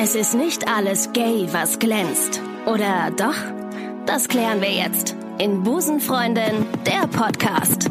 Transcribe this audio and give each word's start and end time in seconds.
Es 0.00 0.14
ist 0.14 0.34
nicht 0.34 0.68
alles 0.68 1.12
gay, 1.12 1.48
was 1.50 1.80
glänzt. 1.80 2.40
Oder 2.66 3.10
doch? 3.16 3.34
Das 4.06 4.28
klären 4.28 4.60
wir 4.60 4.70
jetzt 4.70 5.16
in 5.38 5.64
Busenfreundin, 5.64 6.64
der 6.86 7.08
Podcast. 7.08 7.90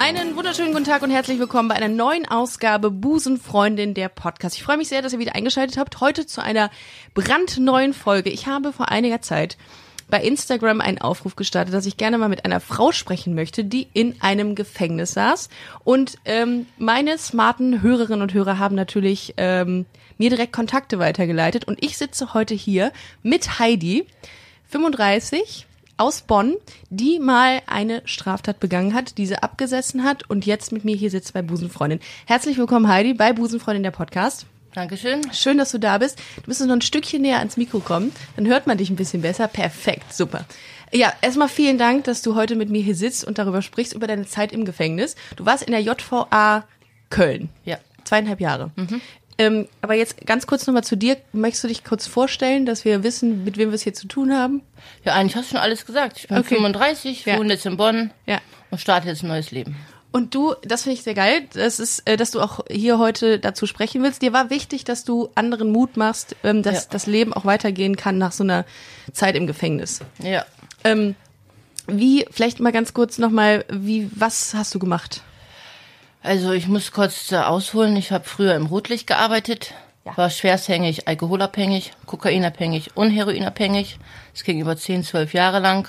Einen 0.00 0.34
wunderschönen 0.34 0.72
guten 0.72 0.84
Tag 0.84 1.02
und 1.02 1.10
herzlich 1.10 1.38
willkommen 1.38 1.68
bei 1.68 1.76
einer 1.76 1.86
neuen 1.86 2.26
Ausgabe 2.26 2.90
Busenfreundin 2.90 3.94
der 3.94 4.08
Podcast. 4.08 4.56
Ich 4.56 4.64
freue 4.64 4.78
mich 4.78 4.88
sehr, 4.88 5.00
dass 5.00 5.12
ihr 5.12 5.20
wieder 5.20 5.36
eingeschaltet 5.36 5.76
habt. 5.76 6.00
Heute 6.00 6.26
zu 6.26 6.42
einer 6.42 6.70
brandneuen 7.14 7.94
Folge. 7.94 8.30
Ich 8.30 8.48
habe 8.48 8.72
vor 8.72 8.88
einiger 8.88 9.22
Zeit 9.22 9.56
bei 10.10 10.22
Instagram 10.22 10.80
einen 10.80 10.98
Aufruf 10.98 11.36
gestartet, 11.36 11.72
dass 11.72 11.86
ich 11.86 11.96
gerne 11.96 12.18
mal 12.18 12.28
mit 12.28 12.44
einer 12.44 12.60
Frau 12.60 12.92
sprechen 12.92 13.34
möchte, 13.34 13.64
die 13.64 13.88
in 13.92 14.20
einem 14.20 14.54
Gefängnis 14.54 15.12
saß. 15.12 15.48
Und 15.84 16.18
ähm, 16.24 16.66
meine 16.78 17.16
smarten 17.18 17.82
Hörerinnen 17.82 18.22
und 18.22 18.34
Hörer 18.34 18.58
haben 18.58 18.74
natürlich 18.74 19.34
ähm, 19.36 19.86
mir 20.18 20.30
direkt 20.30 20.52
Kontakte 20.52 20.98
weitergeleitet. 20.98 21.66
Und 21.66 21.82
ich 21.82 21.96
sitze 21.96 22.34
heute 22.34 22.54
hier 22.54 22.92
mit 23.22 23.58
Heidi, 23.58 24.06
35 24.68 25.66
aus 25.96 26.22
Bonn, 26.22 26.56
die 26.88 27.18
mal 27.18 27.60
eine 27.66 28.02
Straftat 28.06 28.58
begangen 28.58 28.94
hat, 28.94 29.18
diese 29.18 29.42
abgesessen 29.42 30.02
hat 30.02 30.28
und 30.30 30.46
jetzt 30.46 30.72
mit 30.72 30.84
mir 30.84 30.96
hier 30.96 31.10
sitzt 31.10 31.34
bei 31.34 31.42
Busenfreundin. 31.42 32.00
Herzlich 32.26 32.56
willkommen, 32.56 32.88
Heidi, 32.88 33.14
bei 33.14 33.32
Busenfreundin 33.32 33.82
der 33.82 33.90
Podcast. 33.90 34.46
Dankeschön. 34.74 35.20
Schön, 35.32 35.58
dass 35.58 35.72
du 35.72 35.78
da 35.78 35.98
bist. 35.98 36.18
Du 36.36 36.42
müsstest 36.46 36.68
noch 36.68 36.76
ein 36.76 36.80
Stückchen 36.82 37.22
näher 37.22 37.38
ans 37.38 37.56
Mikro 37.56 37.80
kommen, 37.80 38.12
dann 38.36 38.46
hört 38.46 38.66
man 38.66 38.78
dich 38.78 38.88
ein 38.90 38.96
bisschen 38.96 39.20
besser. 39.22 39.48
Perfekt, 39.48 40.12
super. 40.14 40.44
Ja, 40.92 41.12
erstmal 41.22 41.48
vielen 41.48 41.78
Dank, 41.78 42.04
dass 42.04 42.22
du 42.22 42.34
heute 42.34 42.56
mit 42.56 42.68
mir 42.70 42.82
hier 42.82 42.94
sitzt 42.94 43.24
und 43.24 43.38
darüber 43.38 43.62
sprichst, 43.62 43.92
über 43.94 44.06
deine 44.06 44.26
Zeit 44.26 44.52
im 44.52 44.64
Gefängnis. 44.64 45.16
Du 45.36 45.44
warst 45.46 45.62
in 45.64 45.72
der 45.72 45.80
JVA 45.82 46.64
Köln. 47.10 47.48
Ja. 47.64 47.78
Zweieinhalb 48.04 48.40
Jahre. 48.40 48.70
Ähm, 49.38 49.68
aber 49.82 49.94
jetzt 49.94 50.26
ganz 50.26 50.46
kurz 50.46 50.66
nochmal 50.66 50.84
zu 50.84 50.96
dir. 50.96 51.16
Möchtest 51.32 51.64
du 51.64 51.68
dich 51.68 51.84
kurz 51.84 52.06
vorstellen, 52.06 52.66
dass 52.66 52.84
wir 52.84 53.02
wissen, 53.04 53.44
mit 53.44 53.56
wem 53.56 53.70
wir 53.70 53.74
es 53.74 53.82
hier 53.82 53.94
zu 53.94 54.06
tun 54.08 54.32
haben? 54.34 54.62
Ja, 55.04 55.14
eigentlich 55.14 55.36
hast 55.36 55.46
du 55.50 55.56
schon 55.56 55.62
alles 55.62 55.86
gesagt. 55.86 56.18
Ich 56.18 56.28
bin 56.28 56.38
Okay. 56.38 56.56
35, 56.56 57.24
Ja. 57.24 57.38
wohne 57.38 57.52
jetzt 57.54 57.66
in 57.66 57.76
Bonn 57.76 58.10
Ja. 58.26 58.40
und 58.70 58.78
starte 58.80 59.08
jetzt 59.08 59.22
ein 59.22 59.28
neues 59.28 59.50
Leben. 59.50 59.76
Und 60.12 60.34
du, 60.34 60.54
das 60.62 60.82
finde 60.82 60.94
ich 60.94 61.02
sehr 61.04 61.14
geil, 61.14 61.42
das 61.52 61.78
ist, 61.78 62.00
äh, 62.08 62.16
dass 62.16 62.32
du 62.32 62.40
auch 62.40 62.60
hier 62.68 62.98
heute 62.98 63.38
dazu 63.38 63.66
sprechen 63.66 64.02
willst. 64.02 64.22
Dir 64.22 64.32
war 64.32 64.50
wichtig, 64.50 64.82
dass 64.84 65.04
du 65.04 65.30
anderen 65.36 65.70
Mut 65.70 65.96
machst, 65.96 66.34
ähm, 66.42 66.62
dass 66.64 66.84
Ja. 66.84 66.90
das 66.90 67.06
Leben 67.06 67.32
auch 67.32 67.44
weitergehen 67.44 67.96
kann 67.96 68.18
nach 68.18 68.32
so 68.32 68.42
einer 68.42 68.64
Zeit 69.12 69.36
im 69.36 69.46
Gefängnis. 69.46 70.00
Ja. 70.20 70.44
Ähm, 70.82 71.14
wie, 71.86 72.26
vielleicht 72.30 72.58
mal 72.60 72.72
ganz 72.72 72.92
kurz 72.92 73.18
nochmal, 73.18 73.64
wie, 73.70 74.10
was 74.14 74.52
hast 74.54 74.74
du 74.74 74.78
gemacht? 74.80 75.22
Also 76.22 76.52
ich 76.52 76.66
muss 76.68 76.90
kurz 76.92 77.30
äh, 77.32 77.36
ausholen. 77.36 77.96
Ich 77.96 78.10
habe 78.12 78.24
früher 78.24 78.54
im 78.54 78.66
Rotlicht 78.66 79.06
gearbeitet, 79.06 79.72
Ja. 80.04 80.16
war 80.16 80.28
schwersthängig, 80.30 81.06
alkoholabhängig, 81.08 81.92
kokainabhängig 82.06 82.96
und 82.96 83.10
heroinabhängig. 83.10 83.98
Das 84.32 84.42
ging 84.44 84.58
über 84.60 84.76
10, 84.76 85.04
12 85.04 85.34
Jahre 85.34 85.60
lang. 85.60 85.88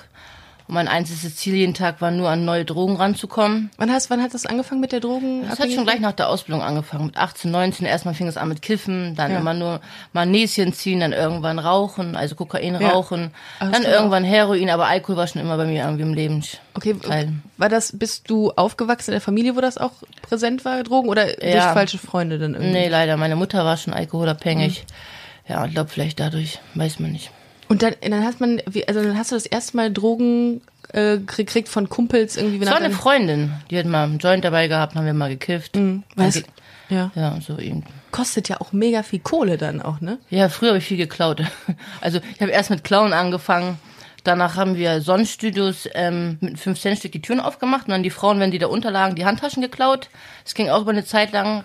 Und 0.72 0.76
mein 0.76 0.88
einziges 0.88 1.36
Ziel 1.36 1.56
jeden 1.56 1.74
Tag 1.74 2.00
war 2.00 2.12
nur 2.12 2.30
an 2.30 2.46
neue 2.46 2.64
Drogen 2.64 2.96
ranzukommen. 2.96 3.72
Wann 3.76 3.92
hast, 3.92 4.10
wann 4.10 4.24
hat 4.24 4.34
das 4.34 4.46
angefangen 4.46 4.80
mit 4.80 4.94
der 4.94 5.02
Drogen? 5.02 5.42
Das 5.50 5.60
hat 5.60 5.70
schon 5.70 5.84
gleich 5.84 6.00
nach 6.00 6.14
der 6.14 6.30
Ausbildung 6.30 6.64
angefangen. 6.64 7.08
Mit 7.08 7.18
18, 7.18 7.52
19. 7.52 7.86
Erstmal 7.86 8.14
fing 8.14 8.26
es 8.28 8.38
an 8.38 8.48
mit 8.48 8.62
Kiffen, 8.62 9.14
dann 9.18 9.32
Ja. 9.34 9.40
immer 9.40 9.54
nur 9.54 9.82
Magnesium 10.14 10.72
ziehen, 10.72 11.02
dann 11.02 11.12
irgendwann 11.12 11.60
rauchen, 11.60 12.16
also 12.16 12.36
Kokain 12.36 12.80
Ja. 12.80 12.88
rauchen, 12.92 13.32
das 13.60 13.70
dann 13.70 13.84
kann 13.84 13.86
auch- 13.86 13.90
irgendwann 13.98 14.24
Heroin, 14.24 14.70
aber 14.70 14.88
Alkohol 14.88 15.18
war 15.18 15.28
schon 15.28 15.42
immer 15.42 15.58
bei 15.58 15.66
mir 15.66 15.84
irgendwie 15.84 16.04
im 16.04 16.14
Leben. 16.14 16.42
Okay, 16.74 16.94
Teil. 16.94 17.34
war 17.58 17.68
das, 17.68 18.00
bist 18.00 18.30
du 18.30 18.52
aufgewachsen 18.52 19.12
in 19.12 19.16
der 19.16 19.22
Familie, 19.22 19.58
wo 19.58 19.60
das 19.60 19.78
auch 19.78 19.92
präsent 20.22 20.64
war, 20.64 20.84
Drogen, 20.84 21.10
oder 21.10 21.26
durch 21.26 21.54
Ja. 21.54 21.74
falsche 21.74 21.98
Freunde 21.98 22.40
dann 22.40 22.54
irgendwie? 22.54 22.72
Nee, 22.72 22.88
leider. 22.88 23.18
Meine 23.18 23.36
Mutter 23.36 23.66
war 23.66 23.76
schon 23.76 23.92
alkoholabhängig. 23.94 24.86
Mhm. 25.50 25.54
Ja, 25.54 25.66
ich 25.66 25.74
glaube 25.74 25.90
vielleicht 25.90 26.22
dadurch, 26.22 26.60
weiß 26.76 27.00
man 27.02 27.12
nicht. 27.12 27.30
Und 27.68 27.84
dann, 27.84 27.94
dann 28.02 28.26
hast 28.26 28.42
man, 28.42 28.62
also 28.88 29.02
dann 29.02 29.18
hast 29.18 29.32
du 29.32 29.36
das 29.36 29.46
erste 29.46 29.78
Mal 29.78 29.94
Drogen 29.94 30.60
äh, 30.94 31.18
gekriegt 31.18 31.70
von 31.70 31.90
Kumpels 31.90 32.38
irgendwie. 32.38 32.60
Das 32.60 32.70
war 32.70 32.78
eine 32.78 32.94
Freundin, 32.94 33.52
die 33.70 33.78
hat 33.78 33.86
mal 33.86 34.04
einen 34.04 34.18
Joint 34.20 34.44
dabei 34.46 34.68
gehabt, 34.68 34.96
haben 34.96 35.06
wir 35.06 35.14
mal 35.14 35.30
gekifft. 35.30 35.78
Was? 35.78 36.04
Dann 36.16 36.32
ge- 36.32 36.44
Ja. 36.90 37.12
Ja, 37.16 37.38
so 37.42 37.58
eben. 37.58 37.84
Kostet 38.12 38.50
ja 38.50 38.60
auch 38.60 38.74
mega 38.74 39.04
viel 39.04 39.20
Kohle 39.20 39.58
dann 39.58 39.82
auch, 39.82 40.02
ne? 40.02 40.18
Ja, 40.30 40.50
früher 40.50 40.70
habe 40.70 40.80
ich 40.80 40.86
viel 40.86 40.98
geklaut. 40.98 41.42
Also 42.02 42.20
ich 42.36 42.42
habe 42.42 42.52
erst 42.52 42.70
mit 42.70 42.84
Klauen 42.84 43.14
angefangen. 43.14 43.78
Danach 44.24 44.56
haben 44.56 44.76
wir 44.76 45.02
Sonnenstudios 45.02 45.88
ähm, 45.96 46.38
mit 46.42 46.60
5 46.60 46.80
Cent 46.80 47.00
Stück 47.00 47.12
die 47.14 47.22
Türen 47.24 47.40
aufgemacht 47.40 47.86
und 47.88 47.92
dann 47.92 48.04
die 48.04 48.12
Frauen, 48.12 48.40
wenn 48.40 48.52
die 48.52 48.60
da 48.60 48.68
unterlagen, 48.68 49.16
die 49.16 49.26
Handtaschen 49.26 49.62
geklaut. 49.64 50.10
Das 50.44 50.54
ging 50.54 50.70
auch 50.70 50.82
über 50.82 50.92
eine 50.92 51.06
Zeit 51.06 51.32
lang. 51.32 51.64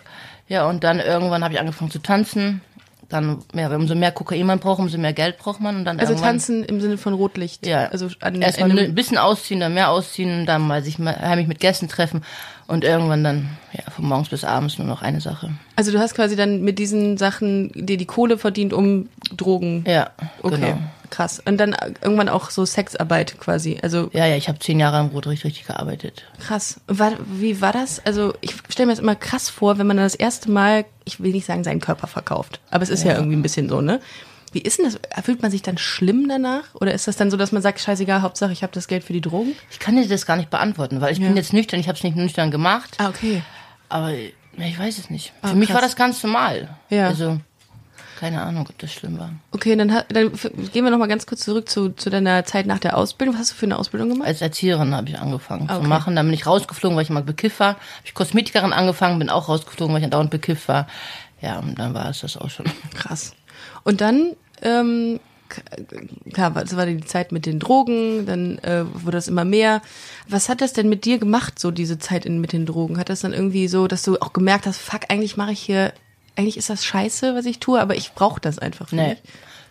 Ja, 0.49 0.67
und 0.67 0.83
dann 0.85 0.99
irgendwann 1.01 1.43
habe 1.45 1.53
ich 1.53 1.61
angefangen 1.61 1.91
zu 1.91 1.99
tanzen. 1.99 2.63
Dann, 3.09 3.39
ja, 3.55 3.69
umso 3.75 3.95
mehr 3.95 4.11
Kokain 4.11 4.45
man 4.47 4.59
braucht, 4.59 4.81
umso 4.81 4.99
mehr 4.99 5.13
Geld 5.13 5.39
braucht 5.39 5.61
man. 5.61 5.77
Und 5.77 5.85
dann 5.85 6.01
Also 6.01 6.15
tanzen 6.15 6.65
im 6.65 6.81
Sinne 6.81 6.99
von 6.99 7.13
Rotlicht. 7.15 7.65
Ja. 7.67 7.87
Also 7.87 8.09
an, 8.21 8.43
Erstmal 8.43 8.77
ein 8.77 8.95
bisschen 8.97 9.17
ausziehen, 9.19 9.61
dann 9.61 9.75
mehr 9.75 9.91
ausziehen, 9.91 10.45
dann 10.47 10.63
mal 10.67 10.83
sich 10.83 10.99
mal 10.99 11.17
heimlich 11.17 11.47
mit 11.47 11.61
Gästen 11.61 11.87
treffen 11.89 12.23
und 12.67 12.83
irgendwann 12.83 13.23
dann 13.23 13.49
ja, 13.73 13.89
von 13.93 14.07
morgens 14.07 14.29
bis 14.31 14.43
abends 14.43 14.79
nur 14.79 14.89
noch 14.89 15.03
eine 15.03 15.21
Sache. 15.21 15.51
also 15.77 15.93
du 15.93 16.01
hast 16.01 16.15
quasi 16.15 16.35
dann 16.35 16.63
mit 16.63 16.81
diesen 16.81 17.17
Sachen 17.17 17.71
dir 17.75 17.97
die 17.97 18.07
Kohle 18.07 18.39
verdient, 18.39 18.73
um 18.73 19.09
Drogen. 19.37 19.85
Ja, 19.87 20.11
Okay. 20.43 20.57
genau. 20.57 20.79
Krass. 21.11 21.41
Und 21.45 21.59
dann 21.59 21.75
irgendwann 22.03 22.29
auch 22.29 22.51
so 22.51 22.65
Sexarbeit 22.65 23.39
quasi. 23.39 23.79
Also 23.83 24.11
Ja, 24.13 24.27
ja, 24.27 24.37
ich 24.37 24.49
habe 24.49 24.59
zehn 24.59 24.81
Jahre 24.81 24.97
am 24.99 25.09
Rotlicht 25.09 25.45
richtig 25.45 25.67
gearbeitet. 25.67 26.25
krass. 26.41 26.81
War, 26.87 27.13
wie 27.27 27.61
war 27.61 27.73
das? 27.73 28.05
Also 28.05 28.35
ich 28.41 28.55
stelle 28.69 28.87
mir 28.87 28.93
das 28.93 29.01
immer 29.01 29.15
krass 29.17 29.49
vor, 29.49 29.79
wenn 29.79 29.87
man 29.87 29.97
das 29.97 30.15
erste 30.15 30.51
Mal, 30.51 30.85
ich 31.05 31.21
will 31.21 31.33
nicht 31.33 31.47
sagen, 31.47 31.65
seinen 31.65 31.81
Körper 31.81 32.07
verkauft, 32.07 32.61
aber 32.71 32.83
es 32.83 32.91
ist 32.91 33.05
ja, 33.05 33.15
irgendwie 33.15 33.37
ein 33.37 33.43
bisschen 33.43 33.69
so, 33.69 33.81
ne? 33.81 34.01
Wie 34.53 34.61
ist 34.63 34.79
denn 34.79 34.87
das? 34.87 34.99
Fühlt 35.25 35.43
man 35.43 35.51
sich 35.51 35.61
dann 35.63 35.77
schlimm 35.77 36.29
danach? 36.29 36.75
Oder 36.75 36.95
ist 36.95 37.07
das 37.09 37.17
dann 37.17 37.31
so, 37.31 37.37
dass 37.37 37.53
man 37.53 37.61
sagt, 37.63 37.79
scheißegal, 37.81 38.23
Hauptsache 38.23 38.53
ich 38.53 38.63
habe 38.63 38.73
das 38.73 38.89
Geld 38.89 39.05
für 39.05 39.13
die 39.13 39.21
Drogen? 39.21 39.53
Ich 39.71 39.79
kann 39.81 39.97
dir 39.97 40.09
das 40.09 40.25
gar 40.25 40.37
nicht 40.37 40.49
beantworten, 40.51 41.01
weil 41.01 41.13
ich 41.13 41.19
Ja. 41.19 41.27
bin 41.27 41.37
jetzt 41.37 41.53
nüchtern, 41.53 41.79
ich 41.81 41.89
habe 41.89 41.99
es 41.99 42.05
nicht 42.05 42.17
nüchtern 42.17 42.51
gemacht, 42.51 42.95
Ah, 42.99 43.09
okay. 43.09 43.43
aber 43.89 44.11
ja, 44.13 44.65
ich 44.67 44.79
weiß 44.79 44.99
es 44.99 45.11
nicht. 45.11 45.33
Ah, 45.43 45.49
Für 45.49 45.57
mich 45.57 45.69
krass. 45.69 45.75
war 45.75 45.83
das 45.83 45.97
ganz 45.97 46.23
normal. 46.23 46.69
Ja. 46.89 47.09
Also, 47.09 47.39
keine 48.19 48.43
Ahnung, 48.43 48.67
ob 48.69 48.79
das 48.79 48.93
schlimm 48.93 49.19
war. 49.19 49.31
Okay, 49.53 49.77
dann, 49.77 49.89
dann 49.89 50.33
gehen 50.73 50.85
wir 50.85 50.91
noch 50.91 50.99
mal 50.99 51.07
ganz 51.07 51.27
kurz 51.27 51.41
zurück 51.43 51.69
zu, 51.69 51.91
zu 51.91 52.11
deiner 52.11 52.45
Zeit 52.45 52.67
nach 52.67 52.79
der 52.79 52.97
Ausbildung. 52.97 53.35
Was 53.35 53.43
hast 53.43 53.51
du 53.53 53.55
für 53.57 53.67
eine 53.67 53.79
Ausbildung 53.79 54.09
gemacht? 54.09 54.27
Als 54.29 54.41
Erzieherin 54.41 54.95
habe 54.95 55.09
ich 55.09 55.19
angefangen 55.19 55.69
Okay. 55.71 55.83
zu 55.83 55.89
machen. 55.89 56.17
Dann 56.17 56.27
bin 56.27 56.35
ich 56.35 56.47
rausgeflogen, 56.47 56.97
weil 56.97 57.05
ich 57.05 57.11
mal 57.11 57.23
bekifft 57.23 57.61
war. 57.61 57.75
Hab 57.75 58.05
ich 58.05 58.15
Kosmetikerin 58.15 58.73
angefangen, 58.73 59.19
bin 59.19 59.31
auch 59.31 59.49
rausgeflogen, 59.49 59.95
weil 59.95 60.03
ich 60.03 60.11
dauernd 60.11 60.31
bekifft 60.31 60.67
war. 60.69 60.87
Ja, 61.41 61.59
und 61.59 61.79
dann 61.79 61.95
war 61.95 62.09
es 62.11 62.21
das 62.21 62.37
auch 62.37 62.51
schon. 62.51 62.67
Krass. 62.95 63.35
Und 63.85 64.01
dann, 64.01 64.33
ähm, 64.63 65.21
klar, 66.33 66.51
das 66.51 66.77
war 66.77 66.87
die 66.87 67.01
Zeit 67.03 67.31
mit 67.33 67.47
den 67.47 67.59
Drogen, 67.61 68.27
dann 68.27 68.59
äh, 68.59 68.85
wurde 68.93 69.19
das 69.19 69.29
immer 69.29 69.45
mehr. 69.45 69.83
Was 70.29 70.49
hat 70.49 70.61
das 70.61 70.73
denn 70.73 70.89
mit 70.89 71.05
dir 71.05 71.19
gemacht, 71.19 71.59
so 71.59 71.71
diese 71.71 71.99
Zeit 71.99 72.25
in, 72.27 72.41
mit 72.41 72.53
den 72.53 72.67
Drogen? 72.67 72.99
Hat 72.99 73.11
das 73.11 73.21
dann 73.21 73.33
irgendwie 73.33 73.69
so, 73.69 73.87
dass 73.87 74.03
du 74.03 74.19
auch 74.21 74.33
gemerkt 74.33 74.67
hast, 74.67 74.79
fuck, 74.79 75.03
eigentlich 75.09 75.37
mache 75.37 75.53
ich 75.53 75.61
hier, 75.61 75.93
eigentlich 76.37 76.57
ist 76.57 76.71
das 76.71 76.85
scheiße, 76.85 77.35
was 77.35 77.47
ich 77.47 77.59
tue, 77.59 77.81
aber 77.81 77.97
ich 77.97 78.13
brauche 78.13 78.41
das 78.41 78.59
einfach 78.59 78.89
für 78.89 78.97
Nee. 78.97 79.17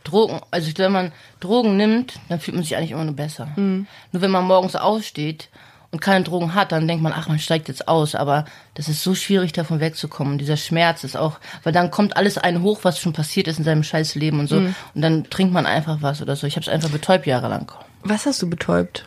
Drogen, 0.03 0.39
also 0.51 0.71
wenn 0.77 0.91
man 0.91 1.11
Drogen 1.39 1.77
nimmt, 1.77 2.13
dann 2.29 2.39
fühlt 2.39 2.55
man 2.55 2.63
sich 2.63 2.75
eigentlich 2.75 2.91
immer 2.91 3.05
nur 3.05 3.15
besser. 3.15 3.47
Mhm. 3.55 3.87
Nur 4.11 4.21
wenn 4.21 4.31
man 4.31 4.45
morgens 4.45 4.75
aufsteht 4.75 5.49
und 5.91 5.99
keine 5.99 6.23
Drogen 6.23 6.53
hat, 6.53 6.71
dann 6.71 6.87
denkt 6.87 7.01
man, 7.01 7.13
ach, 7.15 7.27
man 7.27 7.39
steigt 7.39 7.67
jetzt 7.69 7.87
aus. 7.87 8.13
Aber 8.13 8.45
das 8.75 8.87
ist 8.87 9.01
so 9.01 9.15
schwierig, 9.15 9.51
davon 9.53 9.79
wegzukommen. 9.79 10.37
Dieser 10.37 10.57
Schmerz 10.57 11.03
ist 11.03 11.17
auch, 11.17 11.39
weil 11.63 11.73
dann 11.73 11.89
kommt 11.89 12.17
alles 12.17 12.37
einen 12.37 12.61
hoch, 12.61 12.79
was 12.83 12.99
schon 12.99 13.13
passiert 13.13 13.47
ist 13.47 13.57
in 13.57 13.63
seinem 13.63 13.83
scheiß 13.83 14.15
Leben 14.15 14.39
und 14.39 14.47
so. 14.47 14.59
Mhm. 14.59 14.75
Und 14.93 15.01
dann 15.01 15.23
trinkt 15.29 15.53
man 15.53 15.65
einfach 15.65 15.97
was 16.01 16.21
oder 16.21 16.35
so. 16.35 16.45
Ich 16.45 16.55
habe 16.55 16.63
es 16.63 16.69
einfach 16.69 16.89
betäubt 16.89 17.25
jahrelang. 17.25 17.71
Was 18.03 18.27
hast 18.27 18.41
du 18.41 18.49
betäubt? 18.49 19.05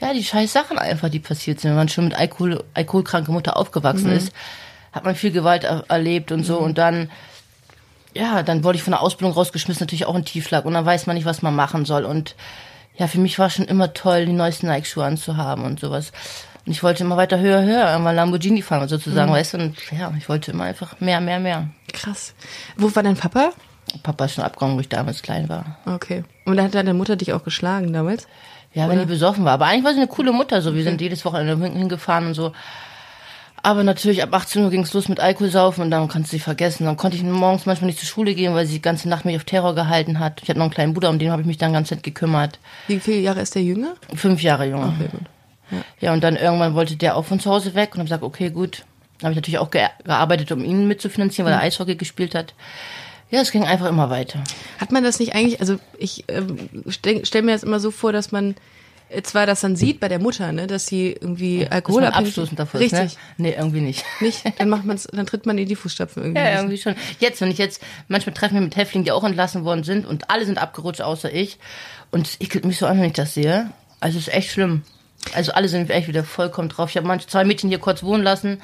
Ja, 0.00 0.12
die 0.12 0.22
scheiß 0.22 0.52
Sachen 0.52 0.78
einfach, 0.78 1.08
die 1.08 1.18
passiert 1.18 1.58
sind. 1.60 1.70
Wenn 1.70 1.76
man 1.76 1.88
schon 1.88 2.04
mit 2.04 2.14
Alkohol, 2.14 2.62
alkoholkranker 2.74 3.32
Mutter 3.32 3.56
aufgewachsen 3.56 4.12
ist, 4.12 4.32
hat 4.92 5.04
man 5.04 5.14
viel 5.14 5.30
Gewalt 5.32 5.64
er 5.64 5.84
erlebt 5.88 6.32
und 6.32 6.44
so. 6.44 6.58
Und 6.58 6.78
dann, 6.78 7.10
ja, 8.14 8.42
dann 8.42 8.64
wurde 8.64 8.76
ich 8.76 8.82
von 8.82 8.92
der 8.92 9.02
Ausbildung 9.02 9.34
rausgeschmissen, 9.34 9.80
natürlich 9.84 10.06
auch 10.06 10.14
in 10.14 10.24
Tiefschlag. 10.24 10.64
Und 10.64 10.74
dann 10.74 10.84
weiß 10.86 11.06
man 11.06 11.16
nicht, 11.16 11.26
was 11.26 11.42
man 11.42 11.54
machen 11.54 11.84
soll. 11.84 12.04
Und 12.04 12.34
ja, 12.96 13.06
für 13.06 13.20
mich 13.20 13.38
war 13.38 13.50
schon 13.50 13.66
immer 13.66 13.92
toll, 13.94 14.26
die 14.26 14.32
neuesten 14.32 14.66
Nike-Schuhe 14.66 15.04
anzuhaben 15.04 15.64
und 15.64 15.78
sowas. 15.80 16.12
Und 16.66 16.72
ich 16.72 16.82
wollte 16.82 17.04
immer 17.04 17.16
weiter 17.16 17.38
höher, 17.38 17.62
höher, 17.62 17.94
immer 17.94 18.12
Lamborghini 18.12 18.60
fahren 18.62 18.88
sozusagen, 18.88 19.32
weißt 19.32 19.54
du. 19.54 19.58
Und 19.58 19.76
ja, 19.92 20.12
ich 20.18 20.28
wollte 20.28 20.50
immer 20.50 20.64
einfach 20.64 21.00
mehr, 21.00 21.20
mehr, 21.20 21.38
mehr. 21.38 21.68
Krass. 21.92 22.34
Wo 22.76 22.94
war 22.94 23.02
dein 23.02 23.16
Papa? 23.16 23.52
Papa 24.02 24.26
ist 24.26 24.34
schon 24.34 24.44
abgegangen, 24.44 24.76
wo 24.76 24.80
ich 24.80 24.88
damals 24.88 25.22
klein 25.22 25.48
war. 25.48 25.78
Okay. 25.86 26.24
Und 26.44 26.56
dann 26.56 26.66
hat 26.66 26.74
deine 26.74 26.92
Mutter 26.92 27.16
dich 27.16 27.32
auch 27.32 27.42
geschlagen 27.44 27.92
damals? 27.92 28.26
Ja, 28.74 28.86
wenn 28.88 28.98
die 28.98 29.06
besoffen 29.06 29.46
war. 29.46 29.54
Aber 29.54 29.64
eigentlich 29.64 29.84
war 29.84 29.92
sie 29.94 30.00
eine 30.00 30.08
coole 30.08 30.30
Mutter. 30.32 30.60
So, 30.60 30.74
wir 30.74 30.82
sind 30.84 31.00
jedes 31.00 31.24
Wochenende 31.24 31.56
hin- 31.64 31.74
hingefahren 31.74 32.26
und 32.26 32.34
so. 32.34 32.52
Aber 33.62 33.82
natürlich, 33.82 34.22
ab 34.22 34.32
18 34.32 34.62
Uhr 34.62 34.70
ging 34.70 34.82
es 34.82 34.92
los 34.92 35.08
mit 35.08 35.20
Alkoholsaufen 35.20 35.84
und 35.84 35.90
dann 35.90 36.08
kannst 36.08 36.32
du 36.32 36.36
sie 36.36 36.40
vergessen. 36.40 36.84
Dann 36.84 36.96
konnte 36.96 37.16
ich 37.16 37.22
morgens 37.22 37.66
manchmal 37.66 37.86
nicht 37.86 37.98
zur 37.98 38.08
Schule 38.08 38.34
gehen, 38.34 38.54
weil 38.54 38.66
sie 38.66 38.74
die 38.74 38.82
ganze 38.82 39.08
Nacht 39.08 39.24
mich 39.24 39.36
auf 39.36 39.44
Terror 39.44 39.74
gehalten 39.74 40.20
hat. 40.20 40.40
Ich 40.42 40.48
hatte 40.48 40.58
noch 40.58 40.66
einen 40.66 40.74
kleinen 40.74 40.94
Bruder, 40.94 41.10
um 41.10 41.18
den 41.18 41.30
habe 41.30 41.42
ich 41.42 41.46
mich 41.46 41.58
dann 41.58 41.72
ganz 41.72 41.90
nett 41.90 42.02
gekümmert. 42.02 42.58
Wie 42.86 43.00
viele 43.00 43.18
Jahre 43.18 43.40
ist 43.40 43.54
der 43.54 43.62
jünger? 43.62 43.94
Fünf 44.14 44.42
Jahre 44.42 44.66
jünger. 44.66 44.94
Okay, 44.96 45.08
gut. 45.10 45.82
Ja. 46.00 46.14
und 46.14 46.24
dann 46.24 46.36
irgendwann 46.36 46.74
wollte 46.74 46.96
der 46.96 47.16
auch 47.16 47.26
von 47.26 47.40
zu 47.40 47.50
Hause 47.50 47.74
weg 47.74 47.90
und 47.92 47.98
habe 47.98 48.04
gesagt, 48.04 48.22
okay, 48.22 48.50
gut. 48.50 48.84
Habe 49.22 49.32
ich 49.32 49.36
natürlich 49.36 49.58
auch 49.58 49.70
ge 49.70 49.86
gearbeitet, 50.04 50.52
um 50.52 50.64
ihn 50.64 50.86
mitzufinanzieren, 50.86 51.46
weil 51.46 51.58
er 51.58 51.62
Eishockey 51.62 51.96
gespielt 51.96 52.36
hat. 52.36 52.54
Ja, 53.30 53.40
es 53.40 53.50
ging 53.50 53.64
einfach 53.64 53.86
immer 53.86 54.08
weiter. 54.08 54.42
Hat 54.78 54.92
man 54.92 55.02
das 55.02 55.18
nicht 55.18 55.34
eigentlich, 55.34 55.60
also 55.60 55.78
ich 55.98 56.24
ähm, 56.28 56.68
stelle 56.88 57.26
stell 57.26 57.42
mir 57.42 57.52
das 57.52 57.64
immer 57.64 57.80
so 57.80 57.90
vor, 57.90 58.12
dass 58.12 58.32
man 58.32 58.54
zwar 59.22 59.46
das 59.46 59.60
dann 59.60 59.76
sieht 59.76 60.00
bei 60.00 60.08
der 60.08 60.18
Mutter, 60.18 60.52
ne, 60.52 60.66
dass 60.66 60.86
sie 60.86 61.12
irgendwie 61.12 61.60
Dass 61.60 61.68
man 61.68 61.72
Alkoholabhängig 61.74 62.28
abstoßend 62.28 62.58
davor 62.58 62.80
Richtig. 62.80 62.98
ist, 63.00 63.18
ne? 63.36 63.48
Nee, 63.48 63.54
irgendwie 63.56 63.80
nicht. 63.80 64.04
Nicht? 64.20 64.42
Dann 64.58 64.68
macht 64.68 64.84
man's, 64.84 65.08
dann 65.10 65.26
tritt 65.26 65.46
man 65.46 65.56
in 65.58 65.66
die 65.66 65.76
Fußstapfen 65.76 66.22
irgendwie. 66.22 66.42
Ja, 66.42 66.56
irgendwie 66.56 66.78
schon. 66.78 66.94
Jetzt, 67.18 67.40
wenn 67.40 67.50
ich 67.50 67.58
jetzt, 67.58 67.82
manchmal 68.08 68.34
treffen 68.34 68.54
wir 68.54 68.60
mit 68.60 68.76
Häftlingen, 68.76 69.04
die 69.04 69.12
auch 69.12 69.24
entlassen 69.24 69.64
worden 69.64 69.84
sind 69.84 70.06
und 70.06 70.30
alle 70.30 70.44
sind 70.44 70.58
abgerutscht, 70.58 71.00
außer 71.00 71.32
ich. 71.32 71.58
Und 72.10 72.26
es 72.26 72.40
ekelt 72.40 72.64
mich 72.64 72.78
so 72.78 72.86
an, 72.86 72.98
wenn 72.98 73.06
ich 73.06 73.12
das 73.14 73.34
sehe. 73.34 73.70
Also 74.00 74.18
es 74.18 74.28
ist 74.28 74.34
echt 74.34 74.50
schlimm. 74.50 74.82
Also 75.34 75.52
alle 75.52 75.68
sind 75.68 75.90
echt 75.90 76.08
wieder 76.08 76.24
vollkommen 76.24 76.68
drauf. 76.68 76.90
Ich 76.90 76.96
habe 76.96 77.06
manche 77.06 77.26
zwei 77.26 77.44
Mädchen 77.44 77.68
hier 77.68 77.78
kurz 77.78 78.02
wohnen 78.02 78.22
lassen, 78.22 78.60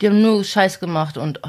die 0.00 0.06
haben 0.06 0.22
nur 0.22 0.44
Scheiß 0.44 0.80
gemacht 0.80 1.16
und 1.16 1.40
oh, 1.44 1.48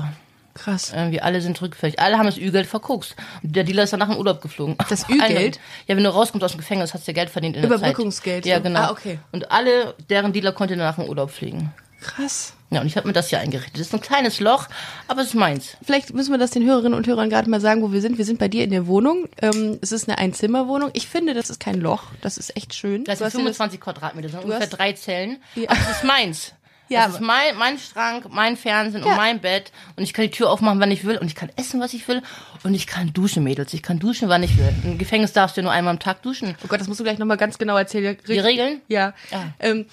Krass. 0.59 0.91
irgendwie 0.95 1.21
alle 1.21 1.41
sind 1.41 1.61
rückfällig. 1.61 1.99
Alle 1.99 2.17
haben 2.17 2.25
das 2.25 2.37
Ü-Geld 2.37 2.67
verguckt. 2.67 3.15
Der 3.43 3.63
Dealer 3.63 3.83
ist 3.83 3.93
danach 3.93 4.09
in 4.09 4.17
Urlaub 4.17 4.41
geflogen. 4.41 4.75
Das 4.89 5.07
Ü-Geld? 5.09 5.59
Ja, 5.87 5.95
wenn 5.95 6.03
du 6.03 6.09
rauskommst 6.13 6.43
aus 6.43 6.51
dem 6.51 6.57
Gefängnis, 6.59 6.93
hast 6.93 7.07
du 7.07 7.11
ja 7.11 7.15
Geld 7.15 7.29
verdient 7.29 7.55
in 7.55 7.61
der 7.61 7.71
Zeit. 7.71 7.79
Überbrückungsgeld, 7.79 8.45
Ja, 8.45 8.59
genau. 8.59 8.79
Ah, 8.81 8.91
okay. 8.91 9.19
Und 9.31 9.51
alle, 9.51 9.95
deren 10.09 10.33
Dealer 10.33 10.51
konnte 10.51 10.75
danach 10.75 10.97
in 10.97 11.07
Urlaub 11.07 11.31
fliegen. 11.31 11.71
Krass. 12.01 12.53
Ja, 12.71 12.81
und 12.81 12.87
ich 12.87 12.95
habe 12.97 13.07
mir 13.07 13.13
das 13.13 13.29
hier 13.29 13.39
eingerichtet. 13.39 13.73
Das 13.75 13.87
ist 13.87 13.93
ein 13.93 13.99
kleines 13.99 14.39
Loch, 14.39 14.67
aber 15.07 15.21
es 15.21 15.29
ist 15.29 15.33
meins. 15.33 15.75
Vielleicht 15.83 16.13
müssen 16.13 16.31
wir 16.31 16.37
das 16.37 16.51
den 16.51 16.63
Hörerinnen 16.65 16.93
und 16.93 17.05
Hörern 17.07 17.29
gerade 17.29 17.49
mal 17.49 17.59
sagen, 17.59 17.81
wo 17.81 17.91
wir 17.91 17.99
sind. 17.99 18.17
Wir 18.17 18.25
sind 18.25 18.37
bei 18.39 18.47
dir 18.47 18.63
in 18.63 18.69
der 18.69 18.87
Wohnung. 18.87 19.27
Ähm, 19.41 19.79
es 19.81 19.91
ist 19.91 20.07
eine 20.07 20.17
Einzimmerwohnung. 20.17 20.91
Ich 20.93 21.07
finde, 21.07 21.33
das 21.33 21.49
ist 21.49 21.59
kein 21.59 21.81
Loch. 21.81 22.03
Das 22.21 22.37
ist 22.37 22.55
echt 22.55 22.73
schön. 22.75 23.03
Das 23.03 23.17
sind 23.17 23.25
hast 23.25 23.33
dir 23.33 23.37
das- 23.39 23.57
25 23.57 23.81
Quadratmeter, 23.81 24.27
das 24.27 24.31
sind 24.33 24.43
ungefähr 24.43 24.61
hast- 24.67 24.69
drei 24.77 24.93
Zellen. 24.93 25.37
Ja. 25.55 25.69
Aber 25.71 25.79
es 25.81 25.97
ist 25.97 26.03
meins. 26.05 26.53
Ja, 26.89 27.05
das 27.05 27.15
ist 27.15 27.21
mein, 27.21 27.55
mein 27.57 27.77
Schrank, 27.79 28.25
mein 28.29 28.57
Fernsehen 28.57 29.03
Ja. 29.03 29.11
und 29.11 29.15
mein 29.17 29.39
Bett. 29.39 29.71
Und 29.95 30.03
ich 30.03 30.13
kann 30.13 30.23
die 30.25 30.31
Tür 30.31 30.49
aufmachen, 30.49 30.79
wann 30.79 30.91
ich 30.91 31.03
will. 31.05 31.17
Und 31.17 31.27
ich 31.27 31.35
kann 31.35 31.49
essen, 31.55 31.79
was 31.79 31.93
ich 31.93 32.07
will. 32.07 32.21
Und 32.63 32.73
ich 32.73 32.87
kann 32.87 33.13
duschen, 33.13 33.43
Mädels. 33.43 33.73
Ich 33.73 33.83
kann 33.83 33.99
duschen, 33.99 34.27
wann 34.29 34.43
ich 34.43 34.57
will. 34.57 34.73
Im 34.83 34.97
Gefängnis 34.97 35.33
darfst 35.33 35.55
du 35.57 35.61
nur 35.61 35.71
einmal 35.71 35.93
am 35.93 35.99
Tag 35.99 36.21
duschen. 36.23 36.55
Oh 36.63 36.67
Gott, 36.67 36.79
das 36.81 36.87
musst 36.87 36.99
du 36.99 37.03
gleich 37.03 37.17
nochmal 37.19 37.37
ganz 37.37 37.57
genau 37.57 37.77
erzählen. 37.77 38.17
Die 38.27 38.39
Regeln? 38.39 38.81
Ja. 38.87 39.13
Ja. 39.31 39.53
Ähm, 39.59 39.85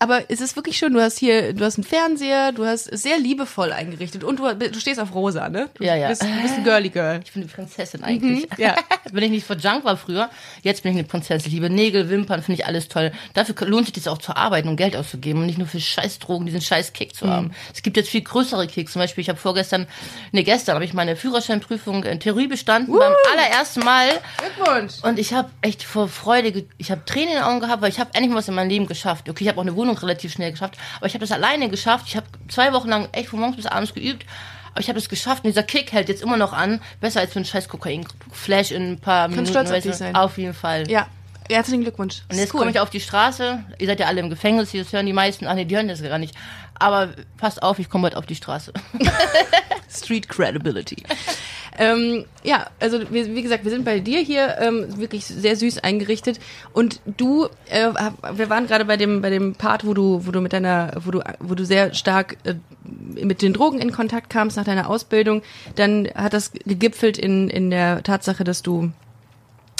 aber 0.00 0.30
es 0.30 0.40
ist 0.40 0.54
wirklich 0.54 0.78
schön. 0.78 0.92
Du 0.92 1.00
hast 1.00 1.18
hier, 1.18 1.52
du 1.52 1.64
hast 1.64 1.76
einen 1.76 1.84
Fernseher, 1.84 2.52
du 2.52 2.64
hast 2.64 2.84
sehr 2.84 3.18
liebevoll 3.18 3.72
eingerichtet 3.72 4.22
und 4.22 4.38
du, 4.38 4.54
du 4.54 4.80
stehst 4.80 5.00
auf 5.00 5.14
rosa, 5.14 5.48
ne? 5.48 5.68
Du 5.74 5.84
Ja, 5.84 5.96
ja. 5.96 6.08
Bist, 6.08 6.22
du 6.22 6.42
bist 6.42 6.54
ein 6.54 6.64
Girly 6.64 6.88
Girl. 6.90 7.20
Ich 7.24 7.32
bin 7.32 7.42
eine 7.42 7.50
Prinzessin 7.50 8.04
eigentlich. 8.04 8.46
ja. 8.58 8.76
Wenn 9.12 9.24
ich 9.24 9.30
nicht 9.30 9.46
vor 9.46 9.56
Junk 9.56 9.84
war 9.84 9.96
früher, 9.96 10.30
jetzt 10.62 10.82
bin 10.82 10.92
ich 10.92 10.98
eine 10.98 11.08
Prinzessin. 11.08 11.48
Ich 11.48 11.52
liebe 11.52 11.68
Nägel, 11.70 12.10
Wimpern, 12.10 12.42
finde 12.42 12.60
ich 12.60 12.66
alles 12.66 12.88
toll. 12.88 13.10
Dafür 13.34 13.54
lohnt 13.66 13.86
sich 13.86 13.94
das 13.94 14.06
auch 14.06 14.18
zu 14.18 14.36
arbeiten 14.36 14.68
und 14.68 14.76
Geld 14.76 14.94
auszugeben 14.96 15.40
und 15.40 15.46
nicht 15.46 15.58
nur 15.58 15.66
für 15.66 15.80
Scheißdrogen, 15.80 16.46
diesen 16.46 16.60
scheiß 16.60 16.92
Kick 16.92 17.14
zu 17.14 17.28
haben. 17.28 17.52
Es 17.74 17.82
gibt 17.82 17.96
jetzt 17.96 18.08
viel 18.08 18.22
größere 18.22 18.66
Kicks. 18.66 18.92
Zum 18.92 19.00
Beispiel, 19.00 19.22
ich 19.22 19.28
habe 19.28 19.38
vorgestern, 19.38 19.86
nee, 20.32 20.44
gestern 20.44 20.74
habe 20.74 20.84
ich 20.84 20.92
meine 20.94 21.16
Führerscheinprüfung 21.16 22.04
in 22.04 22.20
Theorie 22.20 22.46
bestanden 22.46 22.92
beim 22.96 23.14
allerersten 23.32 23.80
Mal. 23.80 24.10
Glückwunsch. 24.36 24.94
Und 25.02 25.18
ich 25.18 25.32
habe 25.32 25.50
echt 25.62 25.82
vor 25.82 26.08
Freude, 26.08 26.64
ich 26.76 26.90
habe 26.90 27.04
Tränen 27.04 27.30
in 27.30 27.34
den 27.34 27.42
Augen 27.42 27.60
gehabt, 27.60 27.82
weil 27.82 27.90
ich 27.90 27.98
habe 27.98 28.10
endlich 28.12 28.30
mal 28.30 28.38
was 28.38 28.48
in 28.48 28.54
meinem 28.54 28.68
Leben 28.68 28.86
geschafft. 28.86 29.28
Okay, 29.28 29.44
ich 29.44 29.48
habe 29.48 29.58
auch 29.58 29.62
eine 29.62 29.74
Wohnung 29.74 29.87
relativ 29.96 30.32
schnell 30.32 30.50
geschafft, 30.50 30.76
aber 30.96 31.06
ich 31.06 31.14
habe 31.14 31.24
das 31.24 31.32
alleine 31.32 31.68
geschafft. 31.68 32.06
Ich 32.08 32.16
habe 32.16 32.26
zwei 32.48 32.72
Wochen 32.72 32.88
lang 32.88 33.08
echt 33.12 33.28
von 33.28 33.40
morgens 33.40 33.56
bis 33.56 33.66
abends 33.66 33.94
geübt. 33.94 34.24
Aber 34.72 34.80
ich 34.80 34.88
habe 34.88 34.98
es 34.98 35.08
geschafft 35.08 35.44
und 35.44 35.48
dieser 35.48 35.62
Kick 35.62 35.92
hält 35.92 36.08
jetzt 36.08 36.22
immer 36.22 36.36
noch 36.36 36.52
an. 36.52 36.80
Besser 37.00 37.20
als 37.20 37.32
für 37.32 37.38
einen 37.38 37.46
scheiß 37.46 37.68
Kokain-Flash 37.68 38.70
in 38.70 38.92
ein 38.92 38.98
paar 38.98 39.28
Minuten. 39.28 39.48
stolz 39.48 39.70
auf 39.70 39.82
dich 39.82 39.94
sein. 39.94 40.14
Auf 40.14 40.38
jeden 40.38 40.54
Fall. 40.54 40.88
Ja. 40.90 41.06
Herzlichen 41.50 41.80
Glückwunsch. 41.82 42.22
Und 42.30 42.36
jetzt 42.36 42.52
komme 42.52 42.70
ich 42.70 42.78
auf 42.78 42.90
die 42.90 43.00
Straße. 43.00 43.64
Ihr 43.78 43.86
seid 43.86 44.00
ja 44.00 44.06
alle 44.06 44.20
im 44.20 44.28
Gefängnis, 44.28 44.72
das 44.72 44.92
hören 44.92 45.06
die 45.06 45.14
meisten. 45.14 45.46
Ach 45.46 45.54
nee, 45.54 45.64
die 45.64 45.74
hören 45.74 45.88
das 45.88 46.02
gar 46.02 46.18
nicht. 46.18 46.34
Aber 46.78 47.08
passt 47.38 47.62
auf, 47.62 47.78
ich 47.78 47.88
komme 47.88 48.02
bald 48.02 48.16
auf 48.16 48.26
die 48.26 48.34
Straße. 48.34 48.72
Street 49.90 50.28
Credibility. 50.28 51.02
ähm, 51.78 52.24
ja, 52.42 52.66
also 52.80 53.00
wie, 53.10 53.34
wie 53.34 53.42
gesagt, 53.42 53.64
wir 53.64 53.70
sind 53.70 53.84
bei 53.84 54.00
dir 54.00 54.20
hier 54.20 54.58
ähm, 54.58 54.98
wirklich 54.98 55.24
sehr 55.24 55.54
süß 55.54 55.78
eingerichtet. 55.78 56.40
Und 56.72 57.00
du, 57.06 57.46
äh, 57.70 57.90
wir 58.32 58.50
waren 58.50 58.66
gerade 58.66 58.84
bei 58.84 58.96
dem 58.96 59.22
bei 59.22 59.30
dem 59.30 59.54
Part, 59.54 59.86
wo 59.86 59.94
du 59.94 60.26
wo 60.26 60.32
du 60.32 60.40
mit 60.40 60.52
deiner 60.52 60.92
wo 61.04 61.12
du 61.12 61.22
wo 61.38 61.54
du 61.54 61.64
sehr 61.64 61.94
stark 61.94 62.36
äh, 62.44 62.54
mit 62.84 63.42
den 63.42 63.52
Drogen 63.52 63.78
in 63.78 63.92
Kontakt 63.92 64.28
kamst 64.28 64.56
nach 64.56 64.64
deiner 64.64 64.90
Ausbildung, 64.90 65.42
dann 65.76 66.08
hat 66.14 66.32
das 66.32 66.52
gegipfelt 66.52 67.16
in 67.16 67.48
in 67.48 67.70
der 67.70 68.02
Tatsache, 68.02 68.42
dass 68.42 68.62
du 68.62 68.90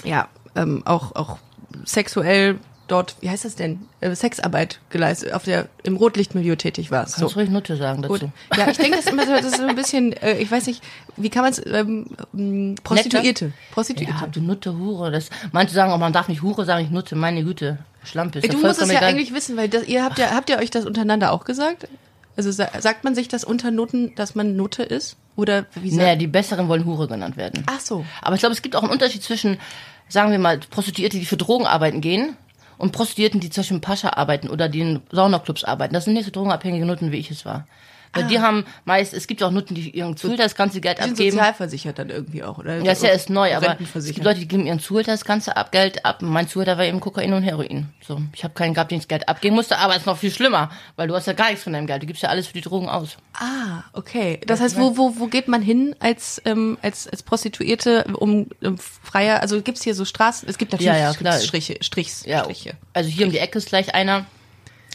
ja 0.05 0.29
ähm, 0.55 0.83
auch 0.85 1.17
auch 1.17 1.39
sexuell 1.85 2.59
dort, 2.89 3.17
wie 3.21 3.31
heißt 3.31 3.45
das 3.45 3.55
denn, 3.55 3.87
äh, 4.01 4.15
Sexarbeit 4.15 4.81
geleistet, 4.91 5.33
auf 5.33 5.45
der 5.45 5.69
im 5.85 5.97
Rotlichtmilieu 5.97 6.57
tätig 6.57 6.91
warst. 6.91 7.17
Kannst 7.17 7.35
du 7.35 7.39
ruhig 7.39 7.51
Nutte 7.51 7.77
sagen 7.77 8.03
dazu. 8.03 8.19
Gut. 8.19 8.31
Ja, 8.57 8.69
ich 8.69 8.79
denke, 8.79 8.97
das 8.97 9.07
ist 9.07 9.13
immer 9.13 9.27
so, 9.27 9.33
das 9.33 9.45
ist 9.45 9.57
so 9.57 9.67
ein 9.67 9.77
bisschen, 9.77 10.13
äh, 10.15 10.39
ich 10.39 10.51
weiß 10.51 10.67
nicht, 10.67 10.83
wie 11.17 11.31
kann 11.31 11.43
man 11.43 11.53
es, 11.53 11.65
ähm, 11.65 12.07
ähm, 12.35 12.75
Prostituierte. 12.83 13.53
Prostituierte. 13.71 14.15
Ja, 14.21 14.27
du 14.27 14.41
Nutte, 14.41 14.77
Hure. 14.77 15.11
Das, 15.11 15.31
manche 15.53 15.75
sagen 15.75 15.93
auch, 15.93 15.99
man 15.99 16.13
darf 16.13 16.29
nicht 16.29 16.43
Hure 16.43 16.65
sagen, 16.65 16.85
ich 16.85 16.91
Nutte, 16.91 17.15
meine 17.15 17.45
Güte. 17.45 17.79
Schlampe 18.05 18.39
ist 18.39 18.47
ja 18.47 18.53
du 18.53 18.59
musst 18.59 18.81
es 18.81 18.91
ja 18.91 19.01
eigentlich 19.01 19.35
wissen, 19.35 19.57
weil 19.57 19.69
das, 19.69 19.87
ihr 19.87 20.03
habt 20.05 20.19
ja, 20.19 20.31
habt 20.31 20.49
ihr 20.49 20.59
euch 20.59 20.71
das 20.71 20.87
untereinander 20.87 21.33
auch 21.33 21.45
gesagt? 21.45 21.89
Also 22.37 22.53
sa 22.53 22.69
sagt 22.81 23.05
man 23.05 23.15
sich 23.15 23.29
das 23.29 23.45
unter 23.45 23.71
Noten, 23.71 24.15
dass 24.15 24.35
man 24.35 24.57
Nutte 24.57 24.85
ist? 24.85 25.17
Oder 25.37 25.67
wie 25.75 25.91
sagt 25.91 26.03
Naja, 26.03 26.17
die 26.17 26.27
Besseren 26.27 26.69
wollen 26.69 26.85
Hure 26.85 27.09
genannt 27.09 27.37
werden. 27.37 27.65
Ach 27.67 27.81
so. 27.81 28.05
Aber 28.23 28.35
ich 28.35 28.41
glaube, 28.41 28.55
es 28.55 28.63
gibt 28.63 28.77
auch 28.77 28.83
einen 28.83 28.93
Unterschied 28.93 29.23
zwischen, 29.23 29.59
sagen 30.09 30.31
wir 30.31 30.39
mal, 30.39 30.59
Prostituierte, 30.59 31.19
die 31.19 31.27
für 31.27 31.37
Drogen 31.37 31.67
arbeiten 31.67 32.01
gehen 32.01 32.37
und 32.79 32.93
Prostituierten, 32.93 33.41
die 33.41 33.51
im 33.71 33.81
Pascha 33.81 34.11
arbeiten 34.11 34.49
oder 34.49 34.69
die 34.69 34.81
in 34.81 35.03
Saunaclubs 35.11 35.65
arbeiten. 35.65 35.95
Das 35.95 36.05
sind 36.05 36.15
nicht 36.15 36.25
so 36.25 36.31
drogenabhängige 36.31 36.87
Nutten, 36.87 37.13
wie 37.13 37.19
ich 37.19 37.31
es 37.31 37.45
war. 37.45 37.67
Weil 38.13 38.25
die 38.27 38.41
haben 38.41 38.65
meist, 38.85 39.13
es 39.15 39.27
gibt 39.27 39.43
auch 39.43 39.51
Nutten, 39.51 39.75
die 39.75 39.91
ihren 39.91 40.17
Zuhälter 40.17 40.45
das 40.45 40.55
ganze 40.55 40.81
Geld 40.81 40.99
Die 40.99 41.03
sind 41.03 41.13
abgeben. 41.13 41.31
sozialversichert 41.33 41.99
dann 41.99 42.11
irgendwie 42.11 42.43
auch, 42.43 42.59
oder? 42.59 42.79
Ja, 42.79 42.93
ist 42.93 43.03
ja 43.03 43.11
erst 43.11 43.31
neu, 43.31 43.55
aber 43.55 43.77
es 43.95 44.05
gibt. 44.07 44.25
Leute, 44.25 44.41
die 44.41 44.49
geben 44.49 44.67
ihren 44.67 44.81
Zuhälter 44.81 45.13
das 45.13 45.25
ganze 45.25 45.57
ab, 45.57 45.73
Geld 45.73 46.05
ab. 46.05 46.23
Mein 46.23 46.49
Zuhälter 46.49 46.79
war 46.79 46.85
eben 46.85 47.01
Kokain 47.01 47.33
und 47.33 47.43
Heroin. 47.43 47.89
So, 48.07 48.21
ich 48.35 48.45
habe 48.45 48.55
keinen 48.55 48.75
gehabt, 48.75 48.91
den 48.91 48.99
ich 48.99 49.05
das 49.05 49.09
Geld 49.09 49.29
abgeben 49.29 49.55
musste, 49.57 49.79
aber 49.79 49.93
es 49.95 50.01
ist 50.01 50.07
noch 50.07 50.17
viel 50.19 50.31
schlimmer, 50.31 50.71
weil 50.97 51.09
du 51.09 51.15
hast 51.15 51.27
ja 51.27 51.33
gar 51.35 51.49
nichts 51.49 51.65
von 51.65 51.73
deinem 51.73 51.87
Geld. 51.87 52.03
Du 52.03 52.07
gibst 52.07 52.23
ja 52.23 52.29
alles 52.31 52.47
für 52.47 52.55
die 52.55 52.61
Drogen 52.63 52.89
aus. 52.89 53.17
Ah, 53.35 53.85
okay. 53.93 54.41
Das 54.47 54.61
heißt, 54.61 54.79
wo, 54.79 54.97
wo, 54.97 55.15
wo 55.19 55.27
geht 55.27 55.49
man 55.49 55.63
hin 55.63 55.95
als, 56.01 56.41
ähm, 56.45 56.79
als, 56.83 57.07
als 57.09 57.23
Prostituierte, 57.23 58.05
um, 58.15 58.49
um 58.63 58.79
freier, 58.79 59.41
also 59.43 59.61
gibt's 59.63 59.83
hier 59.85 59.95
so 59.95 60.05
Straßen, 60.05 60.49
es 60.49 60.59
gibt 60.59 60.73
natürlich 60.73 60.93
Ja, 60.93 60.99
ja, 60.99 61.13
klar. 61.15 61.39
Striche, 61.39 61.77
Strichs, 61.83 62.25
Ja, 62.27 62.45
Striche. 62.45 62.75
also 62.95 63.11
hier 63.11 63.27
um 63.27 63.33
die 63.33 63.39
Ecke 63.39 63.59
ist 63.59 63.69
gleich 63.69 63.95
einer. 63.95 64.25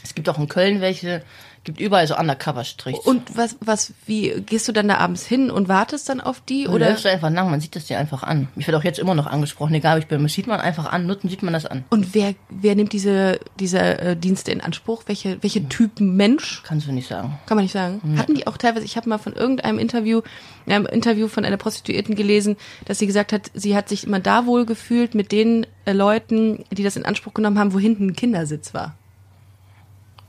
Es 0.02 0.14
gibt 0.14 0.28
auch 0.28 0.38
in 0.38 0.48
Köln 0.48 0.80
welche. 0.80 1.22
Gibt 1.64 1.80
überall 1.80 2.06
so 2.06 2.14
Undercover-Strichs. 2.14 2.98
Und 3.00 3.36
was, 3.38 3.56
was, 3.60 3.94
wie, 4.04 4.42
gehst 4.42 4.68
du 4.68 4.72
dann 4.72 4.86
da 4.86 4.98
abends 4.98 5.24
hin 5.24 5.50
und 5.50 5.66
wartest 5.66 6.10
dann 6.10 6.20
auf 6.20 6.40
die, 6.40 6.68
Oder 6.68 6.90
läufst 6.90 7.06
du 7.06 7.10
einfach 7.10 7.30
lang, 7.30 7.50
man 7.50 7.60
sieht 7.60 7.74
das 7.74 7.86
dir 7.86 7.98
einfach 7.98 8.22
an. 8.22 8.48
Ich 8.56 8.66
werde 8.66 8.76
auch 8.76 8.84
jetzt 8.84 8.98
immer 8.98 9.14
noch 9.14 9.26
angesprochen, 9.26 9.72
egal 9.72 9.98
ich 9.98 10.06
bin, 10.06 10.22
das 10.22 10.34
sieht 10.34 10.46
man 10.46 10.60
einfach 10.60 10.92
an, 10.92 11.06
Nutten 11.06 11.30
sieht 11.30 11.42
man 11.42 11.54
das 11.54 11.64
an. 11.64 11.84
Und 11.88 12.14
wer, 12.14 12.34
wer 12.50 12.74
nimmt 12.74 12.92
diese, 12.92 13.40
diese 13.58 13.78
äh, 13.78 14.14
Dienste 14.14 14.52
in 14.52 14.60
Anspruch? 14.60 15.04
Welche, 15.06 15.42
welche 15.42 15.66
Typen 15.70 16.16
Mensch? 16.16 16.62
Kannst 16.64 16.86
du 16.86 16.92
nicht 16.92 17.08
sagen. 17.08 17.38
Kann 17.46 17.56
man 17.56 17.64
nicht 17.64 17.72
sagen. 17.72 18.18
Hatten 18.18 18.34
die 18.34 18.46
auch 18.46 18.58
teilweise, 18.58 18.84
ich 18.84 18.98
habe 18.98 19.08
mal 19.08 19.16
von 19.16 19.32
irgendeinem 19.32 19.78
Interview, 19.78 20.20
einem 20.66 20.84
Interview 20.84 21.28
von 21.28 21.46
einer 21.46 21.56
Prostituierten 21.56 22.14
gelesen, 22.14 22.56
dass 22.84 22.98
sie 22.98 23.06
gesagt 23.06 23.32
hat, 23.32 23.50
sie 23.54 23.74
hat 23.74 23.88
sich 23.88 24.06
immer 24.06 24.20
da 24.20 24.44
wohl 24.44 24.66
gefühlt 24.66 25.14
mit 25.14 25.32
den 25.32 25.66
äh, 25.86 25.92
Leuten, 25.92 26.66
die 26.70 26.82
das 26.82 26.96
in 26.96 27.06
Anspruch 27.06 27.32
genommen 27.32 27.58
haben, 27.58 27.72
wo 27.72 27.78
hinten 27.78 28.08
ein 28.08 28.16
Kindersitz 28.16 28.74
war. 28.74 28.94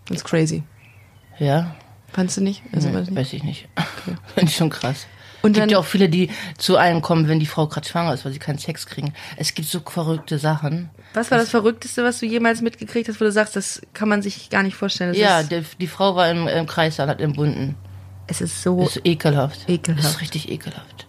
Das 0.07 0.17
ist 0.17 0.23
crazy. 0.23 0.63
Ja, 1.39 1.75
Fandst 2.15 2.37
du 2.37 2.41
nicht? 2.41 2.63
Also, 2.71 2.93
weiß 2.93 2.93
nee, 2.93 2.99
nicht. 2.99 3.15
weiß 3.17 3.33
ich 3.33 3.43
nicht. 3.43 3.67
Finde 4.35 4.49
ich 4.49 4.55
schon 4.55 4.69
krass. 4.69 5.05
Und 5.41 5.51
Es 5.51 5.59
gibt 5.59 5.71
ja 5.71 5.79
auch 5.79 5.85
viele, 5.85 6.07
die 6.07 6.29
zu 6.57 6.77
einem 6.77 7.01
kommen, 7.01 7.27
wenn 7.27 7.41
die 7.41 7.45
Frau 7.45 7.67
gerade 7.67 7.85
schwanger 7.85 8.13
ist, 8.13 8.23
weil 8.23 8.31
sie 8.31 8.39
keinen 8.39 8.57
Sex 8.57 8.85
kriegen. 8.85 9.13
Es 9.35 9.53
gibt 9.53 9.67
so 9.67 9.81
verrückte 9.81 10.39
Sachen. 10.39 10.89
Was 11.13 11.29
war 11.29 11.37
das 11.37 11.49
Verrückteste, 11.49 12.05
was 12.05 12.21
du 12.21 12.25
jemals 12.25 12.61
mitgekriegt 12.61 13.09
hast, 13.09 13.19
wo 13.19 13.25
du 13.25 13.33
sagst, 13.33 13.57
das 13.57 13.81
kann 13.93 14.07
man 14.07 14.21
sich 14.21 14.49
gar 14.49 14.63
nicht 14.63 14.75
vorstellen? 14.77 15.09
Das 15.09 15.19
ja, 15.19 15.43
der, 15.43 15.63
die 15.77 15.87
Frau 15.87 16.15
war 16.15 16.31
im, 16.31 16.47
im 16.47 16.65
Kreissaal, 16.67 17.09
hat 17.09 17.19
entbunden. 17.19 17.75
es 18.27 18.39
ist 18.39 18.63
so. 18.63 18.79
Das 18.81 18.95
ist 18.95 19.05
ekelhaft. 19.05 19.67
Ekelhaft. 19.67 20.05
Das 20.05 20.11
ist 20.13 20.21
richtig 20.21 20.49
ekelhaft. 20.49 21.07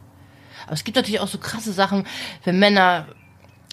Aber 0.65 0.75
es 0.75 0.83
gibt 0.83 0.97
natürlich 0.97 1.21
auch 1.21 1.29
so 1.29 1.39
krasse 1.39 1.73
Sachen, 1.73 2.05
wenn 2.43 2.59
Männer 2.59 3.07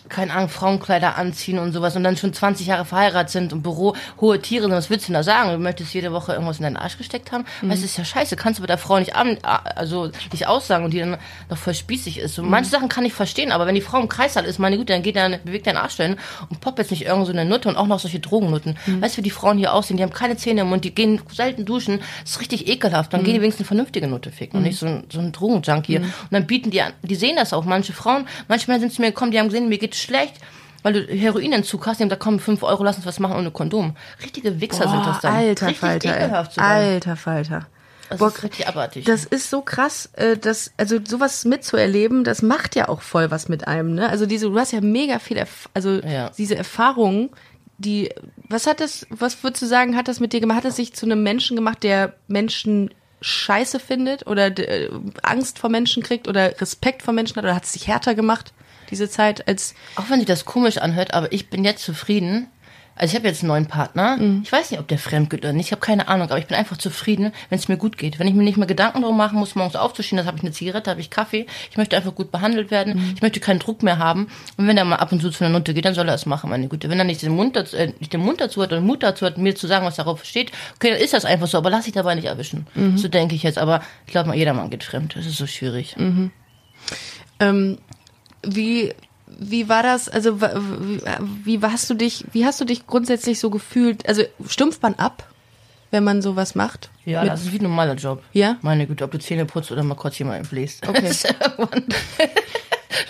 keine 0.10 0.33
Ahnung, 0.33 0.50
Frauenkleider 0.50 1.17
anziehen 1.17 1.60
und 1.60 1.72
sowas 1.74 1.95
und 1.95 2.03
dann 2.03 2.17
schon 2.17 2.33
20 2.33 2.67
Jahre 2.67 2.86
verheiratet 2.86 3.29
sind 3.31 3.53
und 3.53 3.62
Büro 3.63 3.95
hohe 4.22 4.41
Tiere 4.41 4.63
sind, 4.63 4.72
was 4.72 4.89
willst 4.89 5.05
du 5.05 5.07
denn 5.07 5.15
da 5.15 5.24
sagen? 5.24 5.51
Du 5.51 5.57
möchtest 5.57 5.93
jede 5.93 6.12
Woche 6.12 6.33
irgendwas 6.33 6.57
in 6.57 6.63
deinen 6.63 6.77
Arsch 6.77 6.98
gesteckt 6.98 7.31
haben? 7.31 7.45
Mhm. 7.62 7.69
Weißt 7.69 7.79
du, 7.81 7.83
das 7.83 7.91
ist 7.91 7.98
ja 7.98 8.05
scheiße. 8.05 8.36
Kannst 8.36 8.60
du 8.60 8.63
bei 8.63 8.67
der 8.67 8.77
Frau 8.77 9.00
nicht 9.00 9.15
an, 9.15 9.38
also 9.43 10.12
nicht 10.31 10.48
aussagen 10.48 10.86
und 10.86 10.91
die 10.91 11.00
dann 11.00 11.17
noch 11.50 11.57
voll 11.57 11.74
spießig 11.74 12.19
ist. 12.19 12.36
So, 12.36 12.43
Mhm. 12.43 12.50
Manche 12.50 12.69
Sachen 12.69 12.89
kann 12.89 13.05
ich 13.05 13.13
verstehen, 13.13 13.51
aber 13.51 13.65
wenn 13.67 13.75
die 13.75 13.81
Frau 13.81 14.00
im 14.00 14.07
Kreißsaal 14.10 14.45
ist, 14.45 14.60
meine 14.60 14.77
Güte, 14.77 14.93
dann 14.93 15.01
geht 15.03 15.15
dann, 15.15 15.38
bewegt 15.43 15.67
deinen 15.67 15.77
Arsch 15.77 15.95
hin 15.95 16.17
und 16.50 16.60
poppt 16.62 16.79
jetzt 16.79 16.91
nicht 16.91 17.05
irgend 17.05 17.25
so 17.25 17.31
eine 17.31 17.45
Nutte 17.45 17.69
und 17.69 17.75
auch 17.77 17.88
noch 17.88 18.00
solche 18.00 18.19
Drogennutten. 18.19 18.77
Mhm. 18.86 19.01
Weißt 19.01 19.15
du, 19.15 19.17
wie 19.19 19.24
die 19.24 19.29
Frauen 19.31 19.57
hier 19.57 19.74
aussehen? 19.74 19.98
Die 19.98 20.03
haben 20.03 20.13
keine 20.13 20.38
Zähne 20.38 20.62
im 20.62 20.69
Mund, 20.69 20.83
die 20.86 20.93
gehen 20.93 21.22
selten 21.33 21.65
duschen. 21.65 22.00
Das 22.24 22.31
ist 22.31 22.39
richtig 22.41 22.67
ekelhaft. 22.67 23.13
Dann 23.13 23.22
Mhm. 23.22 23.25
gehen 23.25 23.33
die 23.36 23.41
wenigstens 23.41 23.62
eine 23.62 23.67
vernünftige 23.67 24.07
Nutte 24.07 24.31
ficken 24.31 24.57
und 24.57 24.63
nicht 24.63 24.77
so 24.79 24.86
ein, 24.86 25.03
so 25.12 25.19
ein 25.19 25.31
Drogenjunkie. 25.31 25.98
Und 25.98 26.12
dann 26.31 26.45
bieten 26.48 26.72
die 26.72 26.81
an, 26.81 26.93
die 27.01 27.15
sehen 27.15 27.36
das 27.36 27.53
auch, 27.53 27.65
manche 27.65 27.93
Frauen, 27.93 28.27
manche 28.48 28.67
Männer 28.69 28.81
sind 28.81 28.93
zu 28.93 29.01
mir 29.01 29.07
gekommen, 29.07 29.31
die 29.31 29.39
haben 29.39 29.48
gesehen, 29.48 29.69
mir 29.69 29.77
geht 29.77 29.92
es 29.93 30.01
schlecht. 30.01 30.35
weil 30.83 30.93
du 30.93 31.01
Heroinentzug 31.13 31.85
hast, 31.88 32.00
die 32.00 32.03
haben 32.03 32.09
gesagt, 32.09 32.23
komm, 32.23 32.39
5 32.39 32.62
Euro, 32.63 32.83
lass 32.83 32.97
uns 32.97 33.05
was 33.05 33.19
machen 33.19 33.38
ohne 33.38 33.51
Kondom. 33.51 33.95
Richtige 34.21 34.59
Wichser 34.59 34.89
sind 34.89 35.05
das 35.05 35.21
dann. 35.21 35.33
Alter 35.33 35.67
richtig 35.67 35.79
Falter, 35.79 36.09
ey. 36.17 36.23
ekelhaft 36.25 36.53
sogar. 36.53 36.69
Alter 36.71 37.15
Falter. 37.15 37.67
Das 38.09 38.19
Boah, 38.19 38.27
ist 38.27 38.43
richtig 38.43 38.67
abartig. 38.67 39.05
Das 39.05 39.23
ist 39.23 39.50
so 39.50 39.62
krass, 39.62 40.09
äh, 40.13 40.38
das, 40.38 40.71
also 40.77 41.00
sowas 41.07 41.45
mitzuerleben, 41.45 42.23
das 42.25 42.41
macht 42.41 42.75
ja 42.75 42.89
auch 42.89 43.01
voll 43.01 43.31
was 43.31 43.47
mit 43.47 43.65
einem, 43.67 43.95
ne? 43.95 44.09
Also 44.09 44.25
diese, 44.25 44.50
du 44.50 44.59
hast 44.59 44.73
ja 44.73 44.81
mega 44.81 45.19
viel, 45.19 45.38
Erf 45.38 45.69
also 45.73 46.01
Ja. 46.01 46.29
diese 46.38 46.55
Erfahrungen, 46.57 47.29
die, 47.77 48.09
was 48.50 48.67
hat 48.67 48.81
das, 48.81 49.07
was 49.09 49.41
würdest 49.41 49.62
du 49.63 49.65
sagen, 49.67 49.95
hat 49.95 50.07
das 50.09 50.19
mit 50.19 50.31
dir 50.33 50.41
gemacht? 50.41 50.57
Hat 50.59 50.65
es 50.65 50.75
sich 50.75 50.93
zu 50.93 51.05
einem 51.05 51.23
Menschen 51.23 51.55
gemacht, 51.55 51.81
der 51.81 52.13
Menschen 52.27 52.93
scheiße 53.21 53.79
findet 53.79 54.27
oder 54.27 54.47
äh, 54.59 54.89
Angst 55.23 55.57
vor 55.59 55.69
Menschen 55.69 56.03
kriegt 56.03 56.27
oder 56.27 56.59
Respekt 56.59 57.01
vor 57.03 57.13
Menschen 57.13 57.38
hat 57.38 57.45
oder 57.45 57.55
hat 57.55 57.63
es 57.63 57.71
sich 57.73 57.88
härter 57.88 58.15
gemacht, 58.15 58.53
diese 58.93 59.09
Zeit 59.09 59.47
als, 59.47 59.73
Auch 59.95 60.09
wenn 60.09 60.19
sich 60.19 60.27
das 60.27 60.45
komisch 60.45 60.77
anhört, 60.77 61.13
aber 61.13 61.31
ich 61.33 61.50
bin 61.50 61.63
jetzt 61.65 61.83
zufrieden. 61.83 62.47
Also 62.95 63.13
ich 63.13 63.15
habe 63.15 63.27
jetzt 63.27 63.41
einen 63.41 63.47
neuen 63.47 63.65
Partner. 63.65 64.19
Ich 64.43 64.51
weiß 64.51 64.69
nicht, 64.69 64.79
ob 64.79 64.88
der 64.88 65.00
fremd 65.00 65.31
geht 65.31 65.39
oder 65.39 65.51
nicht. 65.51 65.65
Ich 65.65 65.71
habe 65.71 65.81
keine 65.81 66.07
Ahnung, 66.09 66.29
aber 66.29 66.38
ich 66.38 66.45
bin 66.45 66.55
einfach 66.55 66.77
zufrieden, 66.77 67.33
wenn 67.50 67.57
es 67.57 67.67
mir 67.67 67.77
gut 67.77 67.97
geht. 67.97 68.19
Wenn 68.19 68.27
ich 68.27 68.35
mir 68.35 68.43
nicht 68.43 68.57
mehr 68.57 68.67
Gedanken 68.67 69.01
darum 69.01 69.17
machen 69.17 69.39
muss, 69.39 69.55
morgens 69.55 69.75
aufzustehen, 69.75 70.17
dann 70.17 70.27
habe 70.27 70.38
ich 70.38 70.43
eine 70.43 70.51
Zigarette, 70.51 70.91
habe 70.91 71.01
ich 71.01 71.09
Kaffee. 71.09 71.47
Ich 71.71 71.77
möchte 71.77 71.97
einfach 71.97 72.13
gut 72.13 72.31
behandelt 72.31 72.69
werden. 72.69 73.13
Ich 73.15 73.23
möchte 73.23 73.39
keinen 73.39 73.57
Druck 73.57 73.81
mehr 73.81 73.97
haben. 73.97 74.27
Und 74.57 74.67
wenn 74.67 74.77
er 74.77 74.85
mal 74.85 74.97
ab 74.97 75.12
und 75.12 75.21
zu 75.23 75.31
zu 75.31 75.43
einer 75.43 75.57
Nutte 75.57 75.73
geht, 75.73 75.85
dann 75.85 75.95
soll 75.95 76.07
er 76.07 76.13
es 76.13 76.27
machen, 76.27 76.51
meine 76.51 76.67
Güte. 76.67 76.88
Wenn 76.88 77.00
er 77.00 77.05
nicht 77.05 77.23
den 77.23 77.31
Mund 77.35 77.55
dazu, 77.55 77.75
äh, 77.75 77.93
nicht 78.00 78.13
den 78.13 78.21
Mund 78.21 78.39
dazu 78.39 78.62
hat 78.62 78.69
oder 78.71 78.79
den 78.79 78.85
Mut 78.85 79.01
dazu 79.01 79.25
hat, 79.25 79.39
mir 79.39 79.55
zu 79.55 79.65
sagen, 79.65 79.88
was 79.88 79.95
darauf 79.95 80.23
steht, 80.23 80.51
okay, 80.75 80.91
dann 80.91 81.00
ist 81.00 81.13
das 81.15 81.25
einfach 81.25 81.47
so. 81.47 81.57
Aber 81.57 81.71
lass 81.71 81.85
dich 81.85 81.93
dabei 81.95 82.13
nicht 82.13 82.25
erwischen. 82.27 82.67
So 82.97 83.07
denke 83.07 83.33
ich 83.33 83.41
jetzt. 83.41 83.57
Aber 83.57 83.81
ich 84.05 84.12
glaube 84.12 84.27
mal, 84.29 84.38
jeder 84.38 84.53
Mann 84.53 84.69
geht 84.69 84.83
fremd. 84.83 85.15
Das 85.15 85.25
ist 85.25 85.38
so 85.38 85.47
schwierig. 85.47 85.95
ähm, 87.39 87.79
wie, 88.45 88.93
wie 89.27 89.69
war 89.69 89.83
das? 89.83 90.09
Also 90.09 90.41
wie, 90.41 91.01
wie 91.45 91.62
hast 91.62 91.89
du 91.89 91.93
dich, 91.93 92.25
wie 92.31 92.45
hast 92.45 92.62
du 92.62 92.65
dich 92.65 92.85
grundsätzlich 92.88 93.39
so 93.39 93.50
gefühlt? 93.50 94.07
Also 94.07 94.23
stumpft 94.47 94.81
man 94.81 94.95
ab, 94.95 95.27
wenn 95.91 96.03
man 96.03 96.21
sowas 96.21 96.55
macht? 96.55 96.89
Ja, 97.05 97.21
Mit- 97.23 97.31
das 97.31 97.41
ist 97.43 97.51
wie 97.51 97.57
ein 97.59 97.63
normaler 97.63 97.95
Job. 97.95 98.21
Ja? 98.33 98.57
Meine 98.62 98.85
Güte, 98.88 99.03
ob 99.03 99.12
du 99.12 99.19
Zähne 99.19 99.45
putzt 99.45 99.71
oder 99.71 99.83
mal 99.83 99.95
kurz 99.95 100.17
jemanden 100.19 100.47
bläst. 100.47 100.88
Okay. 100.88 101.12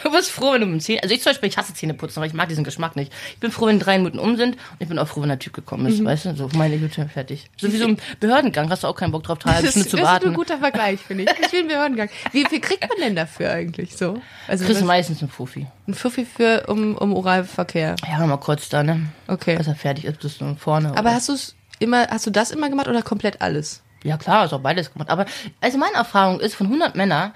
Du 0.04 0.12
bist 0.12 0.30
froh, 0.32 0.54
wenn 0.54 0.62
du 0.62 0.68
mit 0.68 0.76
dem 0.76 0.80
Zähne... 0.82 1.04
Also 1.04 1.14
ich 1.16 1.22
zum 1.22 1.32
Beispiel, 1.32 1.50
ich 1.50 1.58
hasse 1.58 1.74
Zähne 1.74 1.94
putzen, 1.94 2.20
aber 2.20 2.26
ich 2.26 2.34
mag 2.34 2.50
diesen 2.50 2.64
Geschmack 2.64 2.96
nicht. 2.96 3.12
Ich 3.34 3.40
bin 3.40 3.52
froh, 3.52 3.68
wenn 3.68 3.80
drei 3.80 3.98
Minuten 3.98 4.20
um 4.20 4.36
sind 4.38 4.56
und 4.56 4.78
ich 4.80 4.88
bin 4.88 4.98
auch 5.00 5.08
froh, 5.08 5.22
wenn 5.22 5.30
der 5.30 5.40
Typ 5.40 5.54
gekommen 5.54 5.84
Mhm. 5.84 5.90
ist, 5.90 6.04
weißt 6.06 6.26
du? 6.26 6.36
So, 6.36 6.50
meine 6.56 6.78
Güte, 6.78 7.08
fertig. 7.10 7.50
So 7.58 7.72
wie 7.72 7.78
so 7.78 7.86
ein 7.88 7.98
Behördengang, 8.20 8.70
hast 8.70 8.84
du 8.84 8.88
auch 8.88 8.96
keinen 8.96 9.12
Bock 9.12 9.24
drauf, 9.24 9.40
drei 9.40 9.52
halbe 9.54 9.64
Das, 9.66 9.72
Stunde 9.72 9.86
ist- 9.88 9.92
zu 9.92 9.98
das 9.98 10.06
ist 10.06 10.12
warten. 10.12 10.28
ein 10.30 10.34
guter 10.34 10.58
Vergleich, 10.58 11.00
finde 11.00 11.24
ich. 11.24 11.30
Ich 11.46 11.52
will 11.52 11.60
einen 11.60 11.68
Behördengang. 11.70 12.10
Wie 12.32 12.46
viel 12.46 12.60
kriegt 12.60 12.82
man 12.88 12.98
denn 13.00 13.16
dafür 13.16 13.52
eigentlich 13.52 13.96
so? 13.98 14.22
Also 14.48 14.66
Kriegst 14.66 14.82
du 14.82 14.86
meistens 14.86 15.22
einen 15.22 15.30
Fuffi. 15.32 15.68
ein 15.88 15.94
Fuffi 15.94 16.26
für 16.26 16.66
um, 16.68 16.96
um 16.96 17.14
Oralverkehr. 17.14 17.96
Ja, 18.10 18.26
mal 18.26 18.38
kurz 18.38 18.70
da, 18.70 18.84
ne? 18.84 19.08
Okay. 19.28 19.56
Dass 19.58 19.68
er 19.68 19.76
fertig 19.76 20.06
ist, 20.06 20.20
bist 20.20 20.42
du 20.42 20.56
vorne. 20.56 20.96
Aber 20.98 21.12
hast 21.14 21.30
du 21.30 21.34
es 21.34 21.56
immer, 21.80 22.08
hast 22.10 22.26
du 22.26 22.32
das 22.32 22.52
immer 22.52 22.70
gemacht 22.70 22.88
oder 22.88 23.02
komplett 23.02 23.42
alles? 23.42 23.82
Ja 24.04 24.18
klar, 24.18 24.46
ist 24.46 24.54
auch 24.54 24.60
beides 24.60 24.92
gemacht. 24.92 25.10
Aber 25.10 25.26
also 25.62 25.78
meine 25.78 25.96
Erfahrung 25.96 26.40
ist, 26.42 26.56
von 26.56 26.68
100 26.68 26.96
Männern, 26.96 27.32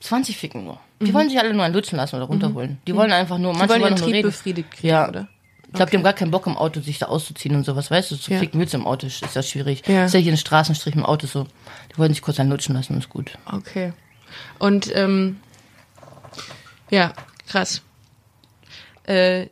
20 0.00 0.36
ficken 0.38 0.64
nur. 0.64 0.80
Die 1.00 1.14
wollen 1.14 1.28
sich 1.28 1.38
alle 1.38 1.54
nur 1.54 1.64
einen 1.64 1.74
lutschen 1.74 1.96
lassen 1.96 2.16
oder 2.16 2.24
runterholen. 2.24 2.78
Die 2.86 2.94
wollen 2.94 3.12
einfach 3.12 3.38
nur, 3.38 3.52
Die 3.52 3.58
manche 3.58 3.72
wollen 3.74 3.82
wollen 3.82 3.94
nur 3.94 4.08
reden. 4.08 4.22
befriedigt 4.28 4.70
kriegen, 4.72 4.88
Ja. 4.88 5.08
oder? 5.08 5.28
Ich 5.68 5.74
glaube, 5.74 5.90
die 5.90 5.96
haben 5.98 6.04
gar 6.04 6.14
keinen 6.14 6.30
Bock 6.30 6.46
im 6.46 6.56
Auto, 6.56 6.80
sich 6.80 6.98
da 6.98 7.06
auszuziehen 7.06 7.54
und 7.54 7.64
sowas. 7.64 7.90
Weißt 7.90 8.10
du, 8.10 8.16
zu 8.16 8.32
Ja. 8.32 8.38
ficken 8.38 8.58
willst 8.58 8.72
im 8.74 8.86
Auto, 8.86 9.06
ist 9.06 9.22
ja 9.34 9.42
schwierig. 9.42 9.86
Ja. 9.86 10.06
Ist 10.06 10.14
ja 10.14 10.20
hier 10.20 10.32
ein 10.32 10.38
Straßenstrich 10.38 10.94
im 10.94 11.04
Auto 11.04 11.26
so. 11.26 11.46
Die 11.92 11.98
wollen 11.98 12.12
sich 12.12 12.22
kurz 12.22 12.40
einen 12.40 12.50
lutschen 12.50 12.74
lassen, 12.74 12.96
ist 12.98 13.10
gut. 13.10 13.32
Okay. 13.52 13.92
Und 14.58 14.90
ähm, 14.96 15.38
ja, 16.90 17.12
krass. 17.46 17.82
Äh, 19.04 19.46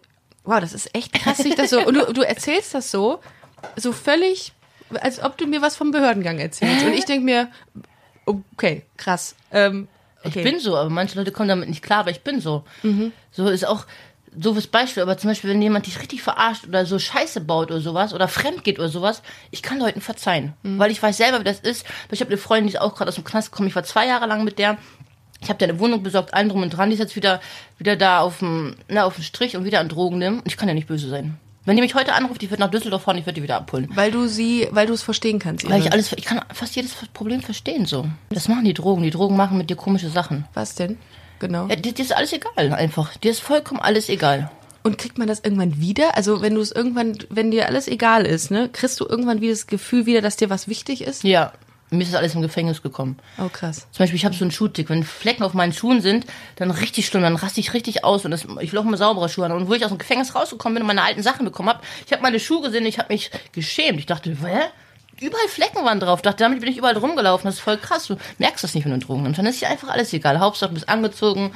wow, 0.45 0.59
das 0.61 0.73
ist 0.73 0.95
echt 0.95 1.13
krass, 1.13 1.37
sich 1.39 1.55
das 1.55 1.71
so. 1.71 1.81
Und 1.87 1.95
du, 1.95 2.13
du 2.13 2.23
erzählst 2.23 2.75
das 2.75 2.91
so, 2.91 3.21
so 3.77 3.93
völlig, 3.93 4.53
als 5.01 5.23
ob 5.23 5.37
du 5.37 5.47
mir 5.47 5.61
was 5.63 5.77
vom 5.77 5.91
Behördengang 5.91 6.39
erzählst. 6.39 6.85
Und 6.85 6.93
ich 6.95 7.05
denke 7.05 7.25
mir, 7.25 7.49
okay, 8.25 8.83
krass. 8.97 9.35
Ähm, 9.53 9.89
okay. 10.25 10.39
Ich 10.39 10.45
bin 10.45 10.61
so, 10.61 10.77
aber 10.77 10.91
manche 10.91 11.19
Leute 11.19 11.33
kommen 11.33 11.49
damit 11.49 11.69
nicht 11.69 11.83
klar, 11.83 12.01
aber 12.01 12.11
ich 12.11 12.23
bin 12.23 12.41
so. 12.41 12.65
Mhm. 12.83 13.13
So 13.31 13.49
ist 13.49 13.67
auch 13.67 13.87
so 14.39 14.53
fürs 14.53 14.67
Beispiel, 14.67 15.03
aber 15.03 15.17
zum 15.17 15.31
Beispiel, 15.31 15.51
wenn 15.51 15.63
jemand 15.63 15.87
dich 15.87 15.99
richtig 16.01 16.23
verarscht 16.23 16.67
oder 16.67 16.85
so 16.85 16.99
Scheiße 16.99 17.41
baut 17.41 17.71
oder 17.71 17.81
sowas 17.81 18.13
oder 18.13 18.29
fremd 18.29 18.65
geht 18.65 18.79
oder 18.79 18.89
sowas, 18.89 19.23
ich 19.51 19.63
kann 19.63 19.79
Leuten 19.79 20.01
verzeihen. 20.01 20.53
Mhm. 20.63 20.79
Weil 20.79 20.91
ich 20.91 21.03
weiß 21.03 21.17
selber, 21.17 21.41
wie 21.41 21.45
das 21.45 21.61
ist. 21.61 21.87
Ich 22.11 22.21
habe 22.21 22.31
eine 22.31 22.39
Freundin, 22.39 22.69
die 22.69 22.75
ist 22.75 22.81
auch 22.81 22.95
gerade 22.95 23.09
aus 23.09 23.15
dem 23.15 23.25
Knast 23.25 23.51
gekommen. 23.51 23.69
Ich 23.69 23.77
war 23.77 23.85
zwei 23.85 24.07
Jahre 24.07 24.27
lang 24.27 24.45
mit 24.45 24.59
der. 24.59 24.77
Ich 25.41 25.49
habe 25.49 25.59
der 25.59 25.69
eine 25.69 25.79
Wohnung 25.79 26.03
besorgt, 26.03 26.33
allen 26.33 26.49
drum 26.49 26.63
und 26.63 26.71
dran. 26.71 26.89
Die 26.89 26.95
ist 26.95 27.01
jetzt 27.01 27.17
wieder, 27.17 27.41
wieder 27.79 27.97
da 27.97 28.21
auf 28.21 28.39
dem, 28.39 28.77
na, 28.89 29.05
auf 29.05 29.17
dem 29.17 29.25
Strich 29.25 29.57
und 29.57 29.65
wieder 29.65 29.81
an 29.81 29.89
Drogen 29.89 30.19
nimmt. 30.19 30.41
Und 30.41 30.47
ich 30.47 30.57
kann 30.57 30.69
ja 30.69 30.75
nicht 30.75 30.89
böse 30.89 31.09
sein. 31.09 31.39
Wenn 31.67 31.77
die 31.77 31.83
mich 31.83 31.95
heute 31.95 32.15
anruft, 32.15 32.43
ich 32.43 32.51
würde 32.51 32.63
nach 32.63 32.71
Düsseldorf 32.71 33.03
fahren, 33.03 33.19
ich 33.19 33.27
würde 33.27 33.35
die 33.35 33.43
wieder 33.43 33.57
abholen. 33.57 33.89
weil 33.95 34.11
du 34.11 34.29
sie, 34.29 34.69
weil 34.71 34.87
du 34.87 34.95
es 34.95 35.03
verstehen 35.03 35.39
kannst. 35.39 35.69
Weil 35.69 35.81
ich 35.81 35.93
alles, 35.93 36.13
ich 36.13 36.25
kann 36.25 36.41
fast 36.55 36.77
jedes 36.77 36.95
Problem 37.13 37.43
verstehen, 37.43 37.87
so. 37.87 38.07
Das 38.31 38.49
machen 38.49 38.65
die 38.65 38.73
Drogen. 38.73 39.03
Die 39.03 39.11
Drogen 39.11 39.37
machen 39.37 39.59
mit 39.59 39.69
dir 39.69 39.77
komische 39.77 40.09
Sachen. 40.09 40.47
was 40.55 40.77
denn? 40.77 40.97
Genau. 41.39 41.67
Ja, 41.67 41.77
dir, 41.77 41.93
dir 41.93 42.03
ist 42.03 42.17
alles 42.17 42.33
egal, 42.33 42.73
einfach. 42.73 43.17
Dir 43.19 43.31
ist 43.31 43.41
vollkommen 43.41 43.81
alles 43.81 44.09
egal. 44.09 44.51
Und 44.85 44.99
kriegt 44.99 45.19
man 45.19 45.27
das 45.27 45.41
irgendwann 45.41 45.81
wieder? 45.81 46.17
Also 46.17 46.41
wenn 46.41 46.55
du 46.55 46.61
es 46.61 46.71
irgendwann, 46.71 47.19
wenn 47.29 47.51
dir 47.51 47.67
alles 47.67 47.89
egal 47.89 48.25
ist, 48.25 48.53
ne, 48.53 48.71
kriegst 48.73 49.01
du 49.01 49.05
irgendwann 49.05 49.41
wieder 49.41 49.53
das 49.53 49.67
Gefühl 49.67 50.07
wieder, 50.07 50.21
dass 50.23 50.37
dir 50.37 50.49
was 50.49 50.69
wichtig 50.69 51.03
ist? 51.03 51.25
Ja, 51.25 51.53
mir 51.91 52.03
ist 52.03 52.13
das 52.13 52.19
alles 52.19 52.35
im 52.35 52.43
Gefängnis 52.43 52.83
gekommen. 52.83 53.19
Oh 53.39 53.49
krass. 53.49 53.87
Zum 53.93 54.03
Beispiel, 54.03 54.17
ich 54.17 54.25
habe 54.25 54.35
so 54.35 54.45
einen 54.45 54.51
Schuhtick. 54.51 54.89
Wenn 54.89 55.05
Flecken 55.05 55.43
auf 55.45 55.55
meinen 55.55 55.73
Schuhen 55.73 56.01
sind, 56.01 56.27
dann 56.57 56.71
richtig 56.71 57.07
schlimm, 57.07 57.23
dann 57.23 57.37
raste 57.37 57.61
ich 57.61 57.75
richtig 57.75 58.05
aus 58.05 58.25
und 58.25 58.33
das, 58.33 58.47
ich 58.61 58.73
will 58.73 58.79
auch 58.81 58.85
mal 58.85 58.97
saubere 58.97 59.29
Schuhe 59.29 59.47
an. 59.47 59.53
Und 59.53 59.69
wo 59.69 59.75
ich 59.75 59.85
aus 59.85 59.91
dem 59.91 59.99
Gefängnis 59.99 60.35
rausgekommen 60.35 60.75
bin 60.75 60.83
und 60.83 60.89
meine 60.89 61.03
alten 61.03 61.23
Sachen 61.23 61.45
bekommen 61.45 61.69
habe, 61.69 61.81
ich 62.05 62.13
habe 62.13 62.23
meine 62.23 62.41
Schuhe 62.41 62.63
gesehen, 62.63 62.87
ich 62.87 62.99
habe 62.99 63.13
mich 63.13 63.31
geschämt. 63.53 63.99
Ich 63.99 64.07
dachte, 64.07 64.31
hä? 64.31 64.61
Überall 65.21 65.49
Flecken 65.49 65.85
waren 65.85 65.99
drauf. 66.01 66.19
Ich 66.19 66.23
dachte, 66.25 66.45
damit 66.45 66.61
bin 66.61 66.69
ich 66.71 66.77
überall 66.77 66.97
rumgelaufen. 66.99 67.47
Das 67.47 67.55
ist 67.55 67.61
voll 67.61 67.79
krass. 67.79 68.07
Du 68.07 68.17
merkst 68.39 68.63
das 68.65 68.75
nicht, 68.75 68.85
wenn 68.85 68.93
du 68.99 69.07
Drogen 69.07 69.23
nimmst. 69.23 69.39
Dann 69.39 69.47
ist 69.47 69.61
dir 69.63 69.69
einfach 69.71 69.89
alles 69.89 70.13
egal. 70.13 70.41
Hauptsache, 70.41 70.69
du 70.71 70.75
bist 70.75 70.89
angezogen. 70.91 71.53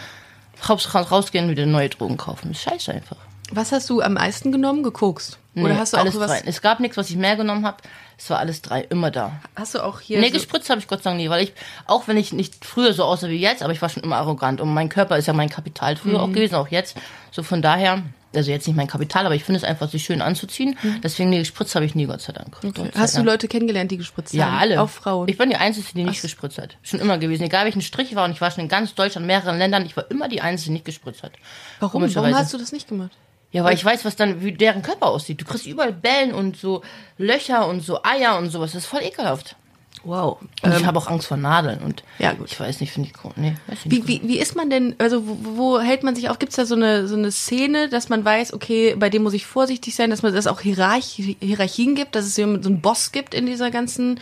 Hauptsache 0.67 0.99
rausgehen 0.99 1.45
und 1.47 1.51
wieder 1.51 1.67
neue 1.67 1.89
Drogen 1.89 2.17
kaufen. 2.17 2.49
Das 2.53 2.59
ist 2.59 2.63
scheiße 2.65 2.93
einfach. 2.93 3.17
Was 3.53 3.73
hast 3.73 3.91
du 3.91 4.01
am 4.01 4.15
meisten 4.15 4.53
genommen? 4.53 4.83
Gekokst? 4.83 5.39
Oder 5.57 5.71
Nee, 5.75 5.79
hast 5.79 5.93
du 5.93 5.97
auch 5.97 6.03
alles 6.03 6.15
sowas? 6.15 6.31
drei. 6.31 6.43
Es 6.47 6.63
gab 6.63 6.81
nichts, 6.81 6.97
was 6.97 7.11
ich 7.11 7.17
mehr 7.17 7.37
genommen 7.37 7.67
habe. 7.67 7.79
Es 8.23 8.29
war 8.29 8.39
alles 8.39 8.61
drei, 8.61 8.83
immer 8.83 9.11
da. 9.11 9.33
Hast 9.57 9.75
du 9.75 9.83
auch 9.83 10.01
hier? 10.01 10.21
Nee, 10.21 10.27
so, 10.29 10.35
gespritzt 10.35 10.69
habe 10.69 10.79
ich 10.79 10.87
Gott 10.87 11.03
sei 11.03 11.09
Dank 11.11 11.23
nie, 11.23 11.31
weil 11.31 11.43
ich, 11.43 11.55
auch 11.87 12.07
wenn 12.07 12.19
ich 12.19 12.35
nicht 12.35 12.67
früher 12.67 12.93
so 12.93 13.05
aussah 13.05 13.29
wie 13.31 13.41
jetzt, 13.41 13.63
aber 13.63 13.73
ich 13.73 13.81
war 13.81 13.89
schon 13.89 14.03
immer 14.03 14.17
arrogant 14.19 14.61
und 14.61 14.73
mein 14.75 14.91
Körper 14.91 15.17
ist 15.17 15.27
ja 15.27 15.33
mein 15.33 15.49
Kapital 15.49 15.97
früher 15.97 16.19
Mhm. 16.19 16.25
auch 16.25 16.29
gewesen, 16.33 16.55
auch 16.57 16.69
jetzt. 16.69 16.99
So 17.31 17.43
von 17.43 17.63
daher, 17.63 18.03
also 18.35 18.51
jetzt 18.51 18.67
nicht 18.67 18.77
mein 18.77 18.89
Kapital, 18.89 19.25
aber 19.25 19.35
ich 19.35 19.43
finde 19.43 19.57
es 19.57 19.65
einfach, 19.65 19.89
sich 19.89 20.05
schön 20.05 20.21
anzuziehen. 20.21 20.77
Deswegen, 21.03 21.31
nee, 21.31 21.39
gespritzt 21.39 21.75
habe 21.75 21.87
ich 21.87 21.95
nie, 21.95 22.05
Gott 22.05 22.21
sei 22.21 22.35
Dank. 22.35 22.61
Gott 22.61 22.77
sei 22.77 22.83
Mhm. 22.85 22.91
hast 22.95 23.15
du 23.15 23.19
Dank. 23.21 23.29
Leute 23.31 23.49
kennengelernt, 23.49 23.91
die 23.91 23.97
gespritzt 23.97 24.35
Ja, 24.35 24.51
haben? 24.51 24.59
alle. 24.59 24.83
Auch 24.83 24.91
Frauen. 24.91 25.27
Ich 25.27 25.39
bin 25.39 25.49
die 25.49 25.57
Einzige, 25.57 25.87
die 25.95 26.05
nicht 26.05 26.21
gespritzt 26.21 26.59
hat. 26.59 26.77
Schon 26.83 27.01
immer 27.01 27.17
gewesen. 27.17 27.45
Egal 27.45 27.65
welchen 27.65 27.81
Strich 27.81 28.15
war 28.17 28.27
und 28.27 28.33
ich 28.33 28.41
war 28.43 28.51
schon 28.51 28.65
in 28.65 28.69
ganz 28.69 28.95
Deutschland, 28.95 29.27
mehreren 29.27 29.57
Ländern, 29.57 29.87
ich 29.87 29.97
war 29.97 30.11
immer 30.11 30.29
die 30.29 30.43
Einzige, 30.43 30.67
die 30.69 30.73
nicht 30.75 30.85
gespritzt 30.85 31.23
hat. 31.23 31.33
Warum? 31.81 32.03
Warum 32.15 32.35
hast 32.35 32.53
du 32.53 32.59
das 32.59 32.71
nicht 32.73 32.87
gemacht? 32.87 33.13
Ja, 33.53 33.65
weil 33.65 33.75
ich 33.75 33.85
weiß, 33.85 34.05
was 34.05 34.15
dann, 34.17 34.43
wie 34.43 34.53
deren 34.53 34.83
Körper 34.83 35.07
aussieht. 35.07 35.41
Du 35.41 35.45
kriegst 35.45 35.67
überall 35.67 35.93
Bellen 35.93 36.33
und 36.33 36.57
so 36.57 36.83
Löcher 37.19 37.67
und 37.67 37.83
so 37.83 38.03
Eier 38.05 38.39
und 38.39 38.51
sowas. 38.51 38.73
Das 38.73 38.85
ist 38.85 38.89
voll 38.89 39.03
ekelhaft. 39.03 39.57
Wow. 40.05 40.39
Und 40.63 40.75
ich 40.75 40.87
habe 40.87 40.97
auch 40.99 41.09
Angst 41.09 41.27
vor 41.27 41.37
Nadeln 41.37 41.81
und 41.81 42.01
Ähm, 42.19 42.25
Ja, 42.25 42.33
gut. 42.33 42.51
ich 42.51 42.59
weiß 42.59 42.81
nicht, 42.81 42.91
finde 42.93 43.11
ich 43.11 43.25
cool. 43.25 43.33
Nee, 43.37 43.55
weiß 43.67 43.81
ich 43.81 43.87
nicht. 43.87 44.07
Wie, 44.09 44.23
wie, 44.23 44.29
wie 44.29 44.39
ist 44.39 44.57
man 44.57 44.71
denn, 44.71 44.95
also 44.99 45.27
wo, 45.27 45.37
wo 45.57 45.81
hält 45.81 46.05
man 46.05 46.15
sich 46.15 46.31
auf? 46.31 46.39
Gibt 46.39 46.51
es 46.53 46.57
da 46.57 46.65
so 46.65 46.75
eine, 46.75 47.07
so 47.07 47.17
eine 47.17 47.31
Szene, 47.33 47.89
dass 47.91 48.09
man 48.09 48.25
weiß, 48.25 48.55
okay, 48.55 48.95
bei 48.97 49.11
dem 49.11 49.23
muss 49.25 49.35
ich 49.35 49.45
vorsichtig 49.45 49.95
sein, 49.97 50.09
dass 50.11 50.23
man 50.23 50.33
das 50.33 50.47
auch 50.47 50.61
Hierarch 50.61 51.21
Hierarchien 51.41 51.95
gibt, 51.97 52.15
dass 52.15 52.25
es 52.25 52.37
so 52.37 52.43
einen 52.43 52.81
Boss 52.81 53.13
gibt 53.13 53.35
in 53.35 53.45
dieser 53.45 53.71
ganzen, 53.71 54.21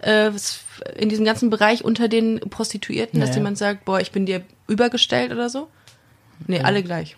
äh, 0.00 0.30
in 0.96 1.08
diesem 1.08 1.24
ganzen 1.24 1.48
Bereich 1.48 1.84
unter 1.84 2.08
den 2.08 2.40
Prostituierten, 2.40 3.18
dass 3.20 3.30
Nee. 3.30 3.36
jemand 3.36 3.56
sagt, 3.56 3.84
boah, 3.86 4.00
ich 4.00 4.10
bin 4.12 4.26
dir 4.26 4.42
übergestellt 4.66 5.32
oder 5.32 5.48
so? 5.48 5.68
Nee, 6.48 6.60
alle 6.60 6.82
gleich. 6.82 7.16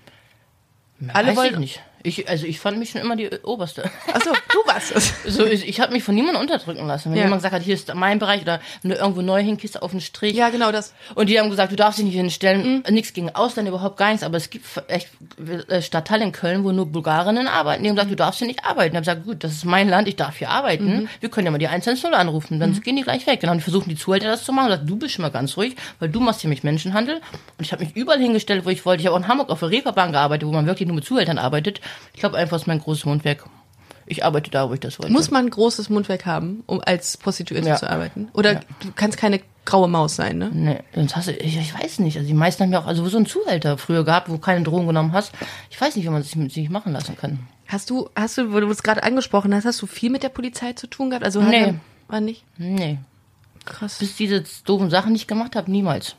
Alle 1.12 1.29
Weiß 1.29 1.37
wollen- 1.37 1.53
ich 1.55 1.59
nicht. 1.59 1.83
Ich, 2.07 2.29
also 2.29 2.47
ich 2.47 2.61
fand 2.61 2.79
mich 2.79 2.91
schon 2.91 3.01
immer 3.01 3.17
die 3.17 3.29
Oberste. 3.43 3.83
Achso, 4.13 4.31
du 4.53 4.59
warst 4.73 4.93
es. 4.95 5.13
So, 5.27 5.45
ich, 5.45 5.69
ich 5.69 5.81
habe 5.81 5.93
mich 5.93 6.05
von 6.05 6.15
niemandem 6.15 6.41
unterdrücken 6.41 6.87
lassen. 6.87 7.11
Wenn 7.11 7.19
Ja. 7.19 7.25
jemand 7.25 7.41
gesagt 7.41 7.55
hat, 7.55 7.63
hier 7.63 7.75
ist 7.75 7.93
mein 7.95 8.19
Bereich 8.21 8.43
oder 8.43 8.61
wenn 8.83 8.93
du 8.93 8.97
irgendwo 8.97 9.23
neu 9.23 9.43
hinkist 9.43 9.83
auf 9.83 9.91
den 9.91 10.01
Strich. 10.01 10.35
Ja, 10.37 10.51
genau 10.51 10.71
das. 10.71 10.95
Und 11.17 11.29
die 11.29 11.39
haben 11.41 11.51
gesagt, 11.51 11.73
du 11.73 11.77
darfst 11.77 11.99
dich 11.99 12.05
nicht 12.07 12.15
Mhm. 12.15 12.21
hinstellen. 12.21 12.85
Nichts 12.91 13.13
gegen 13.13 13.35
Ausländer, 13.35 13.71
überhaupt 13.73 13.97
gar 13.97 14.09
nichts. 14.11 14.23
Aber 14.23 14.37
es 14.37 14.51
gibt 14.51 14.65
echt 14.89 15.09
äh, 15.69 15.83
Stadtteile 15.83 16.23
in 16.25 16.33
Köln, 16.33 16.63
wo 16.65 16.71
nur 16.73 16.87
Bulgarinnen 16.87 17.49
arbeiten. 17.49 17.83
Die 17.83 17.89
haben 17.89 17.97
gesagt, 17.97 18.13
du 18.13 18.17
darfst 18.17 18.39
hier 18.39 18.47
nicht 18.49 18.65
arbeiten. 18.65 18.91
Ich 18.95 18.97
habe 18.99 19.05
gesagt, 19.05 19.25
gut, 19.25 19.43
das 19.45 19.53
ist 19.53 19.65
mein 19.65 19.89
Land, 19.89 20.07
ich 20.07 20.15
darf 20.17 20.37
hier 20.37 20.51
arbeiten. 20.51 20.87
Mhm. 21.03 21.09
Wir 21.21 21.29
können 21.29 21.47
ja 21.47 21.51
mal 21.51 21.59
die 21.59 21.69
110 21.69 22.15
anrufen. 22.15 22.61
Dann 22.61 22.81
gehen 22.81 22.95
die 22.97 23.03
gleich 23.03 23.27
weg. 23.27 23.41
Dann 23.41 23.51
haben 23.51 23.59
die 23.59 23.65
versucht, 23.65 23.91
die 23.91 23.97
Zuhälter 23.97 24.29
das 24.29 24.45
zu 24.45 24.53
machen. 24.53 24.67
Und 24.67 24.71
gesagt, 24.73 24.91
du 24.91 24.97
bist 24.97 25.15
schon 25.15 25.23
mal 25.23 25.31
ganz 25.31 25.57
ruhig, 25.57 25.75
weil 25.99 26.09
du 26.09 26.21
machst 26.21 26.43
hier 26.43 26.51
mich 26.51 26.63
Menschenhandel. 26.63 27.17
Und 27.17 27.65
ich 27.65 27.73
habe 27.73 27.85
mich 27.85 27.97
überall 27.97 28.21
hingestellt, 28.21 28.65
wo 28.65 28.71
ich 28.71 28.87
wollte. 28.87 29.01
Ich 29.01 29.07
habe 29.07 29.17
auch 29.17 29.21
in 29.21 29.27
Hamburg 29.29 29.51
auf 29.51 29.59
der 29.59 29.71
Reeperbahn 29.71 30.13
gearbeitet, 30.13 30.47
wo 30.47 30.53
man 30.53 30.67
wirklich 30.67 30.87
nur 30.87 30.95
mit 30.95 31.05
Zuhältern 31.05 31.39
arbeitet. 31.39 31.81
Ich 32.15 32.21
glaube 32.21 32.37
einfach, 32.37 32.57
es 32.57 32.62
ist 32.62 32.67
mein 32.67 32.81
großes 32.81 33.05
Mundwerk. 33.05 33.45
Ich 34.09 34.25
arbeite 34.25 34.50
da, 34.50 34.69
wo 34.71 34.75
ich 34.75 34.81
das 34.81 34.99
wollte. 35.00 35.12
Muss 35.12 35.31
man 35.33 35.47
ein 35.47 35.50
großes 35.50 35.91
Mundwerk 35.91 36.26
haben, 36.26 36.62
um 36.67 36.81
als 36.81 37.17
Prostituierte 37.17 37.69
Ja. 37.69 37.76
zu 37.76 37.91
arbeiten? 37.91 38.29
Oder 38.35 38.53
Ja. 38.55 38.61
du 38.81 38.93
kannst 38.95 39.19
keine 39.19 39.41
graue 39.65 39.88
Maus 39.88 40.15
sein, 40.15 40.38
ne? 40.38 40.50
Nee, 40.53 40.79
sonst 40.95 41.17
hast 41.17 41.26
du, 41.29 41.33
ich, 41.33 41.57
ich 41.59 41.75
weiß 41.75 41.99
nicht. 41.99 42.17
Also 42.17 42.29
die 42.29 42.35
meisten 42.35 42.62
haben 42.62 42.73
ja 42.73 42.79
auch 42.81 42.87
also 42.87 43.05
so 43.09 43.17
einen 43.17 43.26
Zuhälter 43.26 43.79
früher 43.79 44.05
gehabt, 44.05 44.29
wo 44.29 44.35
du 44.35 44.38
keine 44.38 44.62
Drogen 44.62 44.87
genommen 44.87 45.12
hast. 45.12 45.33
Ich 45.71 45.81
weiß 45.81 45.97
nicht, 45.97 46.05
wie 46.05 46.09
man 46.11 46.23
sich 46.23 46.37
mit 46.37 46.53
sich 46.53 46.71
machen 46.71 46.93
lassen 46.93 47.17
kann. 47.17 47.41
Hast 47.67 47.91
du, 47.91 48.09
hast 48.15 48.38
du, 48.38 48.53
wo 48.53 48.61
du 48.61 48.71
es 48.71 48.85
gerade 48.85 49.03
angesprochen 49.03 49.53
hast, 49.53 49.65
hast 49.65 49.83
du 49.83 49.87
viel 49.88 50.11
mit 50.11 50.23
der 50.23 50.29
Polizei 50.29 50.73
zu 50.75 50.87
tun 50.87 51.11
gehabt? 51.11 51.25
Also 51.25 51.43
hat 51.43 51.49
Nee. 51.50 51.62
er- 51.65 51.75
war 52.07 52.21
nicht 52.21 52.45
Nee. 52.59 52.99
krass. 53.65 53.99
Bis 53.99 54.11
ich 54.11 54.17
diese 54.17 54.45
doofen 54.65 54.88
Sachen 54.88 55.12
nicht 55.12 55.26
gemacht 55.26 55.57
habe, 55.57 55.69
niemals. 55.69 56.15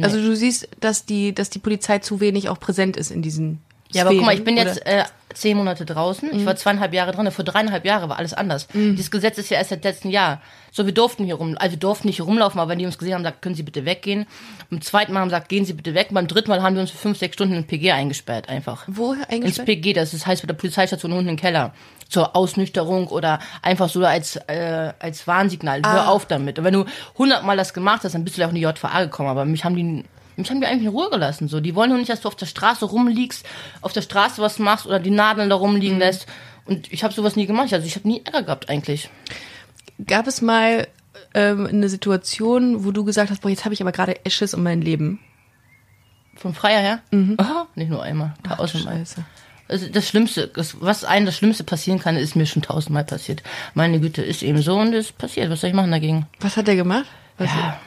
Also 0.00 0.16
du 0.18 0.34
siehst, 0.34 0.68
dass 0.80 1.04
die, 1.04 1.34
dass 1.34 1.50
die 1.50 1.58
Polizei 1.58 1.98
zu 1.98 2.20
wenig 2.20 2.48
auch 2.48 2.58
präsent 2.58 2.96
ist 2.96 3.10
in 3.10 3.20
diesen. 3.20 3.60
Ja, 3.92 4.02
aber 4.02 4.14
guck 4.14 4.24
mal, 4.24 4.34
ich 4.34 4.44
bin 4.44 4.56
jetzt 4.56 4.84
äh, 4.86 5.04
zehn 5.34 5.56
Monate 5.56 5.84
draußen. 5.84 6.30
Ich 6.34 6.46
war 6.46 6.56
zweieinhalb 6.56 6.92
Jahre 6.92 7.12
drin. 7.12 7.30
Vor 7.30 7.44
dreieinhalb 7.44 7.84
Jahren 7.84 8.08
war 8.08 8.18
alles 8.18 8.34
anders. 8.34 8.68
Dieses 8.74 9.10
Gesetz 9.10 9.38
ist 9.38 9.50
ja 9.50 9.58
erst 9.58 9.70
seit 9.70 9.84
letztem 9.84 10.10
Jahr. 10.10 10.40
So, 10.70 10.86
wir 10.86 10.94
durften 10.94 11.24
hier 11.24 11.34
rum, 11.34 11.54
also 11.58 11.72
wir 11.72 11.78
durften 11.78 12.08
nicht 12.08 12.22
rumlaufen, 12.22 12.58
aber 12.58 12.70
wenn 12.70 12.78
die 12.78 12.86
uns 12.86 12.96
gesehen 12.96 13.14
haben, 13.14 13.22
gesagt, 13.22 13.42
können 13.42 13.54
Sie 13.54 13.62
bitte 13.62 13.84
weggehen. 13.84 14.26
Beim 14.70 14.80
zweiten 14.80 15.12
Mal 15.12 15.20
haben 15.20 15.28
sie 15.28 15.34
gesagt, 15.34 15.50
gehen 15.50 15.66
Sie 15.66 15.74
bitte 15.74 15.94
weg. 15.94 16.08
Beim 16.10 16.26
dritten 16.26 16.48
Mal 16.48 16.62
haben 16.62 16.74
wir 16.74 16.80
uns 16.80 16.90
für 16.90 16.96
fünf, 16.96 17.18
sechs 17.18 17.34
Stunden 17.34 17.54
in 17.54 17.66
PG 17.66 17.92
eingesperrt, 17.92 18.48
einfach. 18.48 18.84
Wo 18.86 19.12
Ins 19.12 19.28
eingesperrt? 19.28 19.66
PG, 19.66 19.92
das 19.92 20.14
ist, 20.14 20.26
heißt 20.26 20.42
bei 20.42 20.46
der 20.46 20.54
Polizeistation 20.54 21.12
unten 21.12 21.28
im 21.28 21.36
Keller. 21.36 21.74
Zur 22.08 22.34
Ausnüchterung 22.34 23.08
oder 23.08 23.38
einfach 23.60 23.88
so 23.88 24.04
als, 24.04 24.36
äh, 24.36 24.92
als 24.98 25.26
Warnsignal. 25.26 25.82
Hör 25.84 26.08
auf 26.08 26.24
damit. 26.26 26.58
Und 26.58 26.64
wenn 26.64 26.74
du 26.74 26.84
hundertmal 27.18 27.56
das 27.56 27.74
gemacht 27.74 28.04
hast, 28.04 28.14
dann 28.14 28.24
bist 28.24 28.36
du 28.36 28.40
ja 28.40 28.46
auch 28.46 28.52
in 28.52 28.56
die 28.56 28.62
JVA 28.62 29.04
gekommen. 29.04 29.28
Aber 29.28 29.44
mich 29.44 29.64
haben 29.64 29.76
die, 29.76 30.04
mich 30.36 30.50
haben 30.50 30.60
die 30.60 30.66
eigentlich 30.66 30.84
in 30.84 30.88
Ruhe 30.88 31.10
gelassen. 31.10 31.48
So, 31.48 31.60
die 31.60 31.74
wollen 31.74 31.90
nur 31.90 31.98
nicht, 31.98 32.10
dass 32.10 32.20
du 32.22 32.28
auf 32.28 32.36
der 32.36 32.46
Straße 32.46 32.84
rumliegst, 32.84 33.44
auf 33.80 33.92
der 33.92 34.02
Straße 34.02 34.40
was 34.40 34.58
machst 34.58 34.86
oder 34.86 34.98
die 34.98 35.10
Nadeln 35.10 35.50
da 35.50 35.56
rumliegen 35.56 35.98
lässt. 35.98 36.26
Und 36.64 36.92
ich 36.92 37.04
habe 37.04 37.12
sowas 37.12 37.36
nie 37.36 37.46
gemacht. 37.46 37.72
Also 37.72 37.86
ich 37.86 37.96
habe 37.96 38.08
nie 38.08 38.22
Ärger 38.24 38.42
gehabt 38.42 38.68
eigentlich. 38.68 39.10
Gab 40.06 40.26
es 40.26 40.40
mal 40.42 40.88
ähm, 41.34 41.66
eine 41.66 41.88
Situation, 41.88 42.84
wo 42.84 42.92
du 42.92 43.04
gesagt 43.04 43.30
hast, 43.30 43.42
boah, 43.42 43.48
jetzt 43.48 43.64
habe 43.64 43.74
ich 43.74 43.80
aber 43.80 43.92
gerade 43.92 44.16
Schiss 44.28 44.54
um 44.54 44.62
mein 44.62 44.80
Leben? 44.80 45.20
Vom 46.36 46.54
Freier 46.54 46.80
her? 46.80 47.02
Aha, 47.38 47.66
nicht 47.74 47.90
nur 47.90 48.02
einmal, 48.02 48.34
tausendmal. 48.42 49.04
Also 49.68 49.88
das 49.88 50.08
Schlimmste, 50.08 50.48
das, 50.48 50.80
was 50.80 51.04
einem 51.04 51.26
das 51.26 51.36
Schlimmste 51.36 51.64
passieren 51.64 51.98
kann, 51.98 52.16
ist 52.16 52.36
mir 52.36 52.46
schon 52.46 52.62
tausendmal 52.62 53.04
passiert. 53.04 53.42
Meine 53.74 54.00
Güte, 54.00 54.22
ist 54.22 54.42
eben 54.42 54.60
so 54.60 54.78
und 54.78 54.92
es 54.92 55.12
passiert. 55.12 55.50
Was 55.50 55.60
soll 55.60 55.70
ich 55.70 55.76
machen 55.76 55.90
dagegen? 55.90 56.26
Was 56.40 56.56
hat 56.56 56.66
der 56.66 56.76
gemacht? 56.76 57.06
Was 57.38 57.50
Ja, 57.50 57.80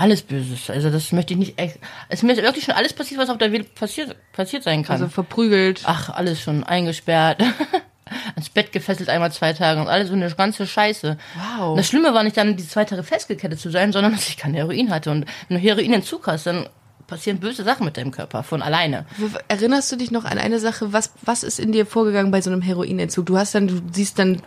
alles 0.00 0.22
Böses. 0.22 0.70
Also 0.70 0.90
das 0.90 1.12
möchte 1.12 1.34
ich 1.34 1.38
nicht 1.38 1.58
echt. 1.58 1.78
Es 2.08 2.20
ist 2.20 2.22
mir 2.22 2.36
wirklich 2.36 2.64
schon 2.64 2.74
alles 2.74 2.92
passiert, 2.92 3.20
was 3.20 3.28
auf 3.28 3.38
der 3.38 3.52
Welt 3.52 3.74
passiert, 3.74 4.16
passiert 4.32 4.62
sein 4.62 4.82
kann. 4.82 4.94
Also 4.94 5.08
verprügelt. 5.08 5.82
Ach, 5.84 6.08
alles 6.10 6.40
schon 6.40 6.64
eingesperrt. 6.64 7.42
Ans 8.34 8.48
Bett 8.48 8.72
gefesselt 8.72 9.08
einmal 9.08 9.30
zwei 9.30 9.52
Tage 9.52 9.80
und 9.80 9.88
alles 9.88 10.08
so 10.08 10.14
eine 10.14 10.28
ganze 10.30 10.66
Scheiße. 10.66 11.16
Wow. 11.58 11.76
Das 11.76 11.86
Schlimme 11.86 12.12
war 12.12 12.24
nicht 12.24 12.36
dann, 12.36 12.56
die 12.56 12.66
zwei 12.66 12.84
Tage 12.84 13.02
festgekettet 13.02 13.60
zu 13.60 13.70
sein, 13.70 13.92
sondern 13.92 14.12
dass 14.16 14.28
ich 14.28 14.36
kein 14.36 14.54
Heroin 14.54 14.90
hatte. 14.90 15.10
Und 15.10 15.26
wenn 15.48 15.58
du 15.58 15.62
Heroinentzug 15.62 16.26
hast, 16.26 16.46
dann 16.46 16.68
passieren 17.06 17.38
böse 17.38 17.62
Sachen 17.62 17.84
mit 17.84 17.96
deinem 17.96 18.10
Körper 18.10 18.42
von 18.42 18.62
alleine. 18.62 19.04
Erinnerst 19.48 19.92
du 19.92 19.96
dich 19.96 20.10
noch 20.10 20.24
an 20.24 20.38
eine 20.38 20.60
Sache? 20.60 20.92
Was, 20.92 21.12
was 21.22 21.42
ist 21.42 21.60
in 21.60 21.72
dir 21.72 21.84
vorgegangen 21.84 22.30
bei 22.30 22.40
so 22.40 22.50
einem 22.50 22.62
Heroinentzug? 22.62 23.26
Du 23.26 23.36
hast 23.36 23.54
dann, 23.54 23.68
du 23.68 23.80
siehst 23.92 24.18
dann, 24.18 24.40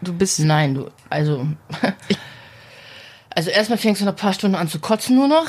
du 0.00 0.12
bist. 0.12 0.40
Nein, 0.40 0.74
du, 0.74 0.90
also. 1.08 1.46
Also 3.34 3.50
erstmal 3.50 3.78
fängst 3.78 4.00
du 4.00 4.04
nach 4.04 4.12
ein 4.12 4.16
paar 4.16 4.32
Stunden 4.32 4.56
an 4.56 4.68
zu 4.68 4.78
kotzen 4.78 5.16
nur 5.16 5.28
noch. 5.28 5.46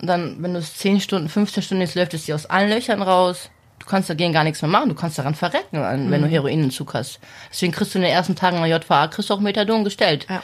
Und 0.00 0.06
dann, 0.08 0.36
wenn 0.42 0.52
du 0.54 0.58
es 0.60 0.76
10 0.76 1.00
Stunden, 1.00 1.28
15 1.28 1.62
Stunden 1.62 1.80
jetzt 1.82 1.94
läuft 1.94 2.14
es 2.14 2.24
dir 2.26 2.34
aus 2.34 2.46
allen 2.46 2.70
Löchern 2.70 3.02
raus. 3.02 3.50
Du 3.78 3.86
kannst 3.86 4.08
dagegen 4.08 4.32
gar 4.32 4.44
nichts 4.44 4.62
mehr 4.62 4.70
machen. 4.70 4.88
Du 4.88 4.94
kannst 4.94 5.18
daran 5.18 5.34
verrecken, 5.34 5.80
wenn 6.10 6.22
du 6.22 6.28
Heroinentzug 6.28 6.94
hast. 6.94 7.20
Deswegen 7.50 7.72
kriegst 7.72 7.94
du 7.94 7.98
in 7.98 8.02
den 8.02 8.12
ersten 8.12 8.34
Tagen 8.34 8.56
der 8.56 8.66
JVA 8.66 9.08
kriegst 9.08 9.28
du 9.30 9.34
auch 9.34 9.40
Methadon 9.40 9.84
gestellt. 9.84 10.26
Ja. 10.28 10.42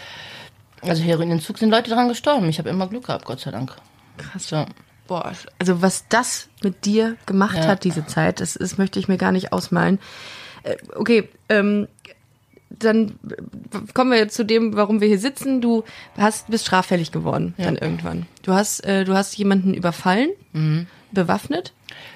Also 0.82 1.02
Heroinentzug 1.02 1.58
sind 1.58 1.70
Leute 1.70 1.90
dran 1.90 2.08
gestorben. 2.08 2.48
Ich 2.48 2.58
habe 2.58 2.68
immer 2.70 2.86
Glück 2.88 3.06
gehabt, 3.06 3.24
Gott 3.24 3.40
sei 3.40 3.50
Dank. 3.50 3.76
Krass. 4.18 4.48
So. 4.48 4.66
Boah, 5.06 5.32
also 5.58 5.82
was 5.82 6.06
das 6.08 6.48
mit 6.62 6.84
dir 6.84 7.16
gemacht 7.26 7.56
Ja. 7.56 7.66
hat, 7.66 7.84
diese 7.84 8.06
Zeit, 8.06 8.40
das, 8.40 8.54
das 8.54 8.78
möchte 8.78 8.98
ich 8.98 9.08
mir 9.08 9.16
gar 9.18 9.32
nicht 9.32 9.52
ausmalen. 9.52 9.98
Äh, 10.62 10.76
okay, 10.94 11.28
ähm, 11.48 11.88
dann 12.70 13.18
kommen 13.94 14.12
wir 14.12 14.18
jetzt 14.18 14.34
zu 14.36 14.44
dem, 14.44 14.76
warum 14.76 15.00
wir 15.00 15.08
hier 15.08 15.18
sitzen. 15.18 15.60
Du 15.60 15.84
hast, 16.16 16.48
bist 16.50 16.66
straffällig 16.66 17.12
geworden 17.12 17.54
dann 17.58 17.76
irgendwann. 17.76 18.26
Du 18.42 18.52
hast, 18.52 18.80
äh, 18.84 19.04
du 19.04 19.14
hast 19.14 19.36
jemanden 19.36 19.74
überfallen, 19.74 20.30
bewaffnet. 21.12 21.72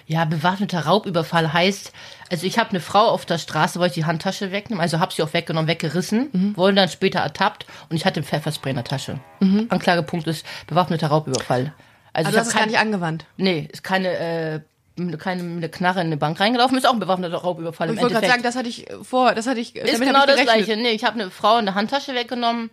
Ja, 0.07 0.25
bewaffneter 0.25 0.81
Raubüberfall 0.81 1.53
heißt, 1.53 1.93
also 2.31 2.47
ich 2.47 2.59
habe 2.59 2.71
eine 2.71 2.81
Frau 2.81 3.09
auf 3.09 3.27
der 3.27 3.38
Straße, 3.38 3.79
wollte 3.79 3.93
ich 3.93 4.05
die 4.05 4.05
Handtasche 4.05 4.53
wegnehmen, 4.53 4.81
also 4.81 5.01
habe 5.01 5.12
sie 5.12 5.23
auch 5.23 5.33
weggenommen, 5.33 5.69
weggerissen, 5.69 6.55
wurde 6.57 6.75
dann 6.75 6.88
später 6.88 7.21
ertappt 7.21 7.67
und 7.88 7.97
ich 7.97 8.05
hatte 8.05 8.21
ein 8.21 8.25
Pfefferspray 8.25 8.71
in 8.71 8.77
der 8.77 8.85
Tasche. 8.85 9.19
Anklagepunkt 9.40 10.27
ist 10.27 10.47
bewaffneter 10.67 11.09
Raubüberfall. 11.09 11.73
Also 12.12 12.31
du 12.31 12.37
habe 12.37 12.40
hast 12.40 12.49
es 12.49 12.53
gar 12.53 12.61
kein, 12.62 12.71
nicht 12.71 12.79
angewandt. 12.79 13.27
nee, 13.37 13.69
ist 13.73 13.83
keine 13.83 14.09
äh, 14.09 14.61
mit- 14.97 15.19
keine 15.19 15.43
mit 15.43 15.63
einer 15.65 15.69
Knarre 15.73 16.01
in 16.01 16.07
eine 16.07 16.17
Bank 16.17 16.39
reingelaufen, 16.41 16.77
ist 16.79 16.87
auch 16.87 16.93
ein 16.93 17.01
bewaffneter 17.01 17.37
Raubüberfall 17.39 17.89
im 17.89 17.95
Ich 17.97 18.01
wollte 18.01 18.15
gerade 18.15 18.27
sagen, 18.27 18.45
Endeffekt. 18.45 18.55
das 18.55 18.57
hatte 18.57 18.69
ich 18.69 18.91
äh, 19.01 19.05
vor, 19.05 19.35
das 19.35 19.47
hatte 19.47 19.61
ich, 19.61 19.75
ist 19.77 19.93
damit 19.95 20.09
genau 20.09 20.27
das 20.27 20.41
gleiche. 20.41 20.77
Nee, 20.77 20.91
ich 20.91 21.05
habe 21.05 21.21
eine 21.21 21.31
Frau 21.31 21.59
in 21.59 21.65
der 21.67 21.75
Handtasche 21.75 22.15
weggenommen, 22.15 22.71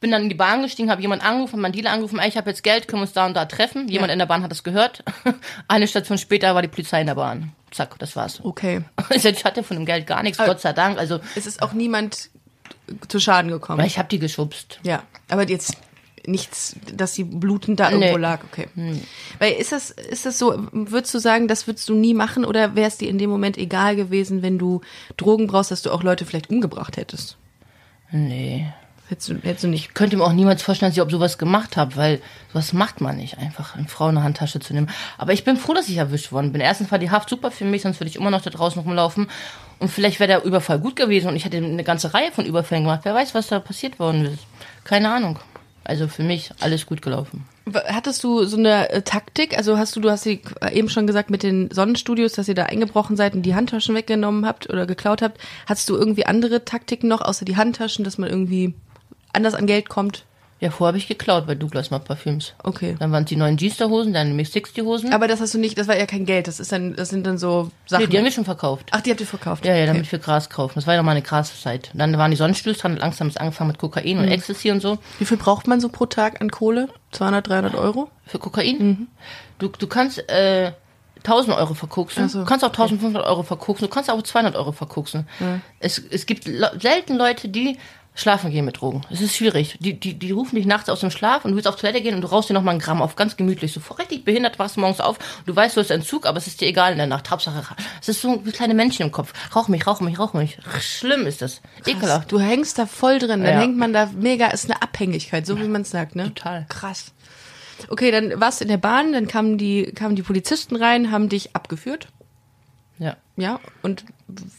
bin 0.00 0.10
dann 0.10 0.22
in 0.24 0.28
die 0.28 0.34
Bahn 0.34 0.62
gestiegen, 0.62 0.90
habe 0.90 1.00
jemand 1.02 1.24
angerufen, 1.24 1.60
meinen 1.60 1.72
Dealer 1.72 1.90
angerufen, 1.92 2.18
ey, 2.18 2.28
ich 2.28 2.36
habe 2.36 2.50
jetzt 2.50 2.62
Geld, 2.62 2.86
können 2.86 3.00
wir 3.00 3.04
uns 3.06 3.12
da 3.14 3.26
und 3.26 3.34
da 3.34 3.46
treffen. 3.46 3.88
Jemand 3.88 4.08
Ja. 4.10 4.12
in 4.12 4.18
der 4.18 4.26
Bahn 4.26 4.42
hat 4.42 4.50
das 4.50 4.62
gehört. 4.62 5.02
Eine 5.68 5.88
Station 5.88 6.18
später 6.18 6.54
war 6.54 6.62
die 6.62 6.68
Polizei 6.68 7.00
in 7.00 7.06
der 7.06 7.14
Bahn. 7.14 7.52
Zack, 7.70 7.98
das 7.98 8.14
war's. 8.14 8.40
Okay. 8.44 8.82
Ich 9.10 9.44
hatte 9.44 9.62
von 9.62 9.76
dem 9.76 9.86
Geld 9.86 10.06
gar 10.06 10.22
nichts, 10.22 10.38
Aber- 10.38 10.48
Gott 10.48 10.60
sei 10.60 10.72
Dank. 10.72 10.98
Also 10.98 11.20
Es 11.34 11.46
ist 11.46 11.62
auch 11.62 11.72
niemand 11.72 12.30
zu 13.08 13.18
Schaden 13.18 13.50
gekommen. 13.50 13.84
ich 13.84 13.98
habe 13.98 14.08
die 14.08 14.18
geschubst. 14.20 14.78
Ja, 14.84 15.02
aber 15.28 15.48
jetzt 15.48 15.76
nichts, 16.26 16.76
dass 16.94 17.14
sie 17.14 17.24
blutend 17.24 17.80
da 17.80 17.90
irgendwo 17.90 18.16
Nee. 18.16 18.22
lag, 18.22 18.40
okay. 18.44 18.68
Weil 19.38 19.52
ist 19.54 19.72
das, 19.72 19.90
ist 19.90 20.26
das 20.26 20.38
so, 20.38 20.66
würdest 20.72 21.14
du 21.14 21.18
sagen, 21.18 21.48
das 21.48 21.66
würdest 21.66 21.88
du 21.88 21.94
nie 21.94 22.14
machen 22.14 22.44
oder 22.44 22.74
wäre 22.74 22.88
es 22.88 22.98
dir 22.98 23.08
in 23.08 23.18
dem 23.18 23.30
Moment 23.30 23.58
egal 23.58 23.96
gewesen, 23.96 24.42
wenn 24.42 24.58
du 24.58 24.80
Drogen 25.16 25.46
brauchst, 25.46 25.70
dass 25.70 25.82
du 25.82 25.90
auch 25.90 26.02
Leute 26.02 26.24
vielleicht 26.24 26.50
umgebracht 26.50 26.96
hättest? 26.96 27.36
Nee. 28.10 28.66
Hättest 29.08 29.28
du, 29.28 29.34
hättest 29.34 29.62
du 29.62 29.68
nicht. 29.68 29.94
Könnte 29.94 30.16
mir 30.16 30.24
auch 30.24 30.32
niemals 30.32 30.64
vorstellen, 30.64 30.90
dass 30.90 30.96
ich 30.96 31.02
ob 31.02 31.12
sowas 31.12 31.38
gemacht 31.38 31.76
habe, 31.76 31.94
weil 31.94 32.20
sowas 32.52 32.72
macht 32.72 33.00
man 33.00 33.16
nicht 33.16 33.38
einfach, 33.38 33.76
eine 33.76 33.86
Frau 33.86 34.08
in 34.08 34.16
eine 34.16 34.24
Handtasche 34.24 34.58
zu 34.58 34.74
nehmen. 34.74 34.90
Aber 35.16 35.32
ich 35.32 35.44
bin 35.44 35.56
froh, 35.56 35.74
dass 35.74 35.88
ich 35.88 35.96
erwischt 35.96 36.32
worden 36.32 36.50
bin. 36.50 36.60
Erstens 36.60 36.90
war 36.90 36.98
die 36.98 37.10
Haft 37.10 37.28
super 37.30 37.52
für 37.52 37.64
mich, 37.64 37.82
sonst 37.82 38.00
würde 38.00 38.08
ich 38.08 38.16
immer 38.16 38.32
noch 38.32 38.42
da 38.42 38.50
draußen 38.50 38.82
rumlaufen. 38.82 39.28
Und 39.78 39.90
vielleicht 39.90 40.18
wäre 40.18 40.26
der 40.28 40.44
Überfall 40.44 40.80
gut 40.80 40.96
gewesen 40.96 41.28
und 41.28 41.36
ich 41.36 41.44
hätte 41.44 41.58
eine 41.58 41.84
ganze 41.84 42.14
Reihe 42.14 42.32
von 42.32 42.46
Überfällen 42.46 42.82
gemacht. 42.82 43.02
Wer 43.04 43.14
weiß, 43.14 43.32
was 43.34 43.46
da 43.46 43.60
passiert 43.60 44.00
worden 44.00 44.24
ist. 44.24 44.44
Keine 44.82 45.08
Ahnung. 45.10 45.38
Also 45.86 46.08
für 46.08 46.24
mich 46.24 46.50
alles 46.60 46.84
gut 46.86 47.00
gelaufen. 47.00 47.46
Hattest 47.72 48.24
du 48.24 48.44
so 48.44 48.56
eine 48.56 48.90
äh, 48.90 49.02
Taktik? 49.02 49.56
Also 49.56 49.78
hast 49.78 49.94
du, 49.94 50.00
du 50.00 50.10
hast 50.10 50.24
sie 50.24 50.40
eben 50.72 50.88
schon 50.88 51.06
gesagt 51.06 51.30
mit 51.30 51.44
den 51.44 51.70
Sonnenstudios, 51.70 52.32
dass 52.32 52.48
ihr 52.48 52.54
da 52.54 52.64
eingebrochen 52.64 53.16
seid 53.16 53.34
und 53.34 53.42
die 53.42 53.54
Handtaschen 53.54 53.94
weggenommen 53.94 54.46
habt 54.46 54.68
oder 54.68 54.86
geklaut 54.86 55.22
habt. 55.22 55.40
Hattest 55.66 55.88
du 55.88 55.94
irgendwie 55.94 56.26
andere 56.26 56.64
Taktiken 56.64 57.08
noch, 57.08 57.20
außer 57.22 57.44
die 57.44 57.56
Handtaschen, 57.56 58.04
dass 58.04 58.18
man 58.18 58.28
irgendwie 58.28 58.74
anders 59.32 59.54
an 59.54 59.66
Geld 59.66 59.88
kommt? 59.88 60.25
Ja, 60.58 60.70
vorher 60.70 60.88
habe 60.88 60.98
ich 60.98 61.06
geklaut 61.06 61.46
bei 61.46 61.54
Douglas 61.54 61.90
mal 61.90 61.98
Parfüms. 61.98 62.54
Okay. 62.62 62.96
Dann 62.98 63.12
waren 63.12 63.24
es 63.24 63.28
die 63.28 63.36
neuen 63.36 63.56
G-Star-Hosen, 63.56 64.14
dann 64.14 64.28
die 64.28 64.32
Mix 64.32 64.52
60 64.52 64.84
Hosen. 64.84 65.12
Aber 65.12 65.28
das 65.28 65.40
hast 65.40 65.52
du 65.52 65.58
nicht, 65.58 65.76
das 65.76 65.86
war 65.86 65.98
ja 65.98 66.06
kein 66.06 66.24
Geld, 66.24 66.48
das 66.48 66.60
ist 66.60 66.72
dann, 66.72 66.96
das 66.96 67.10
sind 67.10 67.26
dann 67.26 67.36
so 67.36 67.70
Sachen. 67.84 68.04
nee, 68.04 68.06
die 68.08 68.16
haben 68.16 68.24
wir 68.24 68.32
schon 68.32 68.46
verkauft. 68.46 68.88
Ach, 68.92 69.02
die 69.02 69.10
habt 69.10 69.20
ihr 69.20 69.26
verkauft. 69.26 69.66
Ja, 69.66 69.74
ja, 69.74 69.82
okay. 69.82 69.86
damit 69.92 70.10
wir 70.10 70.18
Gras 70.18 70.48
kaufen. 70.48 70.72
Das 70.76 70.86
war 70.86 70.94
ja 70.94 71.00
noch 71.00 71.04
mal 71.04 71.10
eine 71.12 71.20
Graszeit. 71.20 71.90
Dann 71.92 72.16
waren 72.16 72.30
die 72.30 72.38
Sonnenstöße 72.38 72.80
dran, 72.80 72.96
langsam 72.96 73.30
angefangen 73.36 73.68
mit 73.68 73.78
Kokain 73.78 74.16
Mhm. 74.16 74.22
und 74.24 74.28
Ecstasy 74.28 74.70
und 74.70 74.80
so. 74.80 74.96
Wie 75.18 75.26
viel 75.26 75.36
braucht 75.36 75.66
man 75.66 75.78
so 75.80 75.90
pro 75.90 76.06
Tag 76.06 76.40
an 76.40 76.50
Kohle? 76.50 76.88
200, 77.12 77.46
300 77.48 77.74
Euro? 77.74 78.08
Für 78.24 78.38
Kokain? 78.38 78.78
Mhm. 78.78 79.06
Du, 79.58 79.68
du 79.68 79.86
kannst 79.86 80.26
äh, 80.30 80.72
1000 81.24 81.54
Euro 81.56 81.74
verkoksen, 81.74 82.24
Ach 82.26 82.30
so, 82.30 82.38
du 82.40 82.44
kannst 82.46 82.64
auch 82.64 82.68
1500 82.70 83.26
Euro 83.26 83.42
verkoksen, 83.42 83.86
du 83.88 83.92
kannst 83.92 84.10
auch 84.10 84.22
200 84.22 84.54
Euro 84.56 84.72
verkoksen. 84.72 85.26
Es, 85.80 85.98
es 85.98 86.24
gibt 86.24 86.46
le 86.46 86.70
selten 86.80 87.16
Leute, 87.16 87.48
die 87.48 87.76
schlafen 88.16 88.50
gehen 88.50 88.64
mit 88.64 88.80
Drogen. 88.80 89.02
Es 89.10 89.20
ist 89.20 89.36
schwierig. 89.36 89.76
Die, 89.78 90.00
die, 90.00 90.14
die 90.14 90.30
rufen 90.32 90.56
dich 90.56 90.66
nachts 90.66 90.88
aus 90.88 91.00
dem 91.00 91.10
Schlaf 91.12 91.44
und 91.44 91.52
du 91.52 91.56
willst 91.56 91.68
auf 91.68 91.76
Toilette 91.76 92.00
gehen 92.02 92.14
und 92.16 92.22
du 92.22 92.26
rauchst 92.26 92.50
dir 92.50 92.54
noch 92.54 92.62
mal 92.62 92.72
einen 92.72 92.80
Gramm 92.80 93.00
auf, 93.02 93.14
ganz 93.14 93.36
gemütlich. 93.36 93.72
So 93.72 93.80
richtig 93.94 94.24
behindert 94.24 94.58
wachst 94.58 94.76
du 94.76 94.80
morgens 94.80 95.00
auf. 95.00 95.18
Du 95.46 95.54
weißt, 95.54 95.76
du 95.76 95.80
hast 95.80 95.90
Entzug, 95.90 96.26
aber 96.26 96.38
es 96.38 96.46
ist 96.48 96.60
dir 96.60 96.66
egal 96.66 96.92
in 96.92 96.98
der 96.98 97.06
Nacht. 97.06 97.30
Hauptsache, 97.30 97.62
es 98.00 98.08
ist 98.08 98.20
so 98.22 98.44
wie 98.44 98.50
kleine 98.52 98.74
Männchen 98.74 99.06
im 99.06 99.12
Kopf. 99.12 99.32
Rauch 99.54 99.68
mich, 99.68 99.86
rauch 99.86 100.00
mich, 100.00 100.18
rauch 100.18 100.32
mich. 100.32 100.58
Schlimm 100.80 101.26
ist 101.26 101.42
das. 101.42 101.60
Ekelhaft. 101.86 102.32
Du 102.32 102.40
hängst 102.40 102.78
da 102.78 102.86
voll 102.86 103.18
drin, 103.18 103.42
dann 103.44 103.54
Ja. 103.54 103.60
hängt 103.60 103.76
man 103.76 103.92
da 103.92 104.06
mega, 104.18 104.48
ist 104.48 104.64
eine 104.70 104.80
Abhängigkeit, 104.82 105.46
so 105.46 105.58
wie 105.60 105.68
man 105.68 105.82
es 105.82 105.90
sagt, 105.90 106.16
ne? 106.16 106.24
Total. 106.34 106.66
Krass. 106.68 107.12
Okay, 107.88 108.10
dann 108.10 108.40
warst 108.40 108.60
du 108.60 108.64
in 108.64 108.68
der 108.70 108.78
Bahn, 108.78 109.12
dann 109.12 109.28
kamen 109.28 109.58
die, 109.58 109.92
kamen 109.94 110.16
die 110.16 110.22
Polizisten 110.22 110.76
rein, 110.76 111.10
haben 111.12 111.28
dich 111.28 111.54
abgeführt, 111.54 112.08
Ja. 112.98 113.16
ja, 113.36 113.60
und 113.82 114.06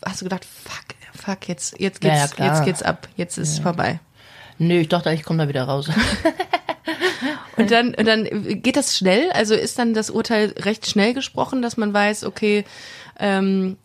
hast 0.05 0.21
du 0.21 0.25
gedacht, 0.25 0.45
fuck, 0.45 0.95
fuck, 1.17 1.47
jetzt, 1.47 1.79
jetzt 1.79 2.03
Ja, 2.03 2.11
geht's, 2.11 2.21
ja, 2.21 2.35
klar. 2.35 2.47
jetzt 2.55 2.65
geht's 2.65 2.83
ab, 2.83 3.07
jetzt 3.15 3.37
ist 3.37 3.53
es 3.53 3.59
vorbei. 3.59 3.99
Nö, 4.59 4.75
ich 4.79 4.89
dachte, 4.89 5.11
ich 5.11 5.23
komme 5.23 5.43
da 5.43 5.49
wieder 5.49 5.63
raus. 5.63 5.89
Und 7.57 7.71
dann, 7.71 7.95
und 7.95 8.05
dann 8.05 8.25
geht 8.61 8.77
das 8.77 8.95
schnell? 8.95 9.31
Also 9.31 9.55
ist 9.55 9.79
dann 9.79 9.93
das 9.95 10.09
Urteil 10.11 10.53
recht 10.59 10.87
schnell 10.87 11.13
gesprochen, 11.15 11.61
dass 11.63 11.75
man 11.75 11.91
weiß, 11.93 12.23
okay, 12.23 12.63
ähm, 13.19 13.77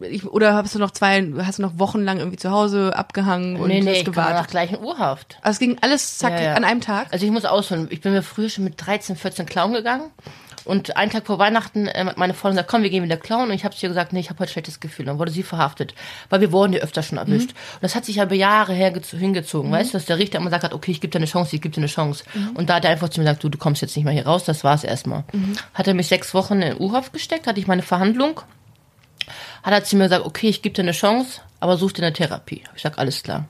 ich, 0.00 0.24
oder 0.26 0.54
hast 0.54 0.74
du 0.74 0.78
noch 0.78 0.90
zwei, 0.90 1.30
hast 1.38 1.58
du 1.58 1.62
noch 1.62 1.78
wochenlang 1.78 2.18
irgendwie 2.18 2.38
zu 2.38 2.50
Hause 2.50 2.96
abgehangen 2.96 3.56
und 3.56 3.68
nee, 3.68 3.80
nee, 3.80 4.02
gewartet? 4.02 4.34
nach 4.34 4.46
gleichen 4.48 4.78
Urhaft. 4.82 5.38
Also 5.42 5.56
es 5.56 5.58
ging 5.60 5.76
alles 5.82 6.18
zack 6.18 6.32
Ja, 6.32 6.40
ja. 6.42 6.54
an 6.54 6.64
einem 6.64 6.80
Tag. 6.80 7.08
Also 7.10 7.26
ich 7.26 7.32
muss 7.32 7.44
ausholen. 7.44 7.88
Ich 7.90 8.00
bin 8.00 8.12
mir 8.12 8.22
früher 8.22 8.48
schon 8.48 8.64
mit 8.64 8.74
13, 8.84 9.14
14 9.16 9.46
klauen 9.46 9.72
gegangen. 9.74 10.10
Und 10.68 10.98
einen 10.98 11.10
Tag 11.10 11.26
vor 11.26 11.38
Weihnachten 11.38 11.86
äh, 11.86 12.04
hat 12.04 12.18
meine 12.18 12.34
Freundin 12.34 12.56
gesagt, 12.56 12.70
komm, 12.70 12.82
wir 12.82 12.90
gehen 12.90 13.02
wieder 13.02 13.16
klauen. 13.16 13.48
Und 13.48 13.54
ich 13.54 13.64
habe 13.64 13.74
zu 13.74 13.86
ihr 13.86 13.88
gesagt, 13.88 14.12
nee, 14.12 14.20
ich 14.20 14.28
habe 14.28 14.38
heute 14.40 14.52
schlechtes 14.52 14.80
Gefühl. 14.80 15.06
Dann 15.06 15.18
wurde 15.18 15.30
sie 15.30 15.42
verhaftet. 15.42 15.94
Weil 16.28 16.42
wir 16.42 16.52
wurden 16.52 16.74
ja 16.74 16.80
öfter 16.80 17.02
schon 17.02 17.16
erwischt. 17.16 17.50
Und 17.50 17.82
das 17.82 17.94
hat 17.94 18.04
sich 18.04 18.16
ja 18.16 18.24
über 18.24 18.34
Jahre 18.34 18.74
her 18.74 18.92
hingezogen. 19.18 19.72
Weißt 19.72 19.94
du, 19.94 19.96
dass 19.96 20.04
der 20.04 20.18
Richter 20.18 20.38
immer 20.38 20.50
gesagt 20.50 20.64
hat, 20.64 20.74
okay, 20.74 20.90
ich 20.90 21.00
gebe 21.00 21.10
dir 21.10 21.18
eine 21.18 21.26
Chance, 21.26 21.56
ich 21.56 21.62
gebe 21.62 21.74
dir 21.74 21.80
eine 21.80 21.86
Chance. 21.86 22.24
Und 22.54 22.68
da 22.68 22.74
hat 22.74 22.84
er 22.84 22.90
einfach 22.90 23.08
zu 23.08 23.20
mir 23.20 23.24
gesagt, 23.24 23.44
du, 23.44 23.48
du 23.48 23.56
kommst 23.56 23.80
jetzt 23.80 23.96
nicht 23.96 24.04
mehr 24.04 24.12
hier 24.12 24.26
raus, 24.26 24.44
das 24.44 24.62
war's 24.62 24.84
erstmal. 24.84 25.24
Hat 25.72 25.88
er 25.88 25.94
mich 25.94 26.08
sechs 26.08 26.34
Wochen 26.34 26.60
in 26.60 26.78
U-Haft 26.78 27.14
gesteckt, 27.14 27.46
hatte 27.46 27.60
ich 27.60 27.66
meine 27.66 27.82
Verhandlung. 27.82 28.42
Hat 29.62 29.72
er 29.72 29.84
zu 29.84 29.96
mir 29.96 30.04
gesagt, 30.04 30.26
okay, 30.26 30.48
ich 30.48 30.60
gebe 30.60 30.74
dir 30.74 30.82
eine 30.82 30.92
Chance, 30.92 31.40
aber 31.60 31.78
such 31.78 31.92
dir 31.92 32.02
eine 32.02 32.12
Therapie. 32.12 32.62
Ich 32.76 32.82
sag, 32.82 32.98
alles 32.98 33.22
klar. 33.22 33.46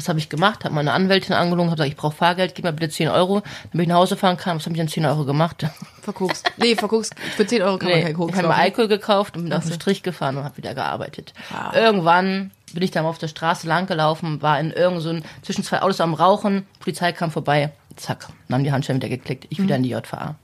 Was 0.00 0.08
habe 0.08 0.18
ich 0.18 0.30
gemacht? 0.30 0.64
Habe 0.64 0.74
meine 0.74 0.92
Anwältin 0.92 1.34
angelogen, 1.34 1.70
habe 1.70 1.76
gesagt, 1.76 1.90
ich 1.90 1.96
brauche 1.96 2.16
Fahrgeld, 2.16 2.54
gib 2.54 2.64
mir 2.64 2.72
bitte 2.72 2.88
10 2.88 3.08
Euro, 3.08 3.42
damit 3.70 3.84
ich 3.84 3.88
nach 3.88 3.96
Hause 3.96 4.16
fahren 4.16 4.38
kann. 4.38 4.56
Was 4.56 4.64
habe 4.64 4.74
ich 4.74 4.80
an 4.80 4.88
10 4.88 5.04
Euro 5.04 5.26
gemacht? 5.26 5.66
Verguckst. 6.02 6.50
Nee, 6.56 6.74
verguckst. 6.74 7.14
Für 7.36 7.46
10 7.46 7.60
Euro 7.60 7.76
kann 7.76 7.90
man 7.90 8.00
keinen 8.00 8.10
ich 8.12 8.16
Koks 8.16 8.32
habe 8.32 8.48
mir 8.48 8.54
kaufen. 8.54 8.62
Alkohol 8.62 8.88
gekauft 8.88 9.36
und 9.36 9.44
bin 9.44 9.52
auf 9.52 9.64
den 9.64 9.74
Strich 9.74 10.02
gefahren 10.02 10.38
und 10.38 10.44
habe 10.44 10.56
wieder 10.56 10.74
gearbeitet. 10.74 11.34
Irgendwann 11.74 12.50
bin 12.72 12.82
ich 12.82 12.90
dann 12.90 13.02
mal 13.02 13.10
auf 13.10 13.18
der 13.18 13.28
Straße 13.28 13.66
lang 13.66 13.86
gelaufen, 13.86 14.40
war 14.40 14.58
in 14.58 14.70
irgend 14.70 15.02
so 15.02 15.14
zwischen 15.42 15.62
zwei 15.62 15.82
Autos 15.82 16.00
am 16.00 16.14
Rauchen, 16.14 16.66
Polizei 16.78 17.12
kam 17.12 17.30
vorbei, 17.30 17.70
zack, 17.96 18.28
dann 18.48 18.56
haben 18.56 18.64
die 18.64 18.72
Handschellen 18.72 19.02
wieder 19.02 19.10
geklickt, 19.10 19.46
ich 19.50 19.60
wieder 19.60 19.76
in 19.76 19.82
die 19.82 19.90
JVA. 19.90 20.36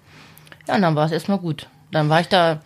Ja, 0.69 0.75
und 0.75 0.83
dann 0.83 0.95
war 0.95 1.07
es 1.07 1.13
erstmal 1.13 1.39
gut. 1.39 1.69
Dann 1.93 2.09
war 2.09 2.21
ich 2.21 2.29
da, 2.29 2.55
ich 2.55 2.61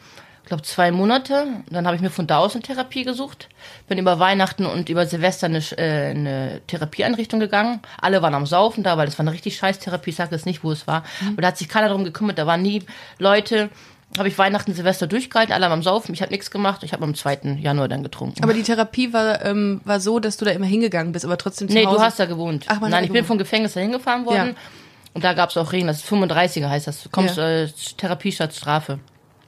glaube, 0.50 0.62
zwei 0.64 0.90
Monate. 0.90 1.46
Dann 1.70 1.86
habe 1.86 1.96
ich 1.96 2.02
mir 2.02 2.10
von 2.10 2.26
da 2.26 2.38
aus 2.38 2.54
eine 2.54 2.62
Therapie 2.62 3.04
gesucht. 3.04 3.48
Bin 3.88 3.96
über 3.98 4.18
Weihnachten 4.18 4.66
und 4.66 4.88
über 4.90 5.06
Silvester 5.06 5.46
eine, 5.46 5.58
äh, 5.78 6.10
eine 6.10 6.60
Therapieeinrichtung 6.66 7.40
gegangen. 7.40 7.80
Alle 8.00 8.20
waren 8.20 8.34
am 8.34 8.44
Saufen 8.46 8.82
da, 8.84 8.98
weil 8.98 9.06
das 9.06 9.18
war 9.18 9.24
eine 9.24 9.32
richtig 9.32 9.56
scheiß 9.56 9.78
Therapie. 9.78 10.10
Ich 10.10 10.16
sage 10.16 10.34
jetzt 10.34 10.44
nicht, 10.46 10.62
wo 10.62 10.70
es 10.72 10.86
war. 10.86 11.04
Aber 11.32 11.40
da 11.42 11.48
hat 11.48 11.56
sich 11.58 11.68
keiner 11.68 11.88
darum 11.88 12.04
gekümmert. 12.04 12.36
Da 12.38 12.46
waren 12.46 12.60
nie 12.62 12.82
Leute. 13.18 13.70
Habe 14.18 14.26
ich 14.26 14.36
Weihnachten, 14.38 14.74
Silvester 14.74 15.06
durchgehalten, 15.06 15.54
alle 15.54 15.68
am 15.68 15.84
Saufen. 15.84 16.12
Ich 16.14 16.20
habe 16.20 16.32
nichts 16.32 16.50
gemacht. 16.50 16.82
Ich 16.82 16.92
habe 16.92 17.04
am 17.04 17.14
2. 17.14 17.58
Januar 17.60 17.86
dann 17.86 18.02
getrunken. 18.02 18.42
Aber 18.42 18.52
die 18.54 18.64
Therapie 18.64 19.12
war, 19.12 19.44
ähm, 19.44 19.80
war 19.84 20.00
so, 20.00 20.18
dass 20.18 20.36
du 20.36 20.44
da 20.44 20.50
immer 20.50 20.66
hingegangen 20.66 21.12
bist, 21.12 21.24
aber 21.24 21.38
trotzdem 21.38 21.68
zu 21.68 21.74
Nee, 21.74 21.86
Hause. 21.86 21.96
du 21.98 22.02
hast 22.02 22.18
da 22.18 22.26
gewohnt. 22.26 22.64
Ach, 22.68 22.80
Nein, 22.80 23.04
ich 23.04 23.10
bin 23.10 23.14
gewohnt. 23.22 23.26
vom 23.28 23.38
Gefängnis 23.38 23.74
da 23.74 23.80
hingefahren 23.80 24.26
worden. 24.26 24.48
Ja. 24.48 24.54
Und 25.14 25.22
da 25.22 25.32
gab 25.34 25.50
es 25.50 25.56
auch 25.56 25.70
Regeln. 25.70 25.86
Das 25.86 25.98
ist 25.98 26.06
35er 26.12 26.68
heißt 26.68 26.88
das. 26.88 27.04
Du 27.04 27.08
kommst 27.08 27.36
Ja. 27.36 27.48
äh, 27.62 27.68
Therapie 27.98 28.32
statt 28.32 28.52
Strafe. 28.52 28.98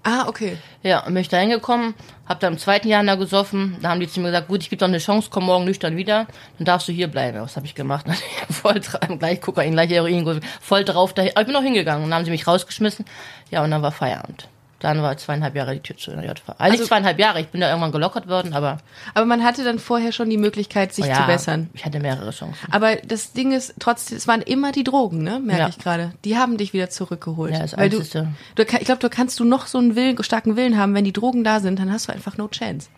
Ah, 0.05 0.27
okay. 0.27 0.59
Ja, 0.83 1.07
und 1.07 1.15
bin 1.15 1.21
ich 1.21 1.29
da 1.29 1.39
hingekommen, 1.39 1.95
hab 2.27 2.41
da 2.41 2.49
im 2.49 2.59
zweiten 2.59 2.89
Jahr 2.89 3.05
da 3.05 3.15
gesoffen. 3.15 3.77
Da 3.83 3.91
haben 3.91 4.01
die 4.01 4.09
zu 4.09 4.19
mir 4.19 4.29
gesagt, 4.29 4.49
gut, 4.49 4.61
ich 4.61 4.69
gebe 4.69 4.79
dir 4.81 4.87
noch 4.87 4.95
eine 4.95 4.99
Chance, 4.99 5.29
komm 5.31 5.47
morgen 5.47 5.65
nüchtern 5.65 5.97
wieder, 5.97 6.27
dann 6.59 6.65
darfst 6.65 6.89
du 6.89 6.93
hier 6.93 7.07
bleiben. 7.07 7.41
Was 7.41 7.55
habe 7.55 7.67
ich 7.67 7.77
gemacht? 7.77 8.07
voll 8.51 8.81
gleich 8.81 9.41
Kokain, 9.41 9.73
gleich 9.73 9.91
Heroin, 9.91 10.41
voll 10.61 10.85
drauf. 10.85 11.15
Da, 11.15 11.23
aber 11.23 11.41
ich 11.41 11.47
bin 11.47 11.53
noch 11.53 11.63
hingegangen 11.63 12.03
und 12.03 12.11
dann 12.11 12.19
haben 12.19 12.25
sie 12.25 12.33
mich 12.33 12.49
rausgeschmissen. 12.49 13.05
Ja, 13.51 13.63
und 13.63 13.71
dann 13.71 13.83
war 13.83 13.93
Feierabend. 13.93 14.49
Dann 14.83 15.01
war 15.01 15.17
zweieinhalb 15.17 15.55
Jahre 15.55 15.75
die 15.75 15.81
Tür 15.81 15.97
zu 15.97 16.11
in 16.11 16.21
der 16.21 16.29
JV. 16.29 16.55
Also, 16.59 16.77
nicht 16.77 16.87
zweieinhalb 16.87 17.19
Jahre, 17.19 17.41
ich 17.41 17.47
bin 17.49 17.61
da 17.61 17.69
irgendwann 17.69 17.93
gelockert 17.93 18.29
worden, 18.29 18.53
aber 18.53 18.79
Aber 19.15 19.25
man 19.27 19.45
hatte 19.45 19.63
dann 19.63 19.79
vorher 19.79 20.11
schon 20.13 20.29
die 20.29 20.37
Möglichkeit, 20.37 20.93
sich 20.93 21.05
oh 21.05 21.09
ja, 21.09 21.15
zu 21.15 21.23
bessern. 21.23 21.71
ich 21.73 21.85
hatte 21.85 22.01
mehrere 22.01 22.31
Chancen. 22.33 22.59
Aber 22.73 22.97
das 22.97 23.33
Ding 23.33 23.53
ist, 23.53 23.75
trotzdem, 23.79 24.17
es 24.19 24.27
waren 24.27 24.43
immer 24.43 24.73
die 24.73 24.83
Drogen, 24.85 25.23
ne? 25.23 25.39
Merke 25.39 25.63
Ja. 25.63 25.69
ich 25.69 25.79
gerade. 25.79 26.13
Die 26.25 26.37
haben 26.37 26.57
dich 26.59 26.73
wieder 26.73 26.91
zurückgeholt. 26.91 27.53
Ja, 27.53 27.61
das 27.61 27.77
Weil 27.79 27.91
du, 27.91 27.99
Einzige. 27.99 28.29
du, 28.57 28.63
ich 28.65 28.69
glaube, 28.85 28.99
du 29.01 29.09
kannst 29.09 29.39
du 29.39 29.45
noch 29.45 29.67
so 29.69 29.79
einen 29.79 29.95
Willen, 29.95 30.21
starken 30.23 30.57
Willen 30.57 30.77
haben, 30.77 30.95
wenn 30.95 31.05
die 31.05 31.13
Drogen 31.13 31.45
da 31.45 31.61
sind, 31.61 31.79
dann 31.79 31.93
hast 31.93 32.09
du 32.09 32.13
einfach 32.13 32.37
no 32.37 32.49
chance. 32.49 32.89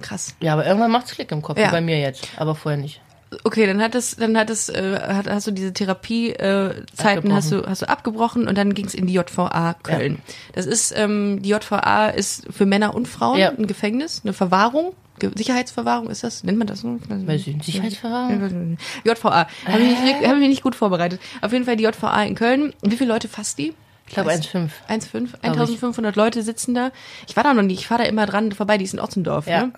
Krass. 0.00 0.34
Ja, 0.40 0.54
aber 0.54 0.64
irgendwann 0.66 0.90
macht's 0.92 1.10
Klick 1.12 1.30
im 1.32 1.42
Kopf, 1.42 1.58
Ja. 1.58 1.66
wie 1.68 1.72
bei 1.72 1.80
mir 1.80 2.00
jetzt, 2.00 2.26
aber 2.38 2.54
vorher 2.54 2.80
nicht. 2.80 3.00
Okay, 3.44 3.66
dann 3.66 3.82
hat 3.82 3.94
es, 3.94 4.16
dann 4.16 4.36
hat 4.38 4.48
es, 4.48 4.68
äh, 4.70 4.98
hat, 5.00 5.28
hast 5.28 5.46
du 5.46 5.50
diese 5.50 5.72
Therapie-Zeiten 5.74 7.30
äh, 7.30 7.34
hast 7.34 7.52
du, 7.52 7.66
hast 7.66 7.82
du 7.82 7.88
abgebrochen 7.88 8.48
und 8.48 8.56
dann 8.56 8.74
ging 8.74 8.86
es 8.86 8.94
in 8.94 9.06
die 9.06 9.14
JVA 9.14 9.74
Köln. 9.82 10.18
Das 10.54 10.66
ist, 10.66 10.92
ähm, 10.96 11.42
die 11.42 11.50
JVA 11.50 12.08
ist 12.08 12.46
für 12.50 12.66
Männer 12.66 12.94
und 12.94 13.06
Frauen 13.06 13.38
Ja. 13.38 13.50
ein 13.50 13.66
Gefängnis, 13.66 14.22
eine 14.24 14.32
Verwahrung. 14.32 14.94
Ge 15.18 15.30
Sicherheitsverwahrung 15.34 16.08
ist 16.10 16.22
das? 16.22 16.44
Nennt 16.44 16.58
man 16.58 16.66
das 16.68 16.80
so? 16.80 16.98
Weiß 17.08 17.40
ich 17.40 17.48
nicht. 17.48 17.64
Sicherheitsverwahrung? 17.66 18.78
JVA. 19.04 19.46
Habe 19.66 19.80
ich, 19.80 20.00
nicht- 20.00 20.16
hab 20.26 20.32
ich 20.34 20.38
mich 20.38 20.48
nicht 20.48 20.62
gut 20.62 20.74
vorbereitet. 20.76 21.20
Auf 21.42 21.52
jeden 21.52 21.64
Fall 21.64 21.76
die 21.76 21.84
JVA 21.84 22.22
in 22.22 22.34
Köln. 22.34 22.72
Wie 22.82 22.96
viele 22.96 23.12
Leute 23.12 23.28
fasst 23.28 23.58
die? 23.58 23.74
Ich 24.06 24.14
glaube 24.14 24.30
1,5. 24.30 24.70
1,5? 24.88 25.34
1500 25.42 26.16
Leute 26.16 26.42
sitzen 26.42 26.74
da. 26.74 26.92
Ich 27.26 27.36
war 27.36 27.42
da 27.44 27.52
noch 27.52 27.62
nie, 27.62 27.74
ich 27.74 27.86
fahre 27.88 28.04
da 28.04 28.08
immer 28.08 28.24
dran 28.24 28.52
vorbei, 28.52 28.78
die 28.78 28.84
ist 28.84 28.94
in 28.94 29.00
Otzendorf. 29.00 29.46
Ja. 29.46 29.66
Ne? 29.66 29.72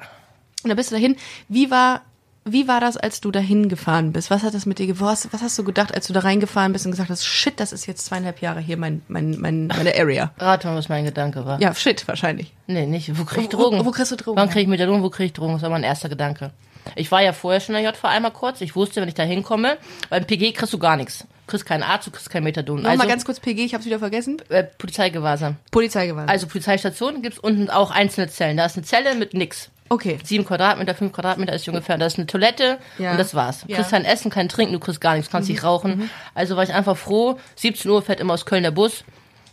Und 0.63 0.69
da 0.71 0.75
bist 0.75 0.91
du 0.91 0.95
dahin. 0.95 1.17
Wie 1.49 1.71
war, 1.71 2.03
wie 2.45 2.67
war 2.69 2.81
das, 2.81 2.97
als 2.97 3.21
du 3.21 3.31
dahin 3.31 3.69
gefahren 3.69 4.13
bist? 4.13 4.31
Was 4.31 4.43
hat 4.43 4.55
das 4.55 4.65
mit 4.67 4.79
dir, 4.79 4.87
ge- 4.87 4.97
was, 4.99 5.29
hast 5.41 5.59
du 5.59 5.65
gedacht, 5.65 5.95
als 5.95 6.07
du 6.07 6.13
da 6.13 6.21
reingefahren 6.21 6.73
bist 6.73 6.87
und 6.87 6.93
gesagt 6.93 7.11
hast, 7.11 7.25
shit, 7.27 7.61
das 7.61 7.73
ist 7.73 7.87
jetzt 7.87 8.07
zweieinhalb 8.07 8.41
Jahre 8.41 8.61
hier 8.61 8.77
mein, 8.77 9.03
mein, 9.09 9.39
mein, 9.41 9.67
meine 9.67 9.95
Area? 9.97 10.33
Rat 10.39 10.65
mal, 10.65 10.75
was 10.77 10.89
mein 10.89 11.05
Gedanke 11.05 11.45
war. 11.45 11.61
Ja, 11.61 11.75
shit, 11.75 12.07
wahrscheinlich. 12.09 12.53
Nee, 12.67 12.87
nicht. 12.87 13.19
Wo 13.19 13.25
krieg 13.25 13.43
ich 13.45 13.49
Drogen? 13.51 13.79
wo- 13.81 13.85
wo 13.87 13.91
kriegst 13.91 14.11
du 14.13 14.17
Drogen 14.17 14.39
Wann 14.39 14.49
krieg 14.51 14.63
ich 14.63 14.69
Methadon? 14.69 15.03
Wo 15.03 15.11
krieg 15.11 15.27
ich 15.27 15.33
Drogen? 15.35 15.53
Das 15.55 15.63
war 15.63 15.71
mein 15.71 15.83
erster 15.85 16.09
Gedanke. 16.09 16.51
Ich 16.97 17.13
war 17.13 17.23
ja 17.23 17.33
vorher 17.35 17.61
schon 17.61 17.75
in 17.75 17.83
der 17.83 17.93
JV 17.93 18.05
einmal 18.09 18.31
kurz. 18.33 18.61
Ich 18.63 18.75
wusste, 18.75 19.01
wenn 19.03 19.09
ich 19.09 19.15
da 19.15 19.23
hinkomme, 19.23 19.77
beim 20.09 20.25
PG 20.25 20.53
kriegst 20.53 20.73
du 20.73 20.79
gar 20.79 20.97
nichts. 20.97 21.19
Du 21.47 21.57
kriegst 21.57 21.67
keinen 21.67 21.83
Arzt, 21.83 22.07
du 22.07 22.11
kriegst 22.11 22.31
kein 22.31 22.43
Methadon. 22.43 22.77
Nochmal 22.77 22.93
Also, 22.93 23.07
ganz 23.09 23.25
kurz 23.25 23.39
PG, 23.39 23.65
ich 23.65 23.75
hab's 23.75 23.85
wieder 23.85 23.99
vergessen. 23.99 24.39
äh, 24.49 24.65
Polizeigewahrsam. 24.65 25.57
Polizeigewalt. 25.73 26.29
Also 26.31 26.47
Polizeistation 26.47 27.23
gibt's 27.23 27.39
unten 27.39 27.69
auch 27.71 27.91
einzelne 27.91 28.29
Zellen. 28.29 28.57
Da 28.57 28.65
ist 28.65 28.77
eine 28.77 28.87
Zelle 28.87 29.15
mit 29.15 29.35
nix. 29.35 29.69
Okay. 29.91 30.19
Sieben 30.25 30.45
Quadratmeter, 30.47 30.95
fünf 30.95 31.13
Quadratmeter 31.13 31.53
ist 31.53 31.69
ungefähr. 31.69 31.99
Da 31.99 32.07
ist 32.07 32.17
eine 32.17 32.27
Toilette 32.27 32.79
Ja. 32.99 33.11
und 33.13 33.19
das 33.19 33.35
war's. 33.35 33.61
Du 33.61 33.67
Ja. 33.69 33.75
Mhm. 33.75 33.77
kriegst 33.83 33.91
kein 33.91 34.05
Essen, 34.07 34.31
kein 34.31 34.49
Trinken, 34.49 34.73
du 34.73 34.79
kriegst 34.81 35.01
gar 35.01 35.15
nichts, 35.15 35.29
du 35.29 35.33
kannst 35.33 35.49
nicht 35.51 35.63
rauchen. 35.65 36.09
Also 36.35 36.57
war 36.57 36.63
ich 36.65 36.73
einfach 36.73 36.97
froh. 36.97 37.39
17 37.57 37.91
Uhr 37.91 38.01
fährt 38.01 38.21
immer 38.21 38.33
aus 38.35 38.47
Köln 38.47 38.63
der 38.63 38.71
Bus. 38.71 39.05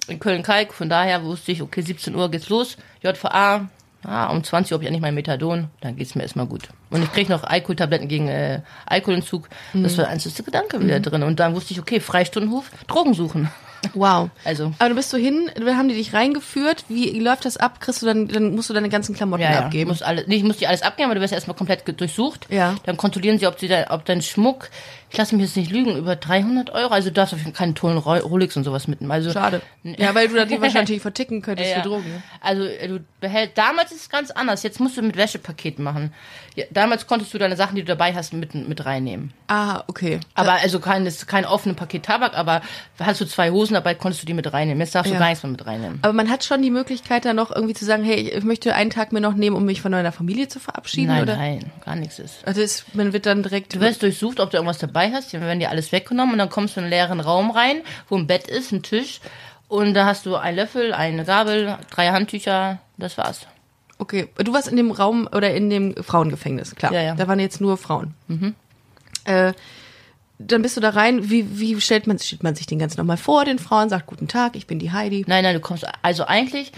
In 0.08 0.20
Köln-Kalk, 0.22 0.74
von 0.74 0.88
daher 0.88 1.22
wusste 1.24 1.52
ich, 1.52 1.62
okay, 1.62 1.82
17 1.82 2.16
Uhr 2.16 2.32
geht's 2.32 2.48
los. 2.48 2.78
JVA, 3.04 3.68
ah, 4.06 4.28
um 4.28 4.42
20 4.42 4.72
Uhr 4.72 4.76
habe 4.78 4.84
ich 4.84 4.88
endlich 4.88 5.02
mein 5.02 5.16
Methadon, 5.16 5.68
dann 5.82 5.98
geht's 5.98 6.16
mir 6.16 6.22
erstmal 6.24 6.46
gut. 6.46 6.70
Und 6.90 7.04
ich 7.04 7.12
krieg 7.12 7.28
noch 7.28 7.44
Alkoholtabletten 7.44 8.08
gegen 8.08 8.30
äh, 8.30 8.62
Alkoholentzug. 8.86 9.50
Das 9.74 9.94
Mhm. 9.94 9.98
war 9.98 10.06
der 10.06 10.10
einzige 10.14 10.44
Gedanke 10.44 10.80
wieder 10.80 11.02
drin. 11.02 11.24
Und 11.24 11.42
dann 11.42 11.54
wusste 11.56 11.74
ich, 11.74 11.82
okay, 11.82 12.00
Freistundenhof, 12.00 12.72
Drogen 12.88 13.14
suchen. 13.14 13.50
Wow. 13.94 14.30
Also, 14.44 14.74
Aber 14.80 14.90
du 14.90 14.96
bist 14.96 15.10
so 15.10 15.18
hin, 15.18 15.50
dann 15.56 15.78
haben 15.78 15.90
die 15.90 15.96
dich 15.96 16.14
reingeführt. 16.14 16.86
Wie 16.90 17.20
läuft 17.20 17.46
das 17.46 17.58
ab? 17.58 17.80
Kriegst 17.80 18.02
du 18.02 18.06
dann, 18.06 18.28
dann 18.28 18.56
musst 18.56 18.70
du 18.70 18.74
deine 18.74 18.90
ganzen 18.90 19.16
Klamotten 19.16 19.44
ja, 19.44 19.52
ja. 19.52 19.60
abgeben. 19.60 19.90
Muss 19.90 20.02
alle, 20.02 20.24
nee, 20.28 20.36
ich 20.36 20.44
muss 20.44 20.58
die 20.58 20.68
alles 20.68 20.82
abgeben, 20.82 21.10
aber 21.10 21.16
du 21.16 21.22
wirst 21.22 21.34
erstmal 21.34 21.56
komplett 21.56 21.84
durchsucht. 22.00 22.48
Ja. 22.50 22.76
Dann 22.86 22.98
kontrollieren 22.98 23.40
sie, 23.40 23.48
ob, 23.48 23.60
sie 23.60 23.68
da, 23.68 23.86
ob 23.90 24.06
dein 24.06 24.22
Schmuck, 24.22 24.70
ich 25.10 25.18
lasse 25.18 25.36
mich 25.36 25.46
jetzt 25.46 25.56
nicht 25.56 25.72
lügen, 25.72 25.96
über 25.96 26.16
300 26.16 26.70
Euro, 26.72 26.94
also 26.94 27.10
du 27.10 27.14
darfst 27.14 27.34
auf 27.34 27.40
jeden 27.40 27.54
Fall 27.54 27.58
keinen 27.58 27.76
tollen 27.76 27.98
Ro- 27.98 28.18
Rolex 28.18 28.58
und 28.58 28.64
sowas 28.64 28.88
mitnehmen. 28.88 29.12
Also, 29.12 29.32
Schade. 29.32 29.62
Ja, 29.84 30.14
weil 30.16 30.28
du 30.28 30.36
da 30.36 30.46
die 30.46 30.60
wahrscheinlich 30.62 31.02
verticken 31.02 31.42
könntest 31.42 31.70
Ja, 31.72 31.78
für 31.82 31.88
Drogen. 31.90 32.24
Also 32.42 32.64
äh, 32.64 32.88
du 32.88 33.00
behältst, 33.22 33.58
damals 33.58 33.92
ist 33.92 34.02
es 34.02 34.10
ganz 34.10 34.32
anders. 34.32 34.64
Jetzt 34.64 34.80
musst 34.80 34.98
du 34.98 35.02
mit 35.02 35.16
Wäschepaketen 35.18 35.84
machen. 35.84 36.14
Ja, 36.56 36.66
damals 36.72 37.08
konntest 37.08 37.34
du 37.34 37.38
deine 37.38 37.56
Sachen, 37.56 37.76
die 37.76 37.82
du 37.84 37.88
dabei 37.88 38.14
hast, 38.14 38.34
mit, 38.34 38.54
mit 38.56 38.86
reinnehmen. 38.86 39.32
Ah, 39.48 39.84
okay. 39.88 40.20
Aber 40.36 40.54
also 40.54 40.80
kein, 40.80 41.06
ist 41.06 41.28
kein 41.28 41.46
offenes 41.46 41.78
Paket 41.78 42.04
Tabak, 42.04 42.38
aber 42.38 42.62
hast 43.00 43.22
du 43.22 43.26
zwei 43.26 43.52
Hosen 43.52 43.76
dabei, 43.76 43.94
konntest 43.96 44.24
du 44.24 44.26
die 44.26 44.34
mit 44.34 44.52
reinnehmen. 44.52 44.82
Jetzt 44.82 44.94
darfst 44.96 45.12
Ja. 45.12 45.18
du 45.18 45.20
gar 45.24 45.30
nichts 45.30 45.44
mehr 45.44 45.52
mit 45.52 45.66
reinnehmen. 45.66 46.00
Aber 46.02 46.14
man 46.14 46.30
hat 46.30 46.44
schon 46.44 46.62
die 46.62 46.72
Möglichkeit, 46.72 47.24
da 47.26 47.34
noch 47.34 47.52
irgendwie 47.56 47.74
zu 47.76 47.86
sagen, 47.86 48.04
hey, 48.04 48.30
ich 48.36 48.44
möchte 48.44 48.74
einen 48.74 48.90
Tag 48.90 49.12
mir 49.14 49.22
noch 49.22 49.36
nehmen, 49.36 49.56
um 49.56 49.64
mich 49.66 49.82
von 49.82 49.92
meiner 49.92 50.12
Familie 50.12 50.48
zu 50.48 50.60
verabschieden, 50.60 51.08
Nein, 51.08 51.24
oder? 51.24 51.38
nein, 51.38 51.72
gar 51.86 51.96
nichts 51.96 52.20
ist. 52.20 52.46
Also 52.46 52.62
es, 52.62 52.84
man 52.94 53.14
wird 53.14 53.26
dann 53.26 53.44
direkt. 53.44 53.74
Du 53.76 53.80
wirst 53.80 54.02
durchsucht, 54.02 54.40
ob 54.40 54.50
du 54.52 54.58
irgendwas 54.58 54.80
dabei 54.80 54.97
hast. 55.06 55.34
Dann 55.34 55.42
werden 55.42 55.60
dir 55.60 55.70
alles 55.70 55.92
weggenommen 55.92 56.34
und 56.34 56.40
dann 56.40 56.50
kommst 56.50 56.76
du 56.76 56.80
in 56.80 56.86
einen 56.86 56.92
leeren 56.92 57.20
Raum 57.20 57.52
rein, 57.52 57.82
wo 58.10 58.18
ein 58.18 58.28
Bett 58.28 58.48
ist, 58.48 58.72
ein 58.72 58.84
Tisch. 58.84 59.20
Und 59.68 59.94
da 59.94 60.06
hast 60.06 60.26
du 60.26 60.36
einen 60.36 60.58
Löffel, 60.58 60.94
eine 60.94 61.26
Gabel, 61.26 61.78
drei 61.90 62.10
Handtücher. 62.10 62.80
Das 62.98 63.18
war's. 63.18 63.48
Okay, 64.00 64.30
du 64.38 64.54
warst 64.54 64.68
in 64.68 64.78
dem 64.78 64.92
Raum 64.92 65.28
oder 65.34 65.54
in 65.54 65.70
dem 65.70 65.96
Frauengefängnis, 65.96 66.76
klar. 66.76 66.94
Ja, 66.94 67.02
ja. 67.02 67.16
Da 67.16 67.28
waren 67.28 67.40
jetzt 67.40 67.62
nur 67.62 67.78
Frauen. 67.78 68.14
Äh, 69.26 69.54
dann 70.40 70.62
bist 70.62 70.78
du 70.78 70.82
da 70.82 70.92
rein. 70.92 71.30
Wie, 71.30 71.60
wie 71.60 71.82
stellt 71.82 72.06
man, 72.06 72.20
stellt 72.20 72.44
man 72.44 72.56
sich 72.56 72.68
den 72.68 72.80
ganz 72.80 72.96
normal 72.96 73.18
vor, 73.18 73.44
den 73.44 73.60
Frauen, 73.60 73.90
sagt 73.90 74.06
guten 74.06 74.28
Tag, 74.28 74.56
ich 74.56 74.68
bin 74.68 74.80
die 74.80 74.92
Heidi. 74.92 75.26
Nein, 75.28 75.44
nein, 75.44 75.56
du 75.56 75.60
kommst, 75.60 75.86
also 76.02 76.26
eigentlich, 76.26 76.72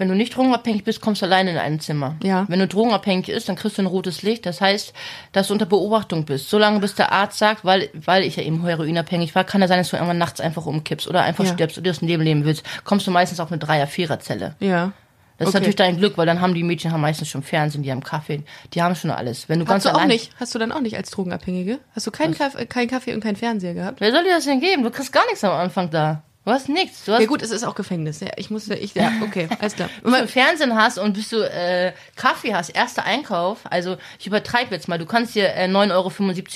wenn 0.00 0.08
du 0.08 0.14
nicht 0.14 0.34
drogenabhängig 0.34 0.82
bist, 0.82 1.00
kommst 1.02 1.20
du 1.20 1.26
alleine 1.26 1.50
in 1.50 1.58
ein 1.58 1.78
Zimmer. 1.78 2.16
Ja. 2.22 2.46
Wenn 2.48 2.58
du 2.58 2.66
drogenabhängig 2.66 3.26
bist, 3.26 3.48
dann 3.50 3.54
kriegst 3.56 3.76
du 3.78 3.82
ein 3.82 3.86
rotes 3.86 4.22
Licht. 4.22 4.46
Das 4.46 4.60
heißt, 4.62 4.94
dass 5.32 5.48
du 5.48 5.52
unter 5.52 5.66
Beobachtung 5.66 6.24
bist. 6.24 6.48
Solange 6.48 6.80
bis 6.80 6.94
der 6.94 7.12
Arzt 7.12 7.38
sagt, 7.38 7.64
weil, 7.66 7.90
weil 7.92 8.24
ich 8.24 8.36
ja 8.36 8.42
eben 8.42 8.64
heroinabhängig 8.64 9.34
war, 9.34 9.44
kann 9.44 9.60
er 9.60 9.68
sein, 9.68 9.78
dass 9.78 9.90
du 9.90 9.96
irgendwann 9.96 10.18
nachts 10.18 10.40
einfach 10.40 10.64
umkippst 10.66 11.06
oder 11.06 11.22
einfach 11.22 11.44
Ja. 11.44 11.52
stirbst 11.52 11.76
oder 11.78 11.90
das 11.90 12.00
Leben 12.00 12.22
leben 12.22 12.44
willst. 12.46 12.64
Kommst 12.84 13.06
du 13.06 13.10
meistens 13.10 13.38
auf 13.40 13.52
eine 13.52 13.58
Dreier-, 13.58 13.86
Vierer-Zelle. 13.86 14.54
Ja. 14.58 14.92
Das 15.36 15.48
ist 15.48 15.54
Okay. 15.54 15.60
natürlich 15.60 15.76
dein 15.76 15.96
Glück, 15.96 16.18
weil 16.18 16.26
dann 16.26 16.40
haben 16.40 16.52
die 16.54 16.62
Mädchen 16.62 16.92
haben 16.92 17.00
meistens 17.00 17.28
schon 17.28 17.42
Fernsehen, 17.42 17.82
die 17.82 17.90
haben 17.90 18.02
Kaffee, 18.02 18.42
die 18.74 18.82
haben 18.82 18.94
schon 18.94 19.10
alles. 19.10 19.48
Wenn 19.48 19.58
du 19.58 19.64
Hast 19.66 19.70
ganz 19.70 19.82
du 19.84 19.90
auch 19.94 20.04
nicht? 20.06 20.30
Hast 20.40 20.54
du 20.54 20.58
dann 20.58 20.70
auch 20.72 20.80
nicht 20.80 20.96
als 20.96 21.10
Drogenabhängige? 21.10 21.78
Hast 21.94 22.06
du 22.06 22.10
keinen 22.10 22.34
Kaffee, 22.34 22.66
keinen 22.66 22.88
Kaffee 22.88 23.14
und 23.14 23.20
keinen 23.22 23.36
Fernseher 23.36 23.72
gehabt? 23.74 24.00
Wer 24.00 24.12
soll 24.12 24.24
dir 24.24 24.34
das 24.34 24.44
denn 24.44 24.60
geben? 24.60 24.82
Du 24.82 24.90
kriegst 24.90 25.12
gar 25.12 25.24
nichts 25.26 25.42
am 25.44 25.52
Anfang 25.52 25.88
da. 25.90 26.22
Du 26.42 26.52
hast 26.52 26.70
nichts. 26.70 27.04
Du 27.04 27.12
hast 27.12 27.20
Ja 27.20 27.26
gut, 27.26 27.42
es 27.42 27.50
ist 27.50 27.64
auch 27.64 27.74
Gefängnis. 27.74 28.20
Ja, 28.20 28.28
ich 28.36 28.48
musste, 28.48 28.74
ich, 28.74 28.94
ja, 28.94 29.12
okay, 29.20 29.46
alles 29.60 29.76
klar. 29.76 29.90
Wenn 30.02 30.22
du 30.22 30.26
Fernsehen 30.26 30.74
hast 30.74 30.98
und 30.98 31.12
bis 31.12 31.28
du 31.28 31.42
äh, 31.42 31.92
Kaffee 32.16 32.54
hast, 32.54 32.70
erster 32.70 33.04
Einkauf, 33.04 33.58
also 33.64 33.98
ich 34.18 34.26
übertreibe 34.26 34.74
jetzt 34.74 34.88
mal, 34.88 34.96
du 34.96 35.04
kannst 35.04 35.34
dir 35.34 35.54
äh, 35.54 35.66
9,75 35.66 35.92
Euro 35.92 36.10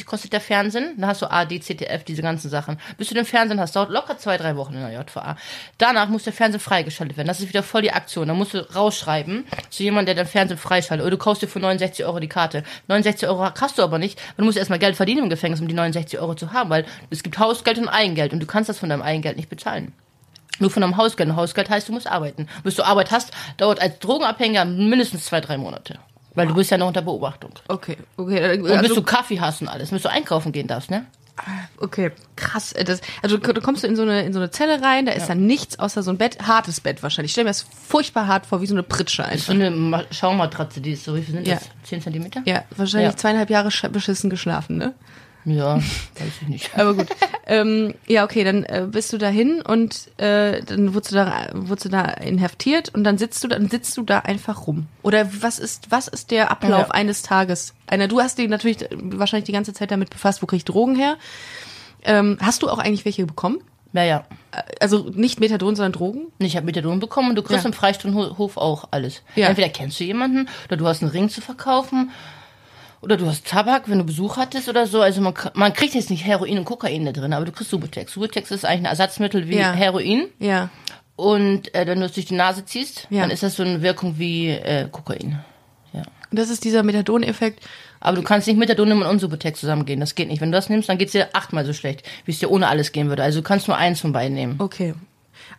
kostet 0.06 0.32
der 0.32 0.40
Fernsehen, 0.40 0.94
dann 0.96 1.10
hast 1.10 1.20
du 1.20 1.30
AD, 1.30 1.60
ZDF, 1.60 2.02
diese 2.02 2.22
ganzen 2.22 2.48
Sachen. 2.48 2.78
Bis 2.96 3.08
du 3.08 3.14
den 3.14 3.26
Fernsehen 3.26 3.60
hast, 3.60 3.76
dauert 3.76 3.90
locker 3.90 4.16
zwei, 4.16 4.38
drei 4.38 4.56
Wochen 4.56 4.72
in 4.72 4.80
der 4.80 4.90
JVA. 4.90 5.36
Danach 5.76 6.08
muss 6.08 6.24
der 6.24 6.32
Fernsehen 6.32 6.60
freigeschaltet 6.60 7.18
werden. 7.18 7.28
Das 7.28 7.40
ist 7.40 7.50
wieder 7.50 7.62
voll 7.62 7.82
die 7.82 7.92
Aktion. 7.92 8.26
Da 8.26 8.32
musst 8.32 8.54
du 8.54 8.66
rausschreiben 8.74 9.44
zu 9.68 9.82
jemandem, 9.82 10.16
der 10.16 10.24
den 10.24 10.30
Fernsehen 10.30 10.56
freischaltet. 10.56 11.04
Oder 11.04 11.10
du 11.10 11.18
kaufst 11.18 11.42
dir 11.42 11.48
für 11.48 11.60
69 11.60 12.06
Euro 12.06 12.20
die 12.20 12.28
Karte. 12.28 12.62
69 12.88 13.28
Euro 13.28 13.44
hast 13.44 13.76
du 13.76 13.82
aber 13.82 13.98
nicht, 13.98 14.18
weil 14.18 14.36
du 14.38 14.44
musst 14.44 14.56
erstmal 14.56 14.78
Geld 14.78 14.96
verdienen 14.96 15.24
im 15.24 15.30
Gefängnis, 15.30 15.60
um 15.60 15.68
die 15.68 15.74
69 15.74 16.18
Euro 16.20 16.34
zu 16.34 16.54
haben, 16.54 16.70
weil 16.70 16.86
es 17.10 17.22
gibt 17.22 17.38
Hausgeld 17.38 17.76
und 17.76 17.90
Eigengeld 17.90 18.32
und 18.32 18.40
du 18.40 18.46
kannst 18.46 18.70
das 18.70 18.78
von 18.78 18.88
deinem 18.88 19.02
Eigengeld 19.02 19.36
nicht 19.36 19.50
bezahlen. 19.50 19.73
Nur 20.60 20.70
von 20.70 20.82
einem 20.82 20.96
Hausgeld. 20.96 21.28
Und 21.30 21.36
Hausgeld 21.36 21.68
heißt, 21.68 21.88
du 21.88 21.92
musst 21.92 22.06
arbeiten. 22.06 22.46
Bis 22.62 22.76
du 22.76 22.84
Arbeit 22.84 23.10
hast, 23.10 23.32
dauert 23.56 23.80
als 23.80 23.98
Drogenabhängiger 23.98 24.64
mindestens 24.64 25.24
zwei, 25.24 25.40
drei 25.40 25.56
Monate. 25.58 25.98
Weil 26.36 26.46
du 26.48 26.54
bist 26.54 26.70
ja 26.70 26.78
noch 26.78 26.88
unter 26.88 27.02
Beobachtung. 27.02 27.50
Okay, 27.68 27.96
okay. 28.16 28.58
Und 28.58 28.62
bis 28.64 28.72
Also, 28.72 28.94
du 28.96 29.02
Kaffee 29.02 29.40
hast 29.40 29.62
und 29.62 29.68
alles, 29.68 29.90
bis 29.90 30.02
du 30.02 30.10
einkaufen 30.10 30.52
gehen 30.52 30.66
darfst, 30.66 30.90
ne? 30.90 31.06
okay, 31.80 32.12
krass. 32.36 32.72
äh, 32.72 32.84
Das, 32.84 33.00
also 33.20 33.36
du 33.38 33.60
kommst 33.60 33.82
du 33.82 33.88
in 33.88 33.96
so 33.96 34.02
eine 34.02 34.22
in 34.22 34.32
so 34.32 34.38
eine 34.38 34.52
Zelle 34.52 34.80
rein, 34.82 35.06
da 35.06 35.12
ist 35.12 35.26
dann 35.28 35.46
nichts 35.46 35.78
außer 35.80 36.04
so 36.04 36.10
ein 36.12 36.16
Bett, 36.18 36.38
hartes 36.46 36.80
Bett 36.80 37.02
wahrscheinlich. 37.02 37.30
Ich 37.30 37.32
stell 37.32 37.42
mir 37.42 37.50
das 37.50 37.62
furchtbar 37.88 38.28
hart 38.28 38.46
vor, 38.46 38.60
wie 38.60 38.66
so 38.66 38.74
eine 38.74 38.84
Pritsche 38.84 39.22
So 39.24 39.28
einfach. 39.28 39.52
eine 39.54 39.70
Ma- 39.72 40.04
Schaumatratze, 40.12 40.80
die 40.80 40.92
ist 40.92 41.04
so, 41.04 41.16
wie 41.16 41.22
viel 41.22 41.34
sind 41.34 41.46
Ja. 41.48 41.54
das? 41.56 41.68
Zehn 41.82 42.00
Zentimeter? 42.00 42.40
Ja, 42.44 42.62
wahrscheinlich 42.76 43.10
Ja. 43.10 43.16
zweieinhalb 43.16 43.50
Jahre 43.50 43.70
sch- 43.70 43.88
beschissen 43.88 44.30
geschlafen, 44.30 44.76
ne? 44.76 44.94
Ja, 45.44 45.76
weiß 45.78 46.32
ich 46.42 46.48
nicht. 46.48 46.78
Aber 46.78 46.94
gut. 46.94 47.06
ähm, 47.46 47.94
ja, 48.06 48.24
okay, 48.24 48.44
dann 48.44 48.64
äh, 48.64 48.86
bist 48.90 49.12
du 49.12 49.18
dahin 49.18 49.60
und 49.62 50.08
äh, 50.18 50.62
dann 50.62 50.94
wurdest 50.94 51.12
du 51.12 51.16
da 51.16 51.48
wurdest 51.52 51.84
du 51.84 51.88
da 51.90 52.02
inhaftiert 52.04 52.88
und 52.94 53.04
dann 53.04 53.18
sitzt 53.18 53.44
du 53.44 53.48
dann 53.48 53.68
sitzt 53.68 53.96
du 53.96 54.02
da 54.04 54.20
einfach 54.20 54.66
rum. 54.66 54.86
Oder 55.02 55.28
was 55.42 55.58
ist 55.58 55.90
was 55.90 56.08
ist 56.08 56.30
der 56.30 56.50
Ablauf 56.50 56.88
Ja. 56.88 56.90
eines 56.92 57.22
Tages? 57.22 57.74
Einer, 57.86 58.08
du 58.08 58.20
hast 58.20 58.38
dich 58.38 58.48
natürlich 58.48 58.78
wahrscheinlich 58.92 59.44
die 59.44 59.52
ganze 59.52 59.74
Zeit 59.74 59.90
damit 59.90 60.10
befasst, 60.10 60.42
wo 60.42 60.46
krieg 60.46 60.58
ich 60.58 60.64
Drogen 60.64 60.96
her? 60.96 61.16
Ähm, 62.04 62.38
hast 62.40 62.62
du 62.62 62.68
auch 62.68 62.78
eigentlich 62.78 63.04
welche 63.04 63.26
bekommen? 63.26 63.58
Ja, 63.92 64.02
ja. 64.02 64.24
Äh, 64.52 64.62
Also 64.80 65.10
nicht 65.14 65.40
Methadon, 65.40 65.76
sondern 65.76 65.92
Drogen? 65.92 66.26
Ich 66.38 66.56
habe 66.56 66.66
Methadon 66.66 67.00
bekommen 67.00 67.30
und 67.30 67.36
du 67.36 67.42
kriegst 67.42 67.64
Ja. 67.64 67.68
im 67.68 67.72
Freistundenhof 67.74 68.56
auch 68.56 68.88
alles. 68.90 69.22
Ja. 69.36 69.48
Entweder 69.48 69.68
kennst 69.68 70.00
du 70.00 70.04
jemanden 70.04 70.48
oder 70.68 70.76
du 70.76 70.86
hast 70.86 71.02
einen 71.02 71.10
Ring 71.12 71.28
zu 71.28 71.40
verkaufen 71.40 72.10
oder 73.04 73.16
du 73.16 73.26
hast 73.26 73.46
Tabak, 73.46 73.88
wenn 73.88 73.98
du 73.98 74.04
Besuch 74.04 74.36
hattest 74.36 74.68
oder 74.68 74.86
so. 74.86 75.00
Also 75.00 75.20
man, 75.20 75.34
man 75.54 75.72
kriegt 75.72 75.94
jetzt 75.94 76.10
nicht 76.10 76.24
Heroin 76.24 76.58
und 76.58 76.64
Kokain 76.64 77.04
da 77.04 77.12
drin, 77.12 77.32
aber 77.32 77.44
du 77.44 77.52
kriegst 77.52 77.70
Subutex. 77.70 78.12
Subutex 78.12 78.50
ist 78.50 78.64
eigentlich 78.64 78.80
ein 78.80 78.84
Ersatzmittel 78.86 79.48
wie 79.48 79.56
Ja. 79.58 79.72
Heroin. 79.72 80.28
Ja. 80.40 80.70
Und 81.16 81.72
äh, 81.74 81.86
wenn 81.86 82.00
du 82.00 82.06
es 82.06 82.12
durch 82.12 82.26
die 82.26 82.34
Nase 82.34 82.64
ziehst, 82.64 83.06
Ja. 83.10 83.20
dann 83.22 83.30
ist 83.30 83.42
das 83.42 83.54
so 83.54 83.62
eine 83.62 83.82
Wirkung 83.82 84.18
wie 84.18 84.48
äh, 84.50 84.88
Kokain. 84.90 85.38
Ja. 85.92 86.02
Und 86.30 86.38
das 86.38 86.50
ist 86.50 86.64
dieser 86.64 86.82
Methadon-Effekt. 86.82 87.62
Aber 88.00 88.16
du 88.16 88.22
kannst 88.22 88.48
nicht 88.48 88.56
Methadon 88.58 88.88
nehmen 88.88 89.02
und 89.02 89.08
Unsubutex 89.08 89.60
zusammengehen. 89.60 90.00
Das 90.00 90.14
geht 90.16 90.28
nicht. 90.28 90.40
Wenn 90.40 90.50
du 90.50 90.56
das 90.58 90.68
nimmst, 90.68 90.88
dann 90.88 90.98
geht's 90.98 91.12
dir 91.12 91.28
achtmal 91.32 91.64
so 91.64 91.72
schlecht, 91.72 92.02
wie 92.24 92.32
es 92.32 92.38
dir 92.40 92.50
ohne 92.50 92.66
alles 92.68 92.92
gehen 92.92 93.08
würde. 93.08 93.22
Also 93.22 93.38
du 93.40 93.44
kannst 93.46 93.68
nur 93.68 93.76
eins 93.76 94.00
von 94.00 94.12
beiden 94.12 94.34
nehmen. 94.34 94.56
Okay. 94.58 94.94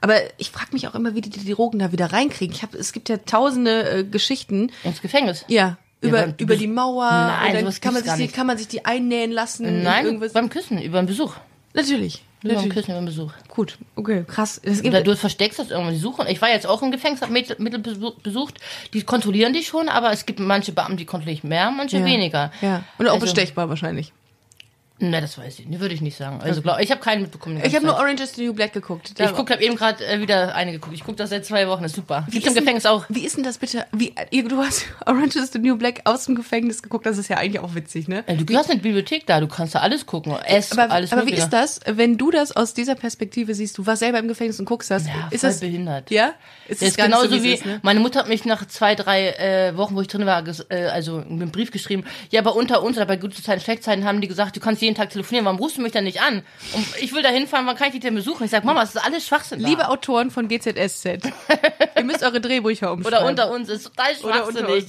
Aber 0.02 0.16
ich 0.38 0.52
frage 0.52 0.74
mich 0.74 0.88
auch 0.88 0.94
immer, 0.96 1.16
wie 1.16 1.22
die 1.22 1.30
die 1.30 1.54
Drogen 1.54 1.80
da 1.80 1.92
wieder 1.92 2.12
reinkriegen. 2.12 2.54
Ich 2.56 2.62
hab, 2.62 2.74
es 2.76 2.92
gibt 2.92 3.08
ja 3.10 3.18
tausende 3.18 3.90
äh, 3.90 4.04
Geschichten. 4.04 4.72
Ins 4.84 5.02
Gefängnis. 5.02 5.46
Ja. 5.48 5.78
Über, 6.02 6.22
beim- 6.24 6.34
über 6.38 6.56
die 6.56 6.68
Mauer. 6.68 7.10
Nein, 7.10 7.58
und 7.58 7.66
dann 7.66 7.82
kann 7.82 7.94
man, 7.94 8.04
sich 8.04 8.14
die, 8.16 8.28
kann 8.28 8.48
man 8.48 8.58
sich 8.58 8.68
die 8.68 8.86
einnähen 8.86 9.32
lassen. 9.32 9.84
Nein, 9.84 10.06
Irgendwas. 10.06 10.34
beim 10.34 10.50
Küssen, 10.50 10.82
über 10.82 11.02
den 11.02 11.08
Besuch. 11.08 11.34
Natürlich. 11.74 12.24
Beim 12.44 12.54
Natürlich. 12.54 12.74
Küssen, 12.76 12.92
über 12.92 13.00
den 13.02 13.06
Besuch. 13.06 13.32
Gut. 13.48 13.78
Okay. 13.96 14.24
Krass. 14.28 14.62
Es 14.64 14.82
gibt, 14.84 14.94
Oder 14.94 15.04
du 15.04 15.16
versteckst 15.16 15.58
das 15.58 15.72
irgendwann. 15.72 15.94
Die 15.94 16.00
suchen. 16.00 16.28
Ich 16.28 16.42
war 16.42 16.50
jetzt 16.50 16.68
auch 16.68 16.84
im 16.84 16.92
Gefängnis, 16.92 17.22
hab 17.22 17.32
Mittel 17.32 17.56
Mittel 17.60 17.80
besuch- 17.80 18.22
besucht. 18.22 18.60
Die 18.94 19.02
kontrollieren 19.02 19.54
dich 19.54 19.68
schon, 19.68 19.90
aber 19.90 20.12
es 20.12 20.26
gibt 20.28 20.40
manche 20.40 20.72
Beamte, 20.72 20.98
die 20.98 21.06
kontrollieren 21.06 21.50
mehr, 21.50 21.72
manche 21.72 21.98
ja. 21.98 22.06
weniger. 22.06 22.52
Ja. 22.62 22.84
Und 23.00 23.08
auch 23.08 23.14
Also- 23.14 23.26
bestechbar 23.26 23.68
wahrscheinlich. 23.70 24.14
Ne, 24.98 25.20
das 25.20 25.38
weiß 25.38 25.60
ich. 25.60 25.66
nicht, 25.68 25.82
würde 25.82 25.94
ich 25.94 26.00
nicht 26.00 26.16
sagen. 26.16 26.40
Also 26.42 26.62
glaub, 26.62 26.80
ich 26.80 26.90
habe 26.90 27.02
keinen 27.02 27.24
mitbekommen. 27.24 27.62
Ich 27.66 27.76
habe 27.76 27.86
nur. 27.86 27.96
Orange 27.96 28.22
is 28.24 28.34
the 28.36 28.46
New 28.46 28.54
Black 28.54 28.72
geguckt. 28.72 29.14
Ich 29.20 29.34
guck, 29.34 29.52
habe 29.52 29.62
eben 29.62 29.76
gerade 29.76 30.06
äh, 30.06 30.22
wieder 30.22 30.56
eine 30.56 30.72
geguckt. 30.72 30.94
Ich 30.94 31.04
gucke 31.04 31.18
das 31.18 31.32
seit 31.32 31.46
zwei 31.46 31.68
Wochen. 31.68 31.84
Das 31.84 31.92
ist 31.92 31.98
super. 31.98 32.26
Wie 32.30 32.38
im 32.38 32.44
ist 32.44 32.56
denn- 32.56 32.64
Gefängnis 32.64 32.86
auch. 32.86 33.04
Wie 33.10 33.26
ist 33.26 33.36
denn 33.36 33.44
das 33.44 33.58
bitte? 33.58 33.86
Wie, 33.92 34.14
du 34.32 34.58
hast 34.58 34.86
Orange 35.06 35.36
is 35.36 35.52
the 35.52 35.60
New 35.60 35.76
Black 35.76 36.00
aus 36.06 36.26
dem 36.26 36.36
Gefängnis 36.36 36.82
geguckt. 36.82 37.06
Das 37.06 37.18
ist 37.18 37.28
ja 37.28 37.38
eigentlich 37.38 37.60
auch 37.60 37.76
witzig, 37.76 38.08
ne? 38.08 38.24
Du 38.24 38.56
hast 38.56 38.72
eine 38.72 38.80
Bibliothek 38.80 39.26
da. 39.28 39.42
Du 39.42 39.48
kannst 39.50 39.76
da 39.76 39.80
alles 39.80 40.06
gucken. 40.06 40.34
Es, 40.46 40.72
Aber, 40.72 40.90
alles 40.90 41.12
aber 41.12 41.26
wie 41.28 41.34
ist 41.34 41.50
das, 41.50 41.82
wenn 41.86 42.18
du 42.18 42.32
das 42.32 42.56
aus 42.56 42.74
dieser 42.74 42.96
Perspektive 42.96 43.54
siehst? 43.54 43.78
Du 43.78 43.86
warst 43.86 44.00
selber 44.00 44.20
im 44.20 44.30
Gefängnis 44.30 44.60
und 44.62 44.66
guckst 44.66 44.90
das. 44.92 45.08
Ja, 45.08 45.28
ist 45.30 45.44
das 45.44 45.60
behindert. 45.60 46.10
Ja? 46.10 46.36
Ist 46.70 46.82
Das 46.82 46.90
ist 46.90 46.98
genauso 46.98 47.28
so, 47.28 47.44
wie, 47.44 47.54
es 47.54 47.60
ist, 47.60 47.66
ne? 47.66 47.80
meine 47.84 48.00
Mutter 48.00 48.20
hat 48.20 48.30
mich 48.30 48.46
nach 48.46 48.66
zwei, 48.68 48.96
drei 48.96 49.32
äh, 49.32 49.76
Wochen, 49.76 49.96
wo 49.96 50.02
ich 50.02 50.08
drin 50.08 50.26
war, 50.26 50.42
äh, 50.70 50.86
also 50.86 51.18
einen 51.18 51.52
Brief 51.52 51.72
geschrieben. 51.72 52.06
Ja, 52.32 52.40
aber 52.40 52.56
unter 52.56 52.82
uns 52.82 52.96
oder 52.96 53.06
bei 53.06 53.18
guten 53.18 53.34
Zeiten, 53.44 53.60
schlechten 53.62 53.84
Zeiten 53.84 54.06
haben 54.06 54.22
die 54.22 54.30
gesagt, 54.30 54.56
du 54.56 54.62
kannst 54.62 54.85
jeden 54.86 54.96
Tag 54.96 55.10
telefonieren. 55.10 55.46
Warum 55.46 55.60
rufst 55.60 55.78
du 55.78 55.82
mich 55.82 55.92
denn 55.92 56.04
nicht 56.06 56.22
an? 56.22 56.44
Und 56.74 56.86
ich 57.02 57.14
will 57.14 57.22
da 57.22 57.30
hinfahren, 57.30 57.66
wann 57.68 57.76
kann 57.76 57.88
ich 57.88 57.94
dich 57.94 58.02
denn 58.02 58.16
besuchen? 58.16 58.46
Ich 58.46 58.52
sag, 58.52 58.64
Mama, 58.64 58.82
das 58.82 58.96
ist 58.96 59.04
alles 59.04 59.26
Schwachsinn. 59.28 59.62
da. 59.62 59.68
Liebe 59.68 59.90
Autoren 59.90 60.32
von 60.32 60.48
GZSZ, 60.48 61.06
ihr 61.98 62.04
müsst 62.04 62.24
eure 62.24 62.40
Drehbücher 62.42 62.92
umschreiben. 62.92 63.18
oder 63.20 63.28
unter 63.28 63.52
uns 63.52 63.70
ist 63.70 63.84
total 63.84 64.16
schwachsinnig. 64.16 64.86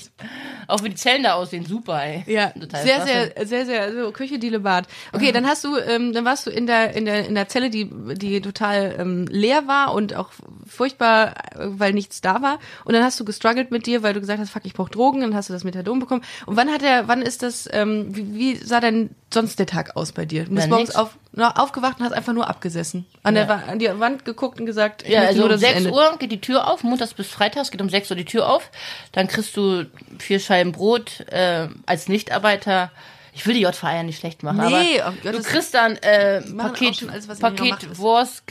Auch 0.69 0.83
wie 0.83 0.89
die 0.89 0.97
Zellen 0.97 1.23
da 1.23 1.35
aussehen, 1.35 1.65
super, 1.65 2.03
ey. 2.03 2.25
Ja, 2.27 2.51
Total 2.51 2.83
sehr, 2.83 3.03
sehr, 3.03 3.47
sehr, 3.47 3.67
sehr, 3.67 3.83
also 3.83 4.13
Küche, 4.13 4.39
Diele, 4.39 4.61
Bad. 4.61 4.87
Okay, 5.13 5.33
dann 5.33 5.47
hast 5.47 5.65
du, 5.65 5.77
ähm, 5.77 6.13
dann 6.13 6.25
warst 6.25 6.47
du 6.47 6.51
in 6.51 6.67
der, 6.67 6.95
in 6.95 7.05
der, 7.05 7.27
in 7.27 7.35
der 7.35 7.49
Zelle, 7.49 7.71
die, 7.71 7.91
die 8.17 8.41
total 8.41 8.97
ähm, 8.99 9.27
leer 9.29 9.67
war 9.67 9.95
und 9.95 10.15
auch 10.15 10.31
furchtbar, 10.67 11.35
äh, 11.55 11.67
weil 11.69 11.93
nichts 11.93 12.21
da 12.21 12.43
war. 12.43 12.59
Und 12.85 12.95
dann 12.95 13.05
hast 13.05 13.19
du 13.21 13.25
gestruggelt 13.25 13.71
mit 13.71 13.87
dir, 13.87 14.03
weil 14.03 14.15
du 14.15 14.21
gesagt 14.21 14.41
hast, 14.41 14.51
fuck, 14.51 14.65
ich 14.65 14.75
brauche 14.75 14.91
Drogen. 14.91 15.21
Dann 15.21 15.35
hast 15.35 15.49
du 15.49 15.53
das 15.53 15.65
Methadon 15.65 16.01
bekommen. 16.01 16.23
Und 16.47 16.57
wann 16.57 16.71
hat 16.71 16.83
er, 16.83 17.09
wann 17.09 17.23
ist 17.23 17.43
das, 17.43 17.69
ähm, 17.73 18.15
wie, 18.15 18.35
wie 18.35 18.57
sah 18.57 18.81
denn 18.81 19.11
sonst 19.33 19.59
der 19.59 19.67
Tag 19.67 19.97
aus 19.97 20.13
bei 20.13 20.25
dir? 20.25 20.45
Du 20.45 20.55
Ja, 20.55 20.67
morgens 20.67 20.95
auf, 20.95 21.17
aufgewacht 21.37 21.99
und 21.99 22.05
hast 22.07 22.13
einfach 22.13 22.33
nur 22.33 22.49
abgesessen. 22.49 23.07
An, 23.23 23.35
der, 23.35 23.45
Ja. 23.45 23.49
Wa- 23.49 23.63
an 23.71 23.79
die 23.79 23.89
Wand 24.01 24.25
geguckt 24.25 24.59
und 24.61 24.67
gesagt, 24.67 25.03
ich 25.03 25.11
Ja, 25.11 25.21
also 25.23 25.41
nur, 25.41 25.45
um 25.47 25.51
dass 25.53 25.61
es 25.63 25.67
6 25.69 25.77
endet. 25.79 25.93
Uhr 25.93 26.17
geht 26.19 26.33
die 26.33 26.41
Tür 26.41 26.67
auf, 26.71 26.83
montags 26.83 27.15
bis 27.15 27.29
freitags 27.29 27.71
geht 27.71 27.81
um 27.83 27.89
6 27.91 28.11
Uhr 28.11 28.17
die 28.17 28.25
Tür 28.25 28.49
auf. 28.49 28.71
Dann 29.13 29.29
kriegst 29.29 29.57
du 29.57 29.85
vier 30.19 30.41
Scheiben 30.41 30.73
Brot 30.73 31.21
äh, 31.31 31.69
als 31.87 32.09
Nichtarbeiter. 32.09 32.91
Ich 33.35 33.47
will 33.47 33.53
die 33.55 33.61
JVA 33.63 33.95
ja 33.97 34.03
nicht 34.03 34.19
schlecht 34.19 34.43
machen, 34.43 34.65
Nee, 34.67 35.01
aber 35.03 35.15
oh 35.25 35.31
du 35.31 35.43
kriegst 35.43 35.75
dann 35.75 35.97
äh, 35.97 36.41
Paket, 36.57 37.07
alles, 37.11 37.27
Paket 37.39 37.99
Wurst, 37.99 38.43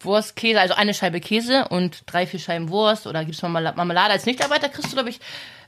Wurst, 0.00 0.34
Käse, 0.36 0.60
also 0.60 0.74
eine 0.74 0.94
Scheibe 0.94 1.20
Käse 1.20 1.68
und 1.68 2.02
drei, 2.06 2.26
vier 2.26 2.40
Scheiben 2.40 2.70
Wurst 2.70 3.06
oder 3.06 3.24
gibt's 3.24 3.42
Marmela- 3.42 3.74
Marmelade. 3.76 4.12
Als 4.12 4.24
Nichtarbeiter 4.24 4.70
kriegst 4.70 4.90
du, 4.92 4.96
glaube 4.96 5.10
ich, 5.10 5.20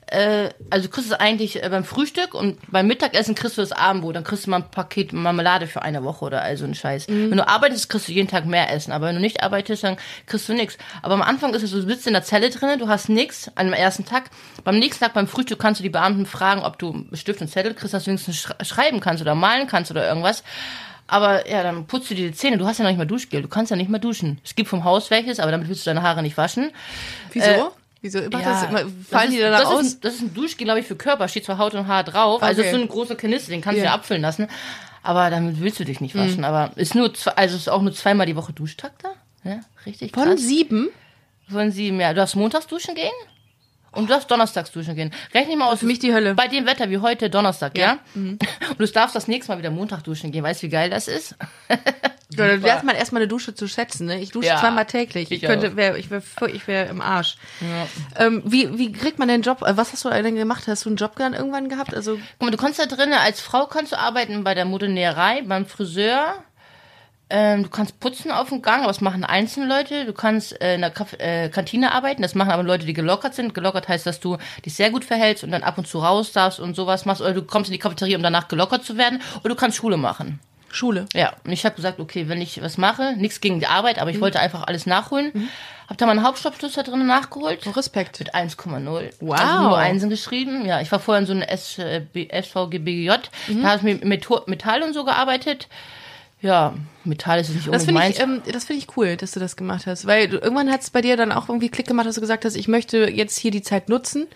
äh, 0.07 0.51
also 0.71 0.87
du 0.87 0.93
kriegst 0.93 1.11
es 1.11 1.19
eigentlich 1.19 1.63
äh, 1.63 1.69
beim 1.69 1.85
Frühstück 1.85 2.35
und 2.35 2.59
beim 2.71 2.87
Mittagessen 2.87 3.35
kriegst 3.35 3.57
du 3.57 3.61
das 3.61 3.73
Abendbrot. 3.73 4.15
Dann 4.15 4.25
kriegst 4.25 4.47
du 4.47 4.51
mal 4.51 4.59
ein 4.59 4.71
Paket 4.71 5.13
Marmelade 5.13 5.67
für 5.67 5.83
eine 5.83 6.05
Woche 6.05 6.25
oder 6.25 6.43
also 6.43 6.65
ein 6.65 6.75
Scheiß. 6.75 7.09
Mhm. 7.09 7.31
Wenn 7.31 7.39
du 7.39 7.49
arbeitest, 7.49 7.89
kriegst 7.89 8.07
du 8.09 8.13
jeden 8.13 8.29
Tag 8.29 8.47
mehr 8.47 8.73
Essen. 8.73 8.93
Aber 8.93 9.07
wenn 9.07 9.17
du 9.17 9.21
nicht 9.21 9.43
arbeitest, 9.43 9.83
dann 9.83 9.97
kriegst 10.27 10.49
du 10.49 10.55
nichts. 10.55 10.79
Aber 11.03 11.15
am 11.15 11.23
Anfang 11.23 11.55
ist 11.55 11.65
es 11.65 11.71
so, 11.71 11.81
du 11.81 11.89
sitzt 11.89 12.07
in 12.07 12.13
der 12.13 12.23
Zelle 12.23 12.51
drinnen, 12.51 12.79
du 12.79 12.89
hast 12.89 13.09
nichts 13.09 13.51
an 13.57 13.67
dem 13.67 13.75
ersten 13.75 14.05
Tag. 14.05 14.31
Beim 14.63 14.79
nächsten 14.79 15.05
Tag 15.05 15.13
beim 15.15 15.27
Frühstück 15.27 15.59
kannst 15.59 15.81
du 15.81 15.83
die 15.83 15.91
Beamten 15.91 16.25
fragen, 16.27 16.63
ob 16.63 16.79
du 16.79 17.07
Stift 17.13 17.41
und 17.41 17.49
Zettel 17.49 17.75
kriegst, 17.75 17.93
dass 17.93 18.05
du 18.05 18.11
wenigstens 18.11 18.37
sch 18.37 18.53
schreiben 18.63 19.01
kannst 19.01 19.23
oder 19.23 19.35
malen 19.35 19.67
kannst 19.67 19.91
oder 19.91 20.07
irgendwas. 20.07 20.45
Aber 21.09 21.49
ja, 21.49 21.63
dann 21.63 21.87
putzt 21.87 22.11
du 22.11 22.15
dir 22.15 22.29
die 22.29 22.35
Zähne. 22.35 22.59
Du 22.59 22.67
hast 22.67 22.79
ja 22.79 22.85
noch 22.85 22.91
nicht 22.91 22.99
mal 22.99 23.07
Duschgel. 23.07 23.43
Du 23.43 23.49
kannst 23.49 23.71
ja 23.71 23.77
nicht 23.77 23.91
mal 23.91 23.99
duschen. 23.99 24.41
Es 24.45 24.55
gibt 24.55 24.69
vom 24.69 24.85
Haus 24.85 25.11
welches, 25.11 25.41
aber 25.41 25.51
damit 25.51 25.69
willst 25.69 25.87
du 25.87 25.91
deine 25.91 26.03
Haare 26.03 26.23
nicht 26.23 26.37
waschen. 26.37 26.71
Wieso? 27.33 27.47
Äh, 27.47 27.63
Wieso? 28.07 28.21
Macht 28.31 28.33
Ja, 28.45 28.61
das 28.61 28.63
immer, 28.71 28.85
das 28.85 28.93
fallen 29.11 29.29
ist, 29.31 29.37
die 29.37 29.41
da 29.41 29.51
das 29.51 29.65
aus? 29.67 29.83
Ist 29.87 29.95
ein, 29.97 30.01
das 30.03 30.15
ist 30.15 30.21
ein 30.23 30.35
Duschgel, 30.35 30.65
glaube 30.65 30.81
ich, 30.81 30.87
für 30.87 30.97
Körper. 30.97 31.27
Steht 31.29 31.45
zwar 31.45 31.59
Haut 31.59 31.75
und 31.75 31.87
Haar 31.89 32.05
drauf. 32.05 32.43
Also 32.43 32.61
Okay. 32.61 32.71
ist 32.71 32.77
so 32.77 32.81
ein 32.83 32.89
großer 32.89 33.17
Kanister, 33.17 33.51
den 33.51 33.61
kannst 33.61 33.79
Ja. 33.79 33.83
du 33.85 33.89
ja 33.89 33.95
abfüllen 33.95 34.23
lassen. 34.23 34.47
Aber 35.03 35.31
damit 35.31 35.61
willst 35.61 35.79
du 35.81 35.85
dich 35.85 36.01
nicht 36.01 36.15
waschen. 36.17 36.45
Aber 36.45 36.71
ist 36.77 36.95
nur, 36.95 37.13
also 37.37 37.57
ist 37.57 37.69
auch 37.69 37.83
nur 37.83 37.93
zweimal 37.93 38.27
die 38.27 38.37
Woche 38.37 38.53
Duschtag 38.53 38.93
da. 39.03 39.11
Ja, 39.49 39.61
richtig 39.85 40.13
Von 40.13 40.25
krass. 40.25 40.41
sieben? 40.41 40.89
Von 41.49 41.71
sieben, 41.71 42.01
ja. 42.01 42.11
Du 42.11 42.17
darfst 42.17 42.35
montags 42.37 42.67
duschen 42.67 42.95
gehen 42.97 43.13
und 43.93 44.09
du 44.09 44.13
darfst 44.15 44.29
donnerstags 44.31 44.73
duschen 44.73 44.97
gehen. 44.97 45.13
Rechne 45.33 45.57
mal 45.57 45.71
aus. 45.73 45.79
für 45.81 45.87
mich 45.87 46.01
die 46.01 46.13
Hölle. 46.13 46.35
Bei 46.35 46.49
dem 46.49 46.67
Wetter 46.67 46.91
wie 46.91 46.99
heute 46.99 47.31
Donnerstag, 47.31 47.79
ja? 47.79 47.99
Mhm. 48.15 48.39
Und 48.71 48.81
du 48.81 48.87
darfst 48.89 49.15
das 49.15 49.29
nächste 49.29 49.53
Mal 49.53 49.59
wieder 49.59 49.71
Montag 49.71 50.03
duschen 50.03 50.33
gehen. 50.33 50.43
Weißt 50.43 50.63
du, 50.63 50.67
wie 50.67 50.71
geil 50.71 50.91
das 50.91 51.07
ist? 51.09 51.37
Ja, 52.37 52.49
dann 52.49 52.61
lernt 52.61 52.85
man 52.85 52.97
erstmal 52.97 53.23
eine 53.23 53.29
Dusche 53.29 53.55
zu 53.55 53.69
schätzen. 53.69 54.07
Ne? 54.07 54.21
Ich 54.21 54.31
dusche 54.31 54.49
Ja, 54.49 54.59
zweimal 54.59 54.87
täglich. 54.87 55.31
Ich, 55.31 55.43
ich 55.43 55.49
könnte, 55.49 55.77
wär, 55.77 55.97
ich 55.97 56.11
wäre 56.11 56.23
ich 56.53 56.67
wär 56.67 56.89
im 56.89 57.01
Arsch. 57.01 57.37
Ähm, 58.19 58.43
wie, 58.45 58.79
wie 58.79 58.93
kriegt 58.93 59.19
man 59.19 59.29
den 59.29 59.43
Job? 59.43 59.63
äh, 59.63 59.77
Was 59.77 59.93
hast 59.93 60.05
du 60.05 60.11
denn 60.11 60.37
gemacht? 60.37 60.65
Hast 60.67 60.85
du 60.85 60.91
einen 60.91 60.97
Job 60.97 61.17
dann 61.17 61.35
irgendwann 61.35 61.69
gehabt? 61.69 61.95
Also 61.95 62.17
Guck 62.39 62.43
mal, 62.43 62.51
du 62.51 62.57
kannst 62.57 62.79
da 62.79 62.87
drinnen, 62.87 63.15
als 63.15 63.41
Frau 63.41 63.67
kannst 63.67 63.93
du 63.93 63.99
arbeiten 63.99 64.45
bei 64.45 64.55
der 64.55 64.65
Modenäerei, 64.65 65.43
beim 65.43 65.67
Friseur. 65.67 66.35
Ähm, 67.29 67.65
du 67.65 67.69
kannst 67.71 67.99
putzen 67.99 68.31
auf 68.31 68.51
dem 68.51 68.63
Gang, 68.63 68.79
aber 68.83 68.89
das 68.93 69.01
machen 69.01 69.25
einzelne 69.25 69.67
Leute. 69.67 70.05
Du 70.05 70.13
kannst 70.13 70.61
äh, 70.63 70.77
in 70.77 70.81
der 70.81 70.91
Kaf 70.91 71.13
äh, 71.15 71.49
Kantine 71.49 71.91
arbeiten, 71.93 72.23
das 72.23 72.37
machen 72.37 72.51
aber 72.51 72.63
Leute, 72.63 72.87
die 72.87 72.93
gelockert 72.93 73.35
sind. 73.35 73.53
Gelockert 73.53 73.89
heißt, 73.89 74.07
dass 74.07 74.21
du 74.21 74.37
dich 74.65 74.75
sehr 74.75 74.91
gut 74.91 75.05
verhältst 75.05 75.43
und 75.43 75.51
dann 75.51 75.65
ab 75.65 75.77
und 75.77 75.89
zu 75.89 75.99
raus 75.99 76.31
darfst 76.31 76.61
und 76.61 76.77
sowas 76.77 77.05
machst. 77.05 77.21
Oder 77.21 77.33
du 77.33 77.43
kommst 77.43 77.69
in 77.69 77.73
die 77.73 77.81
Cafeteria, 77.81 78.17
um 78.17 78.23
danach 78.23 78.47
gelockert 78.47 78.85
zu 78.85 78.97
werden. 78.97 79.21
Oder 79.41 79.49
du 79.49 79.55
kannst 79.57 79.77
Schule 79.77 79.97
machen. 79.97 80.39
Schule. 80.77 81.07
Ja, 81.15 81.33
und 81.45 81.53
ich 81.53 81.65
habe 81.65 81.75
gesagt, 81.75 81.99
okay, 81.99 82.29
wenn 82.29 82.41
ich 82.41 82.63
was 82.63 82.79
mache, 82.79 83.15
nichts 83.17 83.41
gegen 83.41 83.61
die 83.61 83.67
Arbeit, 83.67 83.99
aber 83.99 84.11
ich 84.11 84.21
wollte 84.21 84.39
einfach 84.41 84.65
alles 84.65 84.87
nachholen. 84.87 85.49
Hab 85.89 85.99
da 85.99 86.07
meinen 86.07 86.23
Hauptstoppschluss 86.23 86.73
da 86.75 86.83
drin 86.83 87.07
nachgeholt. 87.07 87.61
Oh, 87.67 87.71
Respekt. 87.71 88.19
Mit 88.19 88.35
1,0. 88.35 89.11
Wow. 89.21 89.39
Also 89.39 89.63
nur 89.63 89.79
Einsen 89.79 90.11
geschrieben. 90.11 90.67
Ja, 90.67 90.81
ich 90.81 90.91
war 90.91 90.99
vorher 90.99 91.21
in 91.21 91.27
so 91.27 91.33
einem 91.33 91.47
SVGBJ. 91.49 93.11
Mhm. 93.49 93.63
Da 93.63 93.69
habe 93.69 93.77
ich 93.77 93.83
mit 93.83 94.05
Metall 94.05 94.83
und 94.83 94.95
so 94.95 95.05
gearbeitet. 95.05 95.69
Ja, 96.43 96.75
Metall 97.05 97.41
ist 97.41 97.51
nicht 97.51 97.69
Das 97.69 97.87
unbedingt 97.87 98.21
ähm, 98.21 98.43
das 98.53 98.67
finde 98.67 98.83
ich 98.83 98.97
cool, 98.97 99.17
dass 99.17 99.33
du 99.33 99.41
das 99.41 99.57
gemacht 99.57 99.87
hast, 99.87 100.07
weil 100.07 100.29
du, 100.29 100.37
irgendwann 100.37 100.71
hat 100.71 100.83
es 100.83 100.91
bei 100.91 101.01
dir 101.01 101.17
dann 101.17 101.33
auch 101.33 101.49
irgendwie 101.49 101.71
Klick 101.71 101.87
gemacht, 101.87 102.07
dass 102.07 102.17
du 102.17 102.21
gesagt 102.21 102.45
hast, 102.45 102.57
ich 102.57 102.69
möchte 102.69 103.11
jetzt 103.11 103.39
hier 103.39 103.51
die 103.51 103.63
Zeit 103.63 103.89
nutzen, 103.89 104.27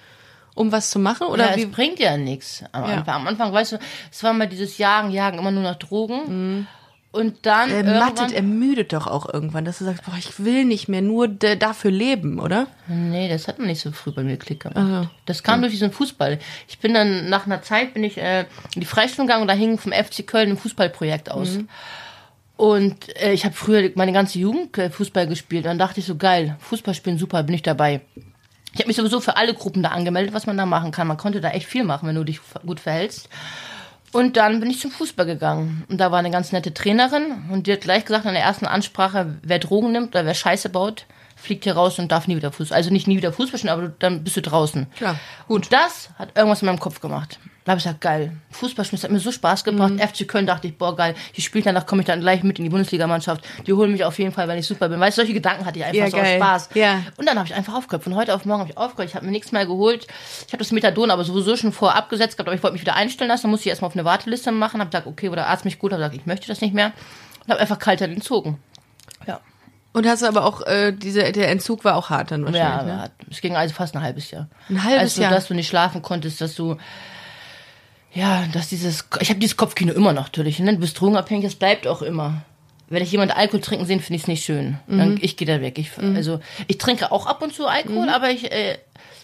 um 0.61 0.73
was 0.73 0.91
zu 0.91 0.99
machen, 0.99 1.27
oder 1.27 1.53
ja, 1.53 1.57
wie? 1.57 1.63
es 1.63 1.71
bringt 1.71 1.99
ja 1.99 2.17
nichts. 2.19 2.63
Am, 2.73 2.85
Ja. 2.85 2.97
Anfang, 2.99 3.15
am 3.15 3.27
Anfang, 3.27 3.53
weißt 3.53 3.73
du, 3.73 3.79
es 4.13 4.23
war 4.23 4.35
mal 4.35 4.47
dieses 4.47 4.77
Jagen, 4.77 5.11
Jagen, 5.11 5.39
immer 5.39 5.51
nur 5.51 5.63
nach 5.63 5.77
Drogen. 5.77 6.67
Und 7.13 7.45
dann 7.47 7.71
Er 7.71 7.79
irgendwann, 7.79 7.99
mattet, 7.99 8.33
ermüdet 8.33 8.93
doch 8.93 9.07
auch 9.09 9.33
irgendwann, 9.33 9.65
dass 9.65 9.79
du 9.79 9.85
sagst, 9.85 10.05
boah, 10.05 10.15
ich 10.19 10.39
will 10.45 10.65
nicht 10.65 10.87
mehr 10.89 11.03
nur 11.03 11.27
dafür 11.29 11.91
leben, 11.91 12.39
oder? 12.39 12.69
Nee, 12.87 13.29
das 13.29 13.49
hat 13.49 13.59
noch 13.59 13.67
nicht 13.67 13.81
so 13.81 13.91
früh 13.91 14.13
bei 14.13 14.23
mir 14.23 14.37
Klick 14.37 14.61
gemacht. 14.61 14.77
Ach 14.79 15.03
so. 15.05 15.11
Das 15.27 15.43
kam 15.43 15.61
durch 15.63 15.73
diesen 15.73 15.91
Fußball. 15.91 16.39
Ich 16.69 16.79
bin 16.79 16.95
dann 16.95 17.29
nach 17.31 17.47
einer 17.47 17.63
Zeit 17.63 17.95
bin 17.95 18.05
ich 18.05 18.19
äh, 18.19 18.41
in 18.75 18.81
die 18.81 18.87
Freistunde 18.87 19.27
gegangen 19.27 19.43
und 19.43 19.49
da 19.49 19.55
hing 19.55 19.79
vom 19.79 19.93
FC 19.93 20.25
Köln 20.27 20.51
ein 20.51 20.57
Fußballprojekt 20.59 21.33
aus. 21.33 21.55
Mhm. 21.55 21.69
Und 22.57 23.17
äh, 23.21 23.33
ich 23.33 23.45
habe 23.47 23.55
früher 23.55 23.91
meine 23.95 24.13
ganze 24.13 24.39
Jugend 24.39 24.77
äh, 24.77 24.91
Fußball 24.91 25.27
gespielt. 25.27 25.65
Dann 25.65 25.79
dachte 25.79 25.99
ich 26.01 26.07
so 26.07 26.17
geil, 26.17 26.57
Fußball 26.61 26.93
spielen 26.95 27.17
super, 27.19 27.43
bin 27.43 27.55
ich 27.55 27.63
dabei. 27.63 28.03
Ich 28.73 28.79
habe 28.79 28.89
mich 28.89 28.97
sowieso 28.97 29.21
für 29.21 29.37
alle 29.37 29.55
Gruppen 29.55 29.83
da 29.83 29.91
angemeldet, 29.91 30.35
was 30.35 30.47
man 30.47 30.57
da 30.57 30.67
machen 30.67 30.93
kann. 30.93 31.07
Man 31.07 31.17
konnte 31.17 31.41
da 31.41 31.51
echt 31.51 31.67
viel 31.67 31.85
machen, 31.85 32.09
wenn 32.09 32.15
du 32.15 32.25
dich 32.25 32.41
gut 32.65 32.81
verhältst. 32.81 33.29
Und 34.13 34.37
dann 34.37 34.61
bin 34.61 34.71
ich 34.71 34.81
zum 34.81 34.91
Fußball 34.91 35.27
gegangen. 35.27 35.85
Und 35.89 35.99
da 35.99 36.11
war 36.11 36.19
eine 36.19 36.31
ganz 36.31 36.53
nette 36.53 36.75
Trainerin 36.75 37.45
und 37.51 37.67
die 37.67 37.73
hat 37.73 37.83
gleich 37.83 38.05
gesagt 38.05 38.27
in 38.27 38.33
der 38.33 38.43
ersten 38.43 38.67
Ansprache, 38.67 39.37
wer 39.43 39.59
Drogen 39.59 39.93
nimmt 39.93 40.09
oder 40.09 40.27
wer 40.27 40.35
Scheiße 40.35 40.69
baut, 40.69 41.07
fliegt 41.37 41.65
hier 41.65 41.75
raus 41.75 41.99
und 41.99 42.11
darf 42.11 42.27
nie 42.27 42.37
wieder 42.37 42.53
Fußball. 42.53 42.77
Also 42.77 42.91
nicht 42.91 43.07
nie 43.07 43.17
wieder 43.17 43.33
Fußball 43.33 43.59
spielen, 43.59 43.73
aber 43.73 43.93
dann 43.99 44.25
bist 44.25 44.37
du 44.37 44.43
draußen. 44.43 44.87
Klar, 44.97 45.17
gut. 45.47 45.67
Und 45.67 45.73
das 45.73 46.11
hat 46.19 46.37
irgendwas 46.37 46.63
in 46.63 46.67
meinem 46.67 46.81
Kopf 46.81 47.01
gemacht. 47.01 47.39
Da 47.71 47.75
habe 47.75 47.79
ich 47.79 47.85
gesagt, 47.85 48.01
geil. 48.01 48.33
Fußball 48.51 48.85
spielen, 48.85 48.99
das 48.99 49.05
hat 49.05 49.13
mir 49.13 49.21
so 49.21 49.31
Spaß 49.31 49.63
gebracht. 49.63 49.93
Mhm. 49.93 50.01
FC 50.01 50.27
Köln 50.27 50.45
dachte 50.45 50.67
ich, 50.67 50.77
boah, 50.77 50.97
geil. 50.97 51.15
Die 51.37 51.41
spielt 51.41 51.67
danach, 51.67 51.87
komme 51.87 52.03
ich 52.03 52.07
dann 52.07 52.19
gleich 52.19 52.43
mit 52.43 52.59
in 52.59 52.65
die 52.65 52.69
Bundesligamannschaft. 52.69 53.47
Die 53.65 53.73
holen 53.73 53.93
mich 53.93 54.03
auf 54.03 54.19
jeden 54.19 54.33
Fall, 54.33 54.49
wenn 54.49 54.59
ich 54.59 54.67
super 54.67 54.89
bin. 54.89 54.99
Weißt 54.99 55.17
du, 55.17 55.21
solche 55.23 55.35
Gedanken 55.35 55.65
hatte 55.65 55.79
ich 55.79 55.85
einfach 55.85 55.97
Ja, 55.97 56.11
so 56.11 56.17
aus 56.17 56.23
geil. 56.25 56.37
Spaß. 56.41 56.71
Ja. 56.75 57.03
Und 57.17 57.29
dann 57.29 57.39
habe 57.39 57.47
ich 57.47 57.55
einfach 57.55 57.75
aufgehört. 57.75 58.03
Von 58.03 58.17
heute 58.17 58.35
auf 58.35 58.45
morgen 58.45 58.63
habe 58.63 58.71
ich 58.73 58.77
aufgehört. 58.77 59.09
Ich 59.09 59.15
habe 59.15 59.25
mir 59.25 59.31
nichts 59.31 59.53
mehr 59.53 59.67
geholt. 59.67 60.09
Ich 60.49 60.53
habe 60.53 60.59
das 60.59 60.73
Methadon 60.73 61.13
aber 61.13 61.23
sowieso 61.23 61.55
schon 61.55 61.71
vorher 61.71 61.97
abgesetzt 61.97 62.37
gehabt, 62.37 62.49
aber 62.49 62.57
ich 62.57 62.63
wollte 62.65 62.73
mich 62.73 62.83
wieder 62.83 62.97
einstellen 62.97 63.29
lassen. 63.29 63.43
Dann 63.43 63.53
musste 63.53 63.67
ich 63.67 63.71
erstmal 63.71 63.87
auf 63.87 63.95
eine 63.95 64.05
Warteliste 64.05 64.51
machen. 64.51 64.81
Habe 64.81 64.91
gesagt, 64.91 65.07
okay, 65.07 65.31
wo 65.31 65.37
der 65.37 65.47
Arzt 65.47 65.65
mich 65.65 65.79
gut 65.79 65.93
hat, 65.93 66.01
habe 66.01 66.11
gesagt, 66.11 66.21
ich 66.23 66.27
möchte 66.27 66.49
das 66.49 66.61
nicht 66.61 66.75
mehr. 66.75 66.91
Und 67.45 67.53
habe 67.53 67.61
einfach 67.61 67.79
kalt 67.79 68.01
dann 68.01 68.11
entzogen. 68.11 68.59
Ja. 69.29 69.39
Und 69.93 70.07
hast 70.07 70.23
aber 70.23 70.45
auch, 70.45 70.63
äh, 70.67 70.93
diese, 70.93 71.31
der 71.31 71.51
Entzug 71.51 71.85
war 71.85 71.97
auch 71.97 72.11
hart 72.11 72.31
dann 72.31 72.41
Ja, 72.41 72.47
wahrscheinlich, 72.53 72.87
ne? 72.87 73.03
aber 73.03 73.11
es 73.31 73.41
ging 73.41 73.57
also 73.57 73.75
fast 73.75 73.95
ein 73.97 74.03
halbes 74.03 74.31
Jahr. 74.33 74.49
Ein 74.69 74.83
halbes 74.83 75.01
also, 75.03 75.23
Jahr? 75.23 75.31
dass 75.31 75.49
du 75.49 75.55
nicht 75.55 75.69
schlafen 75.69 76.01
konntest, 76.03 76.41
dass 76.41 76.55
du 76.55 76.77
ja, 78.13 78.45
dass 78.53 78.69
dieses 78.69 79.07
ich 79.21 79.31
habe 79.31 79.41
dieses 79.41 79.57
Kopfkino 79.57 79.93
immer 79.93 80.13
noch 80.13 80.25
natürlich, 80.25 80.59
ne? 80.59 80.75
Du 80.75 80.81
bist 80.81 80.99
drogenabhängig, 81.01 81.45
das 81.45 81.55
bleibt 81.55 81.87
auch 81.87 82.03
immer. 82.03 82.43
Wenn 82.89 83.03
ich 83.05 83.13
jemand 83.13 83.37
Alkohol 83.37 83.61
trinken 83.61 83.87
sehen, 83.87 84.01
finde 84.01 84.17
ich 84.17 84.23
es 84.23 84.29
nicht 84.29 84.45
schön. 84.45 84.79
Dann, 84.89 85.17
ich 85.21 85.37
gehe 85.37 85.47
da 85.47 85.61
weg. 85.61 85.79
Ich, 85.79 85.93
Also 85.97 86.41
ich 86.67 86.79
trinke 86.79 87.13
auch 87.13 87.27
ab 87.27 87.41
und 87.41 87.55
zu 87.55 87.69
Alkohol, 87.69 88.09
aber 88.09 88.31
ich, 88.31 88.51
äh, 88.51 88.79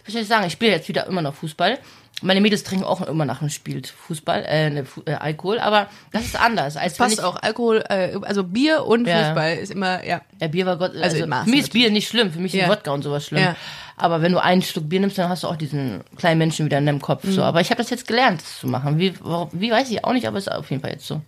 wie 0.05 0.13
soll 0.13 0.23
ich 0.23 0.29
sagen, 0.29 0.47
ich 0.47 0.53
spiele 0.53 0.71
jetzt 0.71 0.89
wieder 0.89 1.07
immer 1.09 1.21
noch 1.21 1.35
Fußball. 1.35 1.79
Meine 2.23 2.41
Mädels 2.41 2.63
trinken 2.63 2.85
auch 2.85 3.03
immer 3.03 3.27
nach 3.27 3.41
dem 3.41 3.51
Spiel 3.51 3.83
Fußball, 3.85 4.45
äh, 4.49 4.71
ne, 4.71 4.85
Fu 4.87 5.03
äh, 5.05 5.13
Alkohol, 5.13 5.59
aber 5.59 5.89
das 6.13 6.25
ist 6.25 6.41
anders. 6.41 6.79
Als 6.79 6.99
wenn 6.99 7.07
Passt 7.07 7.19
ich, 7.19 7.25
auch 7.25 7.37
Alkohol, 7.43 7.85
äh, 7.91 8.19
also 8.23 8.43
Bier 8.43 8.87
und 8.87 9.07
Ja. 9.07 9.25
Fußball 9.27 9.57
ist 9.57 9.71
immer, 9.71 10.03
ja. 10.03 10.23
Ja, 10.41 10.49
Bier 10.49 10.65
war 10.65 10.79
Gott, 10.79 10.97
also, 10.97 11.27
Maßen 11.27 11.45
für 11.45 11.51
mich 11.51 11.61
ist 11.61 11.73
Bier 11.75 11.91
nicht 11.91 12.09
schlimm, 12.09 12.33
für 12.33 12.39
mich 12.39 12.55
ist 12.55 12.63
Ja. 12.63 12.69
Wodka 12.69 12.91
und 12.93 13.03
sowas 13.03 13.27
schlimm. 13.27 13.43
Ja. 13.43 13.57
Aber 13.99 14.23
wenn 14.23 14.33
du 14.33 14.43
einen 14.43 14.63
Schluck 14.63 14.89
Bier 14.89 15.01
nimmst, 15.01 15.19
dann 15.19 15.29
hast 15.29 15.43
du 15.43 15.49
auch 15.49 15.57
diesen 15.57 16.05
kleinen 16.17 16.39
Menschen 16.39 16.65
wieder 16.65 16.79
in 16.79 16.87
deinem 16.87 17.03
Kopf. 17.03 17.25
Mhm. 17.25 17.33
So, 17.33 17.43
aber 17.43 17.61
ich 17.61 17.71
habe 17.71 17.83
das 17.83 17.91
jetzt 17.91 18.07
gelernt, 18.09 18.41
das 18.41 18.61
zu 18.61 18.67
machen. 18.67 18.99
Wie, 18.99 19.13
wie 19.53 19.71
weiß 19.71 19.91
ich 19.91 20.03
auch 20.03 20.13
nicht, 20.13 20.27
aber 20.27 20.39
es 20.39 20.47
ist 20.47 20.53
auf 20.53 20.71
jeden 20.71 20.83
Fall 20.83 20.93
jetzt 20.93 21.07
so. 21.07 21.21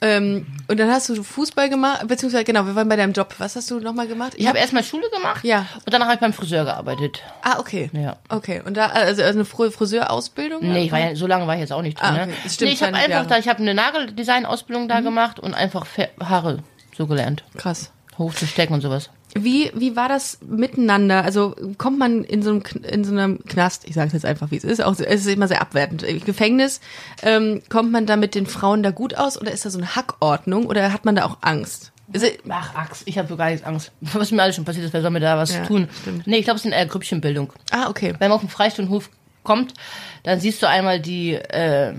Ähm, 0.00 0.46
und 0.68 0.78
dann 0.78 0.90
hast 0.90 1.08
du 1.08 1.22
Fußball 1.22 1.68
gemacht, 1.70 2.06
beziehungsweise, 2.08 2.44
genau, 2.44 2.66
wir 2.66 2.74
waren 2.74 2.88
bei 2.88 2.96
deinem 2.96 3.12
Job. 3.12 3.34
Was 3.38 3.56
hast 3.56 3.70
du 3.70 3.80
nochmal 3.80 4.06
gemacht? 4.06 4.32
Ich 4.36 4.46
habe 4.46 4.58
erstmal 4.58 4.84
Schule 4.84 5.08
gemacht 5.10 5.44
Ja. 5.44 5.66
und 5.84 5.92
danach 5.94 6.06
habe 6.06 6.14
ich 6.14 6.20
beim 6.20 6.32
Friseur 6.32 6.64
gearbeitet. 6.64 7.22
Ah, 7.42 7.58
okay. 7.58 7.90
Ja. 7.92 8.16
Okay. 8.28 8.60
Und 8.64 8.76
da, 8.76 8.86
also 8.86 9.22
also 9.22 9.38
eine 9.38 9.44
Fr- 9.48 9.70
Friseurausbildung? 9.70 10.60
Nee, 10.62 10.84
ich 10.84 10.92
war 10.92 10.98
ja, 11.00 11.16
so 11.16 11.26
lange 11.26 11.46
war 11.46 11.54
ich 11.54 11.60
jetzt 11.60 11.72
auch 11.72 11.82
nicht 11.82 11.98
drin. 12.00 12.08
Ah, 12.10 12.14
okay. 12.22 12.26
ne? 12.26 12.32
Das 12.44 12.54
stimmt, 12.54 12.68
nee, 12.70 12.74
ich 12.74 12.82
habe 12.82 12.94
einfach 12.94 13.08
Jahre. 13.10 13.26
da, 13.28 13.38
ich 13.38 13.48
habe 13.48 13.60
eine 13.60 13.74
Nageldesign-Ausbildung 13.74 14.88
da 14.88 15.00
gemacht 15.00 15.40
und 15.40 15.54
einfach 15.54 15.86
Haare 16.22 16.58
so 16.96 17.06
gelernt. 17.06 17.44
Krass. 17.56 17.90
Hochzustecken 18.18 18.74
und 18.74 18.80
sowas. 18.80 19.10
Wie, 19.34 19.70
wie 19.74 19.96
war 19.96 20.08
das 20.08 20.38
miteinander? 20.46 21.24
Also 21.24 21.54
kommt 21.76 21.98
man 21.98 22.22
in 22.24 22.42
so 22.42 22.50
einem, 22.50 22.62
in 22.88 23.04
so 23.04 23.12
einem 23.12 23.44
Knast, 23.44 23.84
ich 23.88 23.94
sage 23.94 24.06
es 24.08 24.12
jetzt 24.12 24.24
einfach, 24.24 24.50
wie 24.50 24.56
es 24.56 24.64
ist, 24.64 24.82
auch, 24.82 24.92
es 24.92 25.00
ist 25.00 25.26
immer 25.26 25.48
sehr 25.48 25.60
abwertend, 25.60 26.02
Im 26.04 26.20
Gefängnis, 26.20 26.80
ähm, 27.22 27.62
kommt 27.68 27.90
man 27.90 28.06
da 28.06 28.16
mit 28.16 28.34
den 28.34 28.46
Frauen 28.46 28.82
da 28.82 28.90
gut 28.92 29.16
aus 29.16 29.40
oder 29.40 29.50
ist 29.52 29.64
da 29.64 29.70
so 29.70 29.78
eine 29.78 29.96
Hackordnung 29.96 30.66
oder 30.66 30.92
hat 30.92 31.04
man 31.04 31.16
da 31.16 31.24
auch 31.24 31.38
Angst? 31.40 31.90
Ist 32.12 32.24
Ach, 32.48 32.74
Axt, 32.76 33.02
ich 33.06 33.18
habe 33.18 33.34
gar 33.36 33.50
nichts 33.50 33.66
Angst. 33.66 33.90
Was 34.00 34.30
mir 34.30 34.42
alles 34.42 34.56
schon 34.56 34.64
passiert 34.64 34.86
ist, 34.86 34.92
wer 34.92 35.02
soll 35.02 35.10
mir 35.10 35.20
da 35.20 35.36
was 35.38 35.54
Ja, 35.54 35.64
tun? 35.66 35.88
stimmt. 36.02 36.26
Nee, 36.26 36.36
ich 36.36 36.44
glaube, 36.44 36.58
es 36.58 36.64
ist 36.64 36.72
eine 36.72 36.80
eher 36.80 36.86
Grüppchenbildung. 36.86 37.52
ah, 37.70 37.88
okay. 37.88 38.14
wenn 38.18 38.28
man 38.28 38.36
auf 38.36 38.42
den 38.42 38.50
Freistundenhof 38.50 39.10
kommt, 39.42 39.74
dann 40.22 40.38
siehst 40.38 40.62
du 40.62 40.68
einmal 40.68 41.00
die 41.00 41.32
äh, 41.34 41.94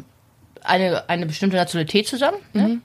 eine, 0.63 1.09
eine 1.09 1.25
bestimmte 1.25 1.57
Nationalität 1.57 2.07
zusammen. 2.07 2.37
Ne? 2.53 2.79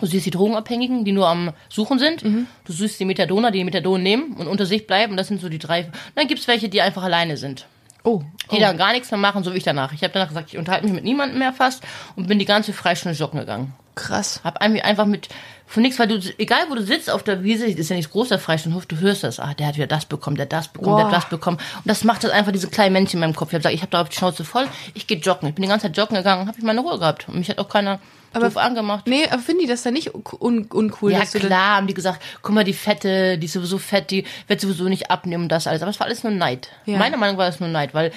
Du 0.00 0.06
siehst 0.06 0.26
die 0.26 0.30
Drogenabhängigen, 0.30 1.04
die 1.04 1.12
nur 1.12 1.26
am 1.28 1.52
Suchen 1.68 1.98
sind. 1.98 2.22
Du 2.22 2.72
siehst 2.72 3.00
die 3.00 3.04
Methadoner, 3.04 3.50
die 3.50 3.64
Methadon 3.64 4.02
nehmen 4.02 4.34
und 4.34 4.46
unter 4.46 4.66
sich 4.66 4.86
bleiben. 4.86 5.16
Das 5.16 5.28
sind 5.28 5.40
so 5.40 5.48
die 5.48 5.58
drei. 5.58 5.90
Dann 6.14 6.26
gibt's 6.28 6.46
welche, 6.48 6.68
die 6.68 6.82
einfach 6.82 7.02
alleine 7.02 7.36
sind. 7.36 7.66
Oh, 8.04 8.22
Die 8.52 8.60
dann 8.60 8.76
gar 8.78 8.92
nichts 8.92 9.10
mehr 9.10 9.18
machen, 9.18 9.42
so 9.42 9.52
wie 9.52 9.58
ich 9.58 9.64
danach. 9.64 9.92
Ich 9.92 10.02
habe 10.02 10.12
danach 10.12 10.28
gesagt, 10.28 10.50
ich 10.52 10.58
unterhalte 10.58 10.86
mich 10.86 10.94
mit 10.94 11.02
niemandem 11.02 11.38
mehr 11.40 11.52
fast 11.52 11.82
und 12.14 12.28
bin 12.28 12.38
die 12.38 12.44
ganze 12.44 12.72
Freistunde 12.72 13.18
joggen 13.18 13.40
gegangen. 13.40 13.72
krass. 13.96 14.40
Hab 14.44 14.62
irgendwie 14.62 14.82
einfach 14.82 15.06
mit 15.06 15.28
von 15.66 15.82
nichts, 15.82 15.98
weil 15.98 16.06
du, 16.06 16.20
egal 16.38 16.60
wo 16.68 16.76
du 16.76 16.82
sitzt 16.82 17.10
auf 17.10 17.24
der 17.24 17.42
Wiese, 17.42 17.66
ist 17.66 17.90
ja 17.90 17.96
nicht 17.96 18.12
groß 18.12 18.28
der 18.28 18.38
Freistundenhof, 18.38 18.86
du 18.86 18.98
hörst 19.00 19.24
das, 19.24 19.40
ah, 19.40 19.54
der 19.54 19.66
hat 19.66 19.74
wieder 19.74 19.88
das 19.88 20.04
bekommen, 20.04 20.36
der 20.36 20.44
hat 20.44 20.52
das 20.52 20.68
bekommen, 20.68 20.98
der 20.98 21.06
Boah. 21.06 21.10
hat 21.10 21.22
das 21.24 21.28
bekommen. 21.28 21.56
Und 21.56 21.86
das 21.86 22.04
macht 22.04 22.22
das 22.22 22.30
einfach 22.30 22.52
diese 22.52 22.68
kleinen 22.68 22.92
Männchen 22.92 23.14
in 23.14 23.20
meinem 23.22 23.34
Kopf. 23.34 23.48
Ich 23.48 23.54
habe 23.54 23.62
gesagt, 23.62 23.74
ich 23.74 23.82
habe 23.82 23.90
da 23.90 24.02
auf 24.02 24.08
die 24.08 24.16
Schnauze 24.16 24.44
voll, 24.44 24.68
ich 24.94 25.08
gehe 25.08 25.18
joggen. 25.18 25.48
Ich 25.48 25.56
bin 25.56 25.62
die 25.62 25.68
ganze 25.68 25.86
Zeit 25.88 25.96
joggen 25.96 26.16
gegangen, 26.16 26.46
habe 26.46 26.56
ich 26.56 26.62
meine 26.64 26.80
Ruhe 26.80 27.00
gehabt. 27.00 27.28
Und 27.28 27.38
mich 27.38 27.50
hat 27.50 27.58
auch 27.58 27.68
keiner 27.68 27.98
doof 28.40 28.56
angemacht. 28.56 29.06
Nee, 29.06 29.26
aber 29.30 29.40
finden 29.42 29.62
die 29.62 29.66
das 29.68 29.82
dann 29.82 29.94
nicht 29.94 30.12
un 30.14 30.66
uncool? 30.66 31.12
Ja 31.12 31.24
klar, 31.24 31.76
haben 31.76 31.86
die 31.86 31.94
gesagt, 31.94 32.22
guck 32.42 32.54
mal, 32.54 32.64
die 32.64 32.72
Fette, 32.72 33.38
die 33.38 33.46
ist 33.46 33.52
sowieso 33.54 33.78
fett, 33.78 34.10
die 34.10 34.24
wird 34.48 34.60
sowieso 34.60 34.84
nicht 34.84 35.10
abnehmen 35.10 35.44
und 35.44 35.48
das 35.50 35.66
alles. 35.66 35.82
Aber 35.82 35.90
es 35.90 35.98
war 36.00 36.06
alles 36.06 36.22
nur 36.24 36.32
Neid. 36.32 36.68
Ja. 36.84 36.98
Meiner 36.98 37.16
Meinung 37.16 37.36
war 37.38 37.48
es 37.48 37.60
nur 37.60 37.68
Neid, 37.68 37.94
weil 37.94 38.12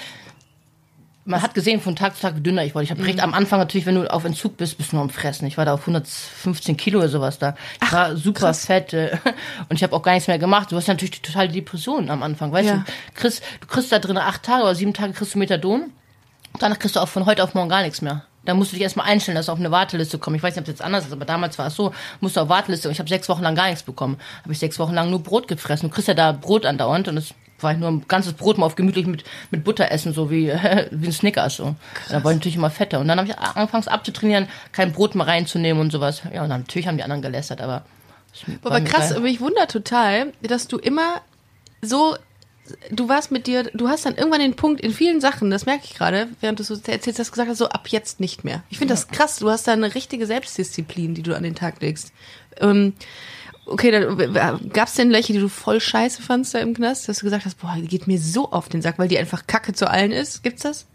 man 1.26 1.42
hat 1.42 1.54
gesehen 1.54 1.80
von 1.80 1.94
Tag 1.94 2.16
zu 2.16 2.22
Tag, 2.22 2.42
dünner 2.42 2.64
ich 2.64 2.74
wurde. 2.74 2.84
Ich 2.84 2.90
habe 2.90 3.00
Mhm. 3.02 3.06
recht 3.06 3.20
am 3.20 3.34
Anfang 3.34 3.60
natürlich, 3.60 3.86
wenn 3.86 3.94
du 3.94 4.10
auf 4.10 4.24
Entzug 4.24 4.56
bist, 4.56 4.78
bist 4.78 4.90
du 4.92 4.96
nur 4.96 5.02
am 5.04 5.10
Fressen. 5.10 5.46
Ich 5.46 5.58
war 5.58 5.64
da 5.64 5.74
auf 5.74 5.86
115 5.86 6.76
Kilo 6.76 6.98
oder 6.98 7.08
sowas 7.08 7.38
da. 7.38 7.54
Ich 7.84 7.92
war 7.92 8.16
super 8.16 8.40
krass. 8.40 8.64
fett 8.66 8.92
äh, 8.94 9.16
und 9.68 9.76
ich 9.76 9.82
habe 9.82 9.94
auch 9.94 10.02
gar 10.02 10.12
nichts 10.14 10.26
mehr 10.28 10.38
gemacht. 10.38 10.72
Du 10.72 10.76
hast 10.76 10.88
natürlich 10.88 11.10
die 11.12 11.22
totale 11.22 11.48
Depression 11.50 12.10
am 12.10 12.22
Anfang, 12.22 12.50
weißt 12.52 12.68
Ja. 12.68 12.76
du? 12.78 12.84
Kriegst, 13.14 13.42
du 13.60 13.66
kriegst 13.66 13.92
da 13.92 13.98
drin 13.98 14.16
acht 14.16 14.42
Tage 14.42 14.62
oder 14.62 14.74
sieben 14.74 14.94
Tage 14.94 15.12
kriegst 15.12 15.34
du 15.34 15.38
Methadon. 15.38 15.92
Danach 16.58 16.78
kriegst 16.78 16.96
du 16.96 17.00
auch 17.00 17.08
von 17.08 17.26
heute 17.26 17.44
auf 17.44 17.54
morgen 17.54 17.68
gar 17.68 17.82
nichts 17.82 18.02
mehr. 18.02 18.24
Da 18.44 18.54
musst 18.54 18.72
du 18.72 18.76
dich 18.76 18.82
erstmal 18.82 19.06
einstellen, 19.06 19.36
dass 19.36 19.46
du 19.46 19.52
auf 19.52 19.58
eine 19.58 19.70
Warteliste 19.70 20.18
kommst. 20.18 20.38
Ich 20.38 20.42
weiß 20.42 20.54
nicht, 20.54 20.62
ob 20.62 20.68
es 20.68 20.72
jetzt 20.72 20.82
anders 20.82 21.06
ist, 21.06 21.12
aber 21.12 21.24
damals 21.24 21.58
war 21.58 21.66
es 21.66 21.74
so, 21.74 21.92
musst 22.20 22.36
du 22.36 22.40
auf 22.40 22.48
Warteliste 22.48 22.88
und 22.88 22.92
ich 22.92 22.98
habe 22.98 23.08
sechs 23.08 23.28
Wochen 23.28 23.42
lang 23.42 23.54
gar 23.54 23.66
nichts 23.66 23.82
bekommen. 23.82 24.18
Habe 24.42 24.52
ich 24.52 24.58
sechs 24.58 24.78
Wochen 24.78 24.94
lang 24.94 25.10
nur 25.10 25.22
Brot 25.22 25.46
gefressen. 25.46 25.88
Du 25.88 25.94
kriegst 25.94 26.08
ja 26.08 26.14
da 26.14 26.32
Brot 26.32 26.64
andauernd 26.64 27.08
und 27.08 27.16
das 27.16 27.34
war 27.62 27.74
nur 27.74 27.90
ein 27.90 28.04
ganzes 28.08 28.32
Brot 28.32 28.58
mal 28.58 28.66
auf 28.66 28.76
gemütlich 28.76 29.06
mit, 29.06 29.24
mit 29.50 29.64
Butter 29.64 29.90
essen, 29.90 30.12
so 30.12 30.30
wie, 30.30 30.48
wie 30.90 31.06
ein 31.06 31.12
Snickers. 31.12 31.56
So. 31.56 31.74
Da 32.08 32.24
war 32.24 32.32
ich 32.32 32.38
natürlich 32.38 32.56
immer 32.56 32.70
fetter. 32.70 33.00
Und 33.00 33.08
dann 33.08 33.18
habe 33.18 33.28
ich 33.28 33.38
angefangen 33.38 33.86
abzutrainieren, 33.88 34.48
kein 34.72 34.92
Brot 34.92 35.14
mehr 35.14 35.26
reinzunehmen 35.26 35.80
und 35.80 35.90
sowas. 35.90 36.22
Ja, 36.32 36.42
und 36.42 36.50
dann, 36.50 36.62
natürlich 36.62 36.88
haben 36.88 36.96
die 36.96 37.02
anderen 37.02 37.22
gelästert, 37.22 37.60
aber. 37.60 37.84
Aber 38.62 38.80
krass, 38.80 39.10
egal. 39.10 39.22
mich 39.22 39.40
wundert 39.40 39.72
total, 39.72 40.32
dass 40.40 40.68
du 40.68 40.78
immer 40.78 41.20
so, 41.82 42.16
du 42.90 43.08
warst 43.08 43.30
mit 43.30 43.46
dir, 43.46 43.64
du 43.74 43.88
hast 43.88 44.06
dann 44.06 44.16
irgendwann 44.16 44.40
den 44.40 44.54
Punkt 44.54 44.80
in 44.80 44.92
vielen 44.92 45.20
Sachen, 45.20 45.50
das 45.50 45.66
merke 45.66 45.84
ich 45.84 45.94
gerade, 45.94 46.28
während 46.40 46.58
du 46.58 46.64
so 46.64 46.74
erzählst, 46.74 47.18
hast 47.18 47.32
gesagt 47.32 47.50
hast, 47.50 47.58
so 47.58 47.68
ab 47.68 47.88
jetzt 47.88 48.20
nicht 48.20 48.44
mehr. 48.44 48.62
Ich 48.70 48.78
finde 48.78 48.94
das 48.94 49.08
krass, 49.08 49.38
du 49.38 49.50
hast 49.50 49.66
da 49.66 49.72
eine 49.72 49.94
richtige 49.94 50.26
Selbstdisziplin, 50.26 51.14
die 51.14 51.22
du 51.22 51.36
an 51.36 51.42
den 51.42 51.54
Tag 51.54 51.80
legst. 51.80 52.12
Ähm, 52.58 52.94
okay, 53.66 53.90
dann 53.90 54.68
gab's 54.70 54.94
denn 54.94 55.12
welche, 55.12 55.32
die 55.32 55.40
du 55.40 55.48
voll 55.48 55.80
scheiße 55.80 56.22
fandst 56.22 56.54
da 56.54 56.58
im 56.58 56.74
Knast, 56.74 57.08
dass 57.08 57.18
du 57.18 57.24
gesagt 57.24 57.44
hast, 57.44 57.60
boah, 57.60 57.76
die 57.76 57.88
geht 57.88 58.06
mir 58.06 58.18
so 58.18 58.50
auf 58.50 58.68
den 58.68 58.82
Sack, 58.82 58.98
weil 58.98 59.08
die 59.08 59.18
einfach 59.18 59.46
Kacke 59.46 59.72
zu 59.72 59.88
allen 59.88 60.12
ist? 60.12 60.42
Gibt's 60.42 60.62
das? 60.62 60.86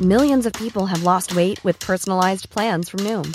Millions 0.00 0.46
of 0.46 0.54
people 0.54 0.86
have 0.86 1.04
lost 1.04 1.36
weight 1.36 1.62
with 1.62 1.78
personalized 1.78 2.48
plans 2.48 2.88
from 2.88 3.04
Noom, 3.04 3.34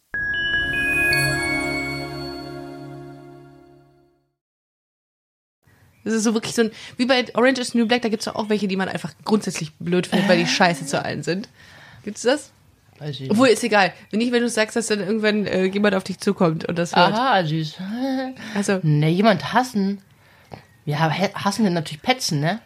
Das 6.03 6.13
ist 6.13 6.23
so 6.23 6.33
wirklich 6.33 6.55
so 6.55 6.63
ein, 6.63 6.71
wie 6.97 7.05
bei 7.05 7.25
Orange 7.35 7.59
is 7.59 7.69
the 7.69 7.77
New 7.77 7.85
Black, 7.87 8.01
da 8.01 8.09
gibt's 8.09 8.25
doch 8.25 8.35
auch 8.35 8.49
welche, 8.49 8.67
die 8.67 8.75
man 8.75 8.89
einfach 8.89 9.13
grundsätzlich 9.23 9.71
blöd 9.79 10.07
findet, 10.07 10.27
weil 10.27 10.37
die 10.37 10.47
scheiße 10.47 10.85
zu 10.85 11.03
allen 11.03 11.23
sind. 11.23 11.47
Gibt's 12.03 12.23
das? 12.23 12.51
Weiß 12.99 13.19
ich 13.19 13.31
Obwohl, 13.31 13.47
ist 13.47 13.63
egal. 13.63 13.93
Wenn 14.11 14.19
nicht, 14.19 14.31
wenn 14.31 14.41
du 14.41 14.49
sagst, 14.49 14.75
dass 14.75 14.87
dann 14.87 14.99
irgendwann 14.99 15.45
äh, 15.45 15.65
jemand 15.65 15.95
auf 15.95 16.03
dich 16.03 16.19
zukommt 16.19 16.65
und 16.65 16.77
das 16.77 16.95
hört. 16.95 17.13
Aha, 17.13 17.43
süß. 17.43 17.77
Also, 18.55 18.79
Ne, 18.83 19.09
jemand 19.09 19.53
hassen. 19.53 20.01
Ja, 20.85 21.11
hassen 21.35 21.63
denn 21.63 21.73
natürlich 21.73 22.01
Petzen, 22.01 22.39
ne? 22.39 22.59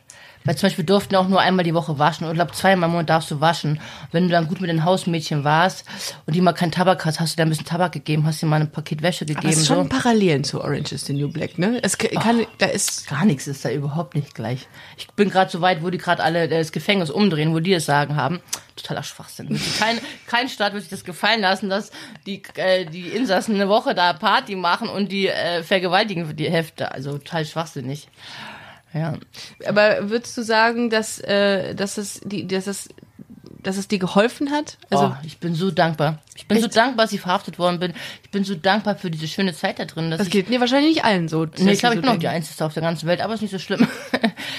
Weil 0.45 0.55
zum 0.55 0.67
Beispiel 0.67 0.85
durften 0.85 1.15
auch 1.15 1.27
nur 1.27 1.41
einmal 1.41 1.65
die 1.65 1.73
Woche 1.73 1.99
waschen. 1.99 2.25
Und 2.25 2.31
ich 2.31 2.37
glaube, 2.37 2.53
zweimal 2.53 2.87
im 2.87 2.93
Monat 2.93 3.09
darfst 3.09 3.31
du 3.31 3.41
waschen. 3.41 3.79
Wenn 4.11 4.25
du 4.25 4.29
dann 4.29 4.47
gut 4.47 4.61
mit 4.61 4.69
den 4.69 4.85
Hausmädchen 4.85 5.43
warst 5.43 5.85
und 6.25 6.35
die 6.35 6.41
mal 6.41 6.53
keinen 6.53 6.71
Tabak 6.71 7.03
hast, 7.05 7.19
hast 7.19 7.33
du 7.33 7.37
dir 7.37 7.43
ein 7.43 7.49
bisschen 7.49 7.65
Tabak 7.65 7.91
gegeben, 7.91 8.25
hast 8.25 8.41
dir 8.41 8.45
mal 8.45 8.61
ein 8.61 8.71
Paket 8.71 9.01
Wäsche 9.01 9.25
gegeben. 9.25 9.39
aber 9.39 9.49
es 9.49 9.61
ist 9.61 9.67
schon 9.67 9.83
so. 9.83 9.89
Parallelen 9.89 10.43
zu 10.43 10.61
Orange 10.61 10.93
is 10.93 11.05
the 11.05 11.13
New 11.13 11.29
Black, 11.29 11.57
ne? 11.57 11.79
Es 11.81 11.97
kann, 11.97 12.45
da 12.59 12.67
ist, 12.67 13.07
Gar 13.07 13.25
nichts 13.25 13.47
ist 13.47 13.65
da 13.65 13.71
überhaupt 13.71 14.15
nicht 14.15 14.35
gleich. 14.35 14.67
Ich 14.97 15.07
bin 15.11 15.29
gerade 15.29 15.51
so 15.51 15.61
weit, 15.61 15.83
wo 15.83 15.89
die 15.89 15.97
gerade 15.97 16.23
alle 16.23 16.47
das 16.47 16.71
Gefängnis 16.71 17.09
umdrehen, 17.09 17.53
wo 17.53 17.59
die 17.59 17.73
es 17.73 17.85
sagen 17.85 18.15
haben. 18.15 18.39
Totaler 18.75 19.03
Schwachsinn. 19.03 19.59
Kein, 19.79 19.99
kein 20.27 20.49
Staat 20.49 20.73
wird 20.73 20.83
sich 20.83 20.91
das 20.91 21.03
gefallen 21.03 21.41
lassen, 21.41 21.69
dass 21.69 21.91
die, 22.25 22.43
äh, 22.55 22.85
die 22.85 23.07
Insassen 23.07 23.55
eine 23.55 23.69
Woche 23.69 23.95
da 23.95 24.13
Party 24.13 24.55
machen 24.55 24.89
und 24.89 25.11
die 25.11 25.27
äh, 25.27 25.63
vergewaltigen 25.63 26.27
für 26.27 26.33
die 26.33 26.49
Hälfte. 26.49 26.91
Also 26.91 27.13
total 27.13 27.45
schwachsinnig. 27.45 28.09
Ja. 28.95 29.13
aber 29.67 30.09
würdest 30.09 30.37
du 30.37 30.41
sagen, 30.41 30.89
dass, 30.89 31.19
äh, 31.19 31.75
dass 31.75 31.97
es 31.97 32.21
die, 32.23 32.47
dass 32.47 32.65
es, 32.65 32.87
dass 33.61 33.75
es 33.75 33.89
dir 33.89 33.99
geholfen 33.99 34.51
hat? 34.51 34.77
Also, 34.89 35.07
oh, 35.07 35.15
ich 35.25 35.39
bin 35.39 35.53
so 35.53 35.69
dankbar. 35.69 36.19
Ich 36.35 36.47
bin 36.47 36.61
so 36.61 36.67
dankbar, 36.67 37.05
dass 37.05 37.13
ich 37.13 37.19
verhaftet 37.19 37.59
worden 37.59 37.79
bin. 37.79 37.93
Ich 38.23 38.31
bin 38.31 38.45
so 38.45 38.55
dankbar 38.55 38.95
für 38.95 39.11
diese 39.11 39.27
schöne 39.27 39.53
Zeit 39.53 39.79
da 39.79 39.85
drin. 39.85 40.11
Das 40.11 40.29
geht 40.29 40.49
mir 40.49 40.61
wahrscheinlich 40.61 40.95
nicht 40.95 41.05
allen 41.05 41.27
so. 41.27 41.45
Nee, 41.45 41.73
ich 41.73 41.79
glaube, 41.79 41.95
so 41.95 41.99
ich 41.99 42.05
bin 42.05 42.09
auch 42.09 42.19
die. 42.19 42.27
Einzige 42.29 42.63
auf 42.63 42.73
der 42.73 42.83
ganzen 42.83 43.07
Welt, 43.07 43.19
aber 43.19 43.33
ist 43.33 43.41
nicht 43.41 43.51
so 43.51 43.59
schlimm. 43.59 43.85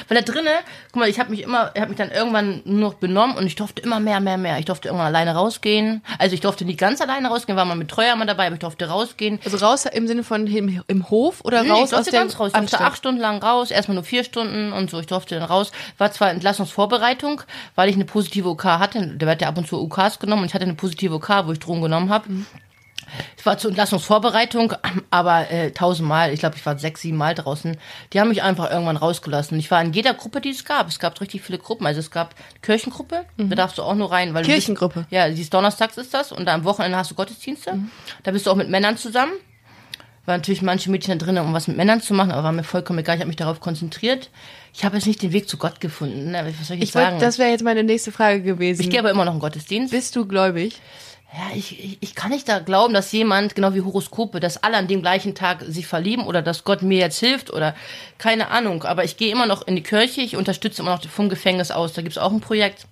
Weil 0.09 0.22
da 0.22 0.32
drinnen, 0.32 0.55
guck 0.93 1.01
mal, 1.01 1.09
ich 1.09 1.18
habe 1.18 1.30
mich 1.30 1.43
immer, 1.43 1.70
ich 1.74 1.80
habe 1.80 1.91
mich 1.91 1.99
dann 1.99 2.11
irgendwann 2.11 2.62
nur 2.64 2.91
noch 2.91 2.95
benommen 2.95 3.37
und 3.37 3.47
ich 3.47 3.57
durfte 3.57 3.82
immer 3.82 4.01
mehr, 4.01 4.20
mehr, 4.20 4.37
mehr. 4.37 4.59
Ich 4.59 4.64
durfte 4.64 4.89
irgendwann 4.89 5.09
alleine 5.09 5.34
rausgehen. 5.34 6.03
Also 6.18 6.34
ich 6.34 6.41
durfte 6.41 6.64
nicht 6.64 6.78
ganz 6.78 7.01
alleine 7.01 7.28
rausgehen, 7.28 7.57
war 7.57 7.64
mal 7.64 7.76
mit 7.76 7.89
Treuer 7.89 8.16
mal 8.16 8.26
dabei, 8.26 8.47
aber 8.47 8.55
ich 8.55 8.61
durfte 8.61 8.89
rausgehen. 8.89 9.39
Also 9.45 9.57
raus 9.59 9.87
im 9.87 10.07
Sinne 10.07 10.24
von 10.24 10.47
im, 10.47 10.82
im 10.87 11.11
Hof 11.11 11.41
oder 11.45 11.62
Nee, 11.62 11.70
raus 11.70 11.78
ich 11.78 11.84
aus 11.84 11.91
durfte 11.91 12.11
der 12.11 12.20
ganz 12.20 12.39
raus. 12.39 12.53
Ich 12.55 12.59
durfte 12.59 12.80
acht 12.80 12.99
Stunden 12.99 13.20
lang 13.20 13.43
raus, 13.43 13.70
erstmal 13.70 13.95
nur 13.95 14.05
vier 14.05 14.24
Stunden 14.24 14.72
und 14.72 14.91
so. 14.91 15.01
Ich 15.01 15.07
durfte 15.07 15.39
dann 15.39 15.49
raus. 15.49 15.72
War 15.99 16.12
zwar 16.12 16.30
Entlassungsvorbereitung, 16.30 17.43
weil 17.74 17.89
ich 17.89 17.95
eine 17.95 18.05
positive 18.05 18.49
OK 18.49 18.64
hatte. 18.64 19.07
Der 19.07 19.28
wird 19.28 19.43
ja 19.43 19.49
ab 19.49 19.59
und 19.59 19.66
zu 19.66 19.80
OKs 19.80 20.18
genommen 20.18 20.43
und 20.43 20.49
ich 20.49 20.55
hatte 20.55 20.64
eine 20.64 20.74
positive 20.74 21.14
OK, 21.14 21.28
wo 21.45 21.53
ich 21.53 21.59
Drogen 21.59 21.82
genommen 21.82 22.11
habe. 22.11 22.28
Ich 23.37 23.47
war 23.47 23.59
zur 23.59 23.71
Entlassungsvorbereitung, 23.71 24.75
aber 25.11 25.51
äh, 25.51 25.71
tausendmal, 25.71 26.33
ich 26.33 26.41
glaube, 26.41 26.57
ich 26.57 26.67
war 26.67 26.79
sechs, 26.79 27.01
sieben 27.03 27.17
Mal 27.17 27.35
draußen. 27.35 27.77
Die 28.12 28.21
haben 28.21 28.29
mich 28.29 28.43
einfach 28.43 28.71
irgendwann 28.71 28.97
rausgelassen. 28.97 29.59
Ich 29.59 29.71
war 29.71 29.81
in 29.83 29.93
jeder 29.93 30.14
Gruppe, 30.14 30.41
die 30.41 30.51
es 30.51 30.64
gab. 30.64 30.89
Es 30.89 30.99
gab 30.99 31.21
richtig 31.21 31.43
viele 31.43 31.59
Gruppen. 31.59 31.87
Also 31.87 32.01
es 32.01 32.11
gab 32.11 32.35
Kirchengruppe, 32.62 33.25
da 33.37 33.55
darfst 33.55 33.79
du 33.79 33.83
auch 33.83 33.95
nur 33.95 34.11
rein. 34.11 34.35
Weil 34.35 34.43
du 34.43 34.49
bist- 34.49 34.67
Kirchengruppe? 34.67 35.07
ja, 35.11 35.29
dieses 35.29 35.51
Donnerstags 35.51 35.97
ist 35.97 36.12
das 36.14 36.33
und 36.33 36.49
am 36.49 36.64
Wochenende 36.64 36.97
hast 36.99 37.11
du 37.11 37.14
Gottesdienste. 37.14 37.79
Da 38.23 38.31
bist 38.31 38.47
du 38.47 38.51
auch 38.51 38.57
mit 38.57 38.69
Männern 38.69 38.97
zusammen. 38.97 39.33
War 40.25 40.37
natürlich 40.39 40.61
manche 40.61 40.91
Mädchen 40.91 41.17
da 41.19 41.25
drin, 41.25 41.39
um 41.39 41.55
was 41.55 41.69
mit 41.69 41.77
Männern 41.77 42.01
zu 42.03 42.12
machen, 42.12 42.33
aber 42.33 42.43
war 42.43 42.51
mir 42.51 42.64
vollkommen 42.64 42.99
egal. 42.99 43.14
Ich 43.14 43.21
habe 43.21 43.29
mich 43.29 43.37
darauf 43.37 43.61
konzentriert. 43.61 44.29
Ich 44.75 44.85
habe 44.85 44.97
jetzt 44.97 45.07
nicht 45.07 45.23
den 45.23 45.33
Weg 45.33 45.49
zu 45.49 45.57
Gott 45.57 45.79
gefunden. 45.81 46.33
Ne? 46.33 46.53
Was 46.59 46.67
soll 46.67 46.79
ich, 46.79 46.83
Ich 46.83 46.91
sagen? 46.91 47.12
wollte, 47.12 47.25
das 47.25 47.39
wäre 47.39 47.51
jetzt 47.51 47.62
meine 47.62 47.85
nächste 47.85 48.11
Frage 48.11 48.43
gewesen. 48.43 48.81
ich 48.83 48.91
gehe 48.91 48.99
aber 48.99 49.11
immer 49.12 49.25
noch 49.25 49.35
in 49.35 49.39
Gottesdienst. 49.39 49.93
Bist 49.93 50.17
du 50.17 50.27
gläubig? 50.27 50.81
Ja, 51.37 51.55
ich, 51.55 51.84
ich, 51.84 51.99
ich 52.01 52.14
kann 52.14 52.30
nicht 52.30 52.49
da 52.49 52.61
glauben, 52.61 52.95
dass 52.95 53.12
jemand, 53.12 53.55
genau 53.55 53.74
wie 53.74 53.82
Horoskope, 53.82 54.41
dass 54.41 54.62
alle 54.62 54.78
an 54.78 54.89
dem 54.89 55.03
gleichen 55.03 55.34
Tag 55.34 55.62
sich 55.68 55.87
verlieben 55.87 56.24
oder 56.24 56.41
dass 56.41 56.64
Gott 56.64 56.80
mir 56.80 56.99
jetzt 56.99 57.18
hilft 57.20 57.53
oder 57.53 57.74
keine 58.16 58.49
Ahnung. 58.49 58.84
Aber 58.84 59.05
ich 59.05 59.18
gehe 59.18 59.30
immer 59.30 59.45
noch 59.45 59.66
in 59.66 59.76
die 59.76 59.82
Kirche, 59.82 60.22
ich 60.22 60.37
unterstütze 60.37 60.80
immer 60.80 60.93
noch 60.93 61.07
vom 61.07 61.28
Gefängnis 61.28 61.70
aus. 61.70 61.93
Da 61.93 62.01
gibt's 62.01 62.16
auch 62.16 62.32
ein 62.32 62.41
Projekt. 62.41 62.87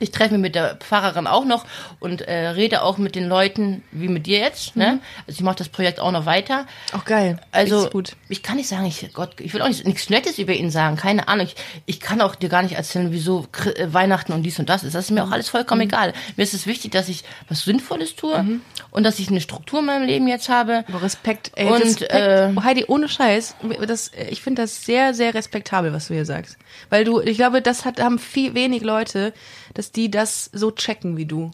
Ich 0.00 0.12
treffe 0.12 0.34
mich 0.34 0.42
mit 0.42 0.54
der 0.54 0.76
Pfarrerin 0.76 1.26
auch 1.26 1.44
noch 1.44 1.64
und 1.98 2.20
äh, 2.22 2.48
rede 2.50 2.82
auch 2.82 2.98
mit 2.98 3.16
den 3.16 3.26
Leuten, 3.28 3.82
wie 3.90 4.06
mit 4.06 4.26
dir 4.26 4.38
jetzt. 4.38 4.76
Ne? 4.76 5.00
Also 5.26 5.38
ich 5.38 5.40
mache 5.42 5.56
das 5.56 5.68
Projekt 5.70 5.98
auch 5.98 6.12
noch 6.12 6.24
weiter. 6.24 6.66
Auch 6.92 7.04
geil. 7.04 7.40
Also 7.50 7.90
ich 8.28 8.44
kann 8.44 8.58
nicht 8.58 8.68
sagen, 8.68 8.86
ich 8.86 9.12
Gott, 9.12 9.40
ich 9.40 9.52
will 9.54 9.62
auch 9.62 9.66
nicht, 9.66 9.84
nichts 9.86 10.08
Nettes 10.08 10.38
über 10.38 10.52
ihn 10.52 10.70
sagen, 10.70 10.96
keine 10.96 11.26
Ahnung. 11.26 11.46
Ich, 11.46 11.56
ich 11.86 11.98
kann 12.00 12.20
auch 12.20 12.36
dir 12.36 12.48
gar 12.48 12.62
nicht 12.62 12.76
erzählen, 12.76 13.10
wieso 13.10 13.48
äh, 13.74 13.92
Weihnachten 13.92 14.32
und 14.32 14.44
dies 14.44 14.58
und 14.60 14.68
das 14.68 14.84
ist. 14.84 14.94
Das 14.94 15.06
ist 15.06 15.10
mir 15.10 15.24
auch 15.24 15.32
alles 15.32 15.48
vollkommen 15.48 15.80
Mhm. 15.80 15.88
egal. 15.88 16.12
Mir 16.36 16.44
ist 16.44 16.54
es 16.54 16.66
wichtig, 16.68 16.92
dass 16.92 17.08
ich 17.08 17.24
was 17.48 17.62
Sinnvolles 17.62 18.14
tue 18.14 18.60
und 18.92 19.02
dass 19.02 19.18
ich 19.18 19.28
eine 19.30 19.40
Struktur 19.40 19.80
in 19.80 19.86
meinem 19.86 20.06
Leben 20.06 20.28
jetzt 20.28 20.48
habe. 20.48 20.84
Aber 20.86 21.02
Respekt, 21.02 21.50
ey, 21.56 21.66
Und, 21.66 21.82
Respekt. 21.82 22.12
äh, 22.12 22.52
Oh, 22.56 22.62
Heidi, 22.62 22.84
ohne 22.86 23.08
Scheiß, 23.08 23.56
das, 23.86 24.12
ich 24.30 24.42
finde 24.42 24.62
das 24.62 24.84
sehr, 24.84 25.12
sehr 25.12 25.34
respektabel, 25.34 25.92
was 25.92 26.06
du 26.08 26.14
hier 26.14 26.24
sagst. 26.24 26.56
Weil 26.88 27.04
du, 27.04 27.20
ich 27.20 27.36
glaube, 27.36 27.62
das 27.62 27.84
hat, 27.84 28.00
haben 28.00 28.18
viel 28.20 28.54
wenig 28.54 28.82
Leute, 28.82 29.32
dass 29.74 29.92
die 29.92 30.10
das 30.10 30.50
so 30.52 30.70
checken 30.70 31.16
wie 31.16 31.26
du. 31.26 31.50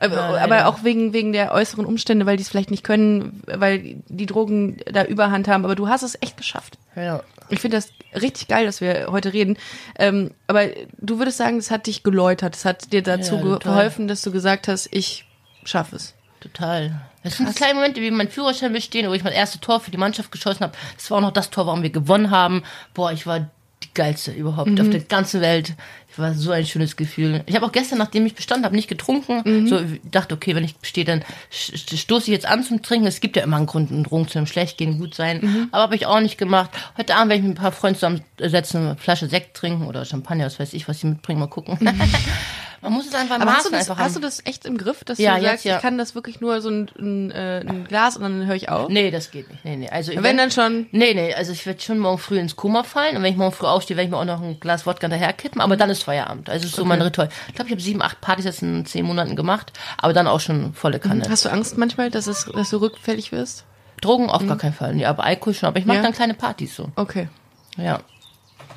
Aber, 0.00 0.14
leider. 0.14 0.42
aber 0.42 0.66
auch 0.68 0.84
wegen, 0.84 1.12
wegen 1.12 1.32
der 1.32 1.52
äußeren 1.52 1.84
Umstände, 1.84 2.24
weil 2.24 2.36
die 2.36 2.42
es 2.42 2.48
vielleicht 2.48 2.70
nicht 2.70 2.84
können, 2.84 3.42
weil 3.46 3.96
die 4.06 4.26
Drogen 4.26 4.76
da 4.90 5.04
Überhand 5.04 5.48
haben. 5.48 5.64
Aber 5.64 5.74
du 5.74 5.88
hast 5.88 6.02
es 6.02 6.16
echt 6.20 6.36
geschafft. 6.36 6.78
Ja. 6.94 7.22
Ich 7.48 7.60
finde 7.60 7.78
das 7.78 7.88
richtig 8.20 8.46
geil, 8.46 8.64
dass 8.64 8.80
wir 8.80 9.08
heute 9.10 9.32
reden. 9.32 9.56
Ähm, 9.98 10.30
aber 10.46 10.66
du 10.98 11.18
würdest 11.18 11.38
sagen, 11.38 11.58
es 11.58 11.72
hat 11.72 11.86
dich 11.86 12.04
geläutert. 12.04 12.54
Es 12.54 12.64
hat 12.64 12.92
dir 12.92 13.02
dazu 13.02 13.36
Ja, 13.36 13.58
geholfen, 13.58 14.06
dass 14.06 14.22
du 14.22 14.30
gesagt 14.30 14.68
hast, 14.68 14.88
ich 14.92 15.24
schaffe 15.64 15.96
es. 15.96 16.14
Total. 16.40 17.00
Das 17.24 17.36
sind 17.36 17.56
kleine 17.56 17.74
Momente, 17.74 18.00
wie 18.00 18.12
mein 18.12 18.28
Führerschein 18.28 18.72
bestehen, 18.72 19.08
wo 19.08 19.14
ich 19.14 19.24
mein 19.24 19.32
erstes 19.32 19.60
Tor 19.60 19.80
für 19.80 19.90
die 19.90 19.98
Mannschaft 19.98 20.30
geschossen 20.30 20.60
habe. 20.60 20.74
Das 20.96 21.10
war 21.10 21.18
auch 21.18 21.22
noch 21.22 21.32
das 21.32 21.50
Tor, 21.50 21.66
warum 21.66 21.82
wir 21.82 21.90
gewonnen 21.90 22.30
haben. 22.30 22.62
Boah, 22.94 23.10
ich 23.10 23.26
war 23.26 23.50
die 23.88 23.94
geilste 23.94 24.32
überhaupt 24.32 24.70
Mhm. 24.70 24.80
auf 24.80 24.90
der 24.90 25.00
ganzen 25.00 25.40
Welt. 25.40 25.74
Ich 26.10 26.18
war 26.18 26.34
so 26.34 26.50
ein 26.50 26.66
schönes 26.66 26.96
Gefühl. 26.96 27.42
Ich 27.46 27.54
habe 27.54 27.64
auch 27.66 27.72
gestern, 27.72 27.98
nachdem 27.98 28.26
ich 28.26 28.34
bestanden 28.34 28.64
habe, 28.64 28.74
nicht 28.74 28.88
getrunken. 28.88 29.42
Mhm. 29.44 29.66
So 29.68 29.78
ich 29.78 30.00
dachte, 30.10 30.34
okay, 30.34 30.54
wenn 30.54 30.64
ich 30.64 30.76
bestehe, 30.76 31.04
dann 31.04 31.22
stoße 31.50 32.24
ich 32.26 32.32
jetzt 32.32 32.46
an 32.46 32.64
zum 32.64 32.82
Trinken. 32.82 33.06
Es 33.06 33.20
gibt 33.20 33.36
ja 33.36 33.42
immer 33.42 33.56
einen 33.56 33.66
Grund, 33.66 33.90
einen 33.90 34.04
Drogen 34.04 34.26
zu 34.26 34.38
einem 34.38 34.46
schlecht 34.46 34.78
gehen, 34.78 34.98
gut 34.98 35.14
sein. 35.14 35.40
Mhm. 35.42 35.68
Aber 35.70 35.82
habe 35.84 35.94
ich 35.96 36.06
auch 36.06 36.20
nicht 36.20 36.38
gemacht. 36.38 36.70
Heute 36.96 37.14
Abend 37.14 37.30
werde 37.30 37.42
ich 37.42 37.48
mit 37.48 37.56
ein 37.58 37.62
paar 37.62 37.72
Freunden 37.72 37.98
zusammensetzen, 37.98 38.80
eine 38.86 38.96
Flasche 38.96 39.28
Sekt 39.28 39.56
trinken 39.56 39.86
oder 39.86 40.04
Champagner, 40.04 40.46
was 40.46 40.58
weiß 40.58 40.72
ich, 40.74 40.88
was 40.88 41.00
sie 41.00 41.06
mitbringen, 41.08 41.40
mal 41.40 41.46
gucken. 41.46 41.78
Man 42.80 42.92
muss 42.92 43.06
es 43.08 43.14
einfach 43.14 43.36
Mhm. 43.36 43.42
Aber 43.42 43.52
hast 43.54 43.66
du, 43.66 43.70
das, 43.70 43.90
einfach 43.90 44.02
hast 44.04 44.14
du 44.16 44.20
das 44.20 44.44
echt 44.46 44.64
im 44.64 44.78
Griff, 44.78 45.02
dass 45.04 45.18
Ja, 45.18 45.34
du 45.36 45.42
jetzt 45.42 45.50
sagst, 45.50 45.64
ja. 45.64 45.76
ich 45.76 45.82
kann 45.82 45.98
das 45.98 46.14
wirklich 46.14 46.40
nur 46.40 46.60
so 46.60 46.68
ein, 46.70 46.88
ein, 46.98 47.30
äh, 47.32 47.60
ein 47.66 47.84
Glas 47.88 48.16
und 48.16 48.22
dann 48.22 48.46
höre 48.46 48.54
ich 48.54 48.68
auf? 48.68 48.88
Nee, 48.88 49.10
das 49.10 49.30
geht 49.30 49.50
nicht. 49.50 49.64
Nee, 49.64 49.76
nee. 49.76 49.88
Also 49.88 50.12
Wenn 50.16 50.36
dann 50.36 50.50
schon. 50.50 50.86
Nee, 50.92 51.12
nee, 51.14 51.34
also 51.34 51.50
ich 51.52 51.66
werde 51.66 51.80
schon 51.80 51.98
morgen 51.98 52.18
früh 52.18 52.38
ins 52.38 52.54
Koma 52.56 52.84
fallen 52.84 53.16
und 53.16 53.22
wenn 53.22 53.32
ich 53.32 53.36
morgen 53.38 53.52
früh 53.54 53.66
aufstehe, 53.66 53.96
werde 53.96 54.06
ich 54.06 54.10
mir 54.12 54.18
auch 54.18 54.24
noch 54.24 54.40
ein 54.42 54.60
Glas 54.60 54.86
Wodka 54.86 55.08
daher 55.08 55.32
kippen, 55.32 55.60
aber 55.60 55.76
dann 55.76 55.90
ist 55.90 56.04
Feierabend. 56.04 56.48
Also 56.50 56.66
ist 56.66 56.76
so 56.76 56.84
mein 56.84 57.02
Ritual. 57.02 57.28
Ich 57.48 57.54
glaube, 57.54 57.68
ich 57.68 57.72
habe 57.72 57.82
sieben, 57.82 58.00
acht 58.02 58.20
Partys 58.20 58.44
jetzt 58.44 58.62
in 58.62 58.86
zehn 58.86 59.04
Monaten 59.04 59.34
gemacht, 59.34 59.72
aber 59.98 60.12
dann 60.12 60.26
auch 60.28 60.40
schon 60.40 60.72
volle 60.74 61.00
Kanne. 61.00 61.24
Hast 61.28 61.44
du 61.44 61.48
Angst 61.50 61.76
manchmal, 61.78 62.10
dass, 62.10 62.26
es, 62.28 62.44
dass 62.44 62.70
du 62.70 62.76
rückfällig 62.76 63.32
wirst? 63.32 63.64
Drogen 64.00 64.30
auf 64.30 64.46
gar 64.46 64.56
keinen 64.56 64.74
Fall. 64.74 64.94
Nee, 64.94 65.04
aber 65.06 65.24
Alkohol 65.24 65.54
schon, 65.54 65.66
aber 65.66 65.78
ich 65.80 65.84
mache 65.84 65.96
Ja. 65.96 66.02
dann 66.04 66.12
kleine 66.12 66.34
Partys 66.34 66.76
so. 66.76 66.88
Okay. 66.94 67.28
Ja. 67.76 67.98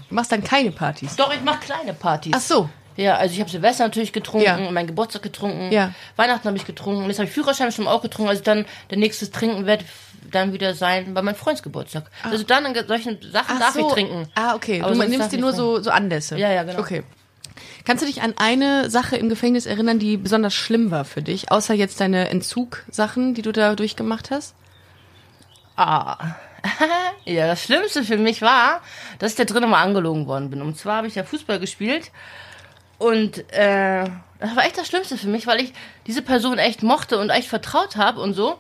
Du 0.10 0.16
machst 0.16 0.32
dann 0.32 0.44
keine 0.44 0.72
Partys. 0.72 1.16
Doch, 1.16 1.32
ich 1.34 1.42
mache 1.44 1.60
kleine 1.60 1.94
Partys. 1.94 2.34
Ach 2.36 2.42
so. 2.42 2.70
Ja, 3.02 3.16
also 3.18 3.34
ich 3.34 3.40
habe 3.40 3.50
Silvester 3.50 3.84
natürlich 3.84 4.14
getrunken, 4.14 4.46
Ja. 4.46 4.72
meinen 4.72 4.88
Geburtstag 4.88 5.22
getrunken, 5.24 5.72
Ja. 5.72 5.94
Weihnachten 6.16 6.48
habe 6.48 6.58
ich 6.58 6.66
getrunken, 6.66 7.08
jetzt 7.08 7.18
habe 7.18 7.28
ich 7.28 7.34
Führerschein 7.34 7.72
schon 7.72 7.88
auch 7.88 8.02
getrunken, 8.02 8.30
also 8.30 8.44
dann 8.44 8.66
der 8.90 8.98
nächste 8.98 9.30
Trinken 9.30 9.66
wird 9.66 9.84
dann 10.30 10.54
wieder 10.54 10.74
sein 10.76 11.14
bei 11.14 11.22
meinem 11.22 11.36
Freundsgeburtstag. 11.36 12.06
Also 12.24 12.44
dann 12.44 12.66
an 12.66 12.76
solchen 12.88 13.18
Sachen 13.32 13.60
darf 13.60 13.76
ich 13.76 13.86
trinken. 13.88 14.28
Ah, 14.36 14.56
okay. 14.56 14.82
Aber 14.82 14.94
du 14.94 15.08
nimmst 15.08 15.32
dir 15.32 15.40
nur 15.40 15.54
so, 15.54 15.82
so 15.82 15.90
Anlässe. 15.90 16.38
Ja, 16.38 16.52
ja, 16.52 16.64
genau. 16.64 16.80
Okay. 16.80 17.04
Kannst 17.84 18.04
du 18.04 18.08
dich 18.08 18.22
an 18.22 18.36
eine 18.38 18.90
Sache 18.90 19.16
im 19.18 19.28
Gefängnis 19.30 19.66
erinnern, 19.66 19.98
die 19.98 20.18
besonders 20.18 20.54
schlimm 20.54 20.92
war 20.92 21.04
für 21.04 21.22
dich? 21.22 21.52
Außer 21.52 21.74
jetzt 21.74 22.00
deine 22.00 22.30
Entzugsachen, 22.30 23.34
die 23.34 23.42
du 23.42 23.52
da 23.52 23.76
durchgemacht 23.76 24.30
hast? 24.30 24.54
Ah. 25.76 26.36
ja, 27.26 27.48
das 27.48 27.64
Schlimmste 27.64 28.04
für 28.04 28.18
mich 28.18 28.42
war, 28.44 28.82
dass 29.18 29.32
ich 29.32 29.38
da 29.38 29.46
drinnen 29.46 29.70
mal 29.70 29.82
angelogen 29.82 30.28
worden 30.28 30.52
bin. 30.52 30.62
Und 30.62 30.78
zwar 30.78 30.98
habe 30.98 31.08
ich 31.08 31.16
ja 31.16 31.24
Fußball 31.24 31.60
gespielt 31.60 32.12
und 33.02 33.52
äh, 33.52 34.06
das 34.40 34.56
war 34.56 34.64
echt 34.64 34.78
das 34.78 34.86
Schlimmste 34.86 35.18
für 35.18 35.28
mich, 35.28 35.48
weil 35.48 35.60
ich 35.60 35.74
diese 36.06 36.22
Person 36.22 36.60
echt 36.60 36.84
mochte 36.84 37.18
und 37.18 37.32
echt 37.32 37.48
vertraut 37.48 37.96
habe 37.96 38.22
und 38.22 38.36
so. 38.36 38.60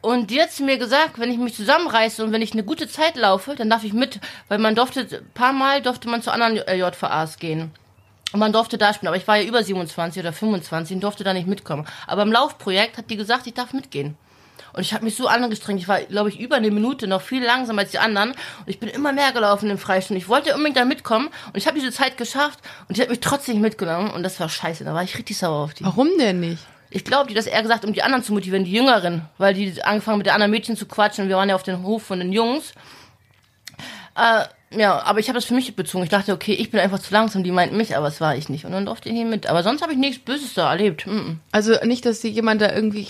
Und 0.00 0.30
die 0.30 0.40
hat 0.40 0.50
mir 0.60 0.78
gesagt, 0.78 1.18
wenn 1.18 1.32
ich 1.32 1.38
mich 1.38 1.56
zusammenreiße 1.56 2.22
und 2.22 2.30
wenn 2.30 2.40
ich 2.40 2.52
eine 2.52 2.62
gute 2.62 2.88
Zeit 2.88 3.16
laufe, 3.16 3.56
dann 3.56 3.68
darf 3.68 3.82
ich 3.82 3.92
mit, 3.92 4.20
weil 4.46 4.58
man 4.58 4.76
durfte, 4.76 5.00
ein 5.00 5.30
paar 5.34 5.52
Mal 5.52 5.82
durfte 5.82 6.08
man 6.08 6.22
zu 6.22 6.30
anderen 6.30 6.58
äh, 6.68 6.76
JVAs 6.76 7.40
gehen. 7.40 7.72
Und 8.32 8.38
man 8.38 8.52
durfte 8.52 8.78
da 8.78 8.94
spielen, 8.94 9.08
aber 9.08 9.16
ich 9.16 9.26
war 9.26 9.38
ja 9.38 9.48
über 9.48 9.64
27 9.64 10.22
oder 10.22 10.32
25 10.32 10.94
und 10.94 11.02
durfte 11.02 11.24
da 11.24 11.32
nicht 11.32 11.48
mitkommen. 11.48 11.84
Aber 12.06 12.22
im 12.22 12.30
Laufprojekt 12.30 12.96
hat 12.96 13.10
die 13.10 13.16
gesagt, 13.16 13.48
ich 13.48 13.54
darf 13.54 13.72
mitgehen. 13.72 14.16
Und 14.72 14.82
ich 14.82 14.94
habe 14.94 15.04
mich 15.04 15.16
so 15.16 15.28
angestrengt. 15.28 15.80
Ich 15.80 15.88
war, 15.88 16.00
glaube 16.00 16.28
ich, 16.28 16.38
über 16.38 16.56
eine 16.56 16.70
Minute 16.70 17.06
noch 17.06 17.22
viel 17.22 17.44
langsamer 17.44 17.82
als 17.82 17.90
die 17.90 17.98
anderen. 17.98 18.30
Und 18.30 18.38
ich 18.66 18.78
bin 18.78 18.88
immer 18.88 19.12
mehr 19.12 19.32
gelaufen 19.32 19.70
im 19.70 19.78
Freistunden. 19.78 20.20
Ich 20.22 20.28
wollte 20.28 20.54
unbedingt 20.54 20.76
da 20.76 20.84
mitkommen. 20.84 21.28
Und 21.46 21.56
ich 21.56 21.66
habe 21.66 21.78
diese 21.78 21.92
Zeit 21.92 22.16
geschafft. 22.16 22.60
Und 22.88 22.96
die 22.96 23.02
hat 23.02 23.08
mich 23.08 23.20
trotzdem 23.20 23.54
nicht 23.54 23.62
mitgenommen. 23.62 24.10
Und 24.10 24.22
das 24.22 24.38
war 24.40 24.48
scheiße. 24.48 24.84
Da 24.84 24.94
war 24.94 25.02
ich 25.02 25.16
richtig 25.16 25.38
sauer 25.38 25.64
auf 25.64 25.74
die. 25.74 25.84
Warum 25.84 26.08
denn 26.18 26.40
nicht? 26.40 26.62
Ich 26.90 27.04
glaube, 27.04 27.28
die 27.28 27.34
das 27.34 27.46
eher 27.46 27.62
gesagt, 27.62 27.84
um 27.84 27.92
die 27.92 28.02
anderen 28.02 28.24
zu 28.24 28.32
motivieren, 28.32 28.64
die 28.64 28.72
Jüngeren. 28.72 29.22
Weil 29.38 29.54
die 29.54 29.82
angefangen 29.82 30.18
mit 30.18 30.26
den 30.26 30.32
anderen 30.34 30.50
Mädchen 30.50 30.76
zu 30.76 30.86
quatschen. 30.86 31.28
Wir 31.28 31.36
waren 31.36 31.48
ja 31.48 31.54
auf 31.54 31.62
dem 31.62 31.82
Hof 31.82 32.02
von 32.02 32.18
den 32.18 32.32
Jungs. 32.32 32.72
Äh, 34.16 34.44
ja, 34.70 35.02
aber 35.02 35.18
ich 35.18 35.28
habe 35.28 35.36
das 35.36 35.46
für 35.46 35.54
mich 35.54 35.74
bezogen. 35.74 36.04
Ich 36.04 36.10
dachte, 36.10 36.32
okay, 36.32 36.52
ich 36.52 36.70
bin 36.70 36.80
einfach 36.80 36.98
zu 36.98 37.12
langsam. 37.12 37.42
Die 37.42 37.50
meinten 37.50 37.76
mich, 37.76 37.96
aber 37.96 38.08
es 38.08 38.20
war 38.20 38.36
ich 38.36 38.48
nicht. 38.48 38.64
Und 38.64 38.72
dann 38.72 38.86
durfte 38.86 39.08
ich 39.08 39.14
nicht 39.14 39.28
mit. 39.28 39.46
Aber 39.46 39.62
sonst 39.62 39.82
habe 39.82 39.92
ich 39.92 39.98
nichts 39.98 40.24
Böses 40.24 40.54
da 40.54 40.70
erlebt. 40.70 41.06
Mm 41.06 41.10
-mm. 41.10 41.36
Also 41.52 41.74
nicht, 41.84 42.04
dass 42.04 42.20
dir 42.20 42.30
jemand 42.30 42.60
da 42.60 42.72
irgendwie. 42.72 43.08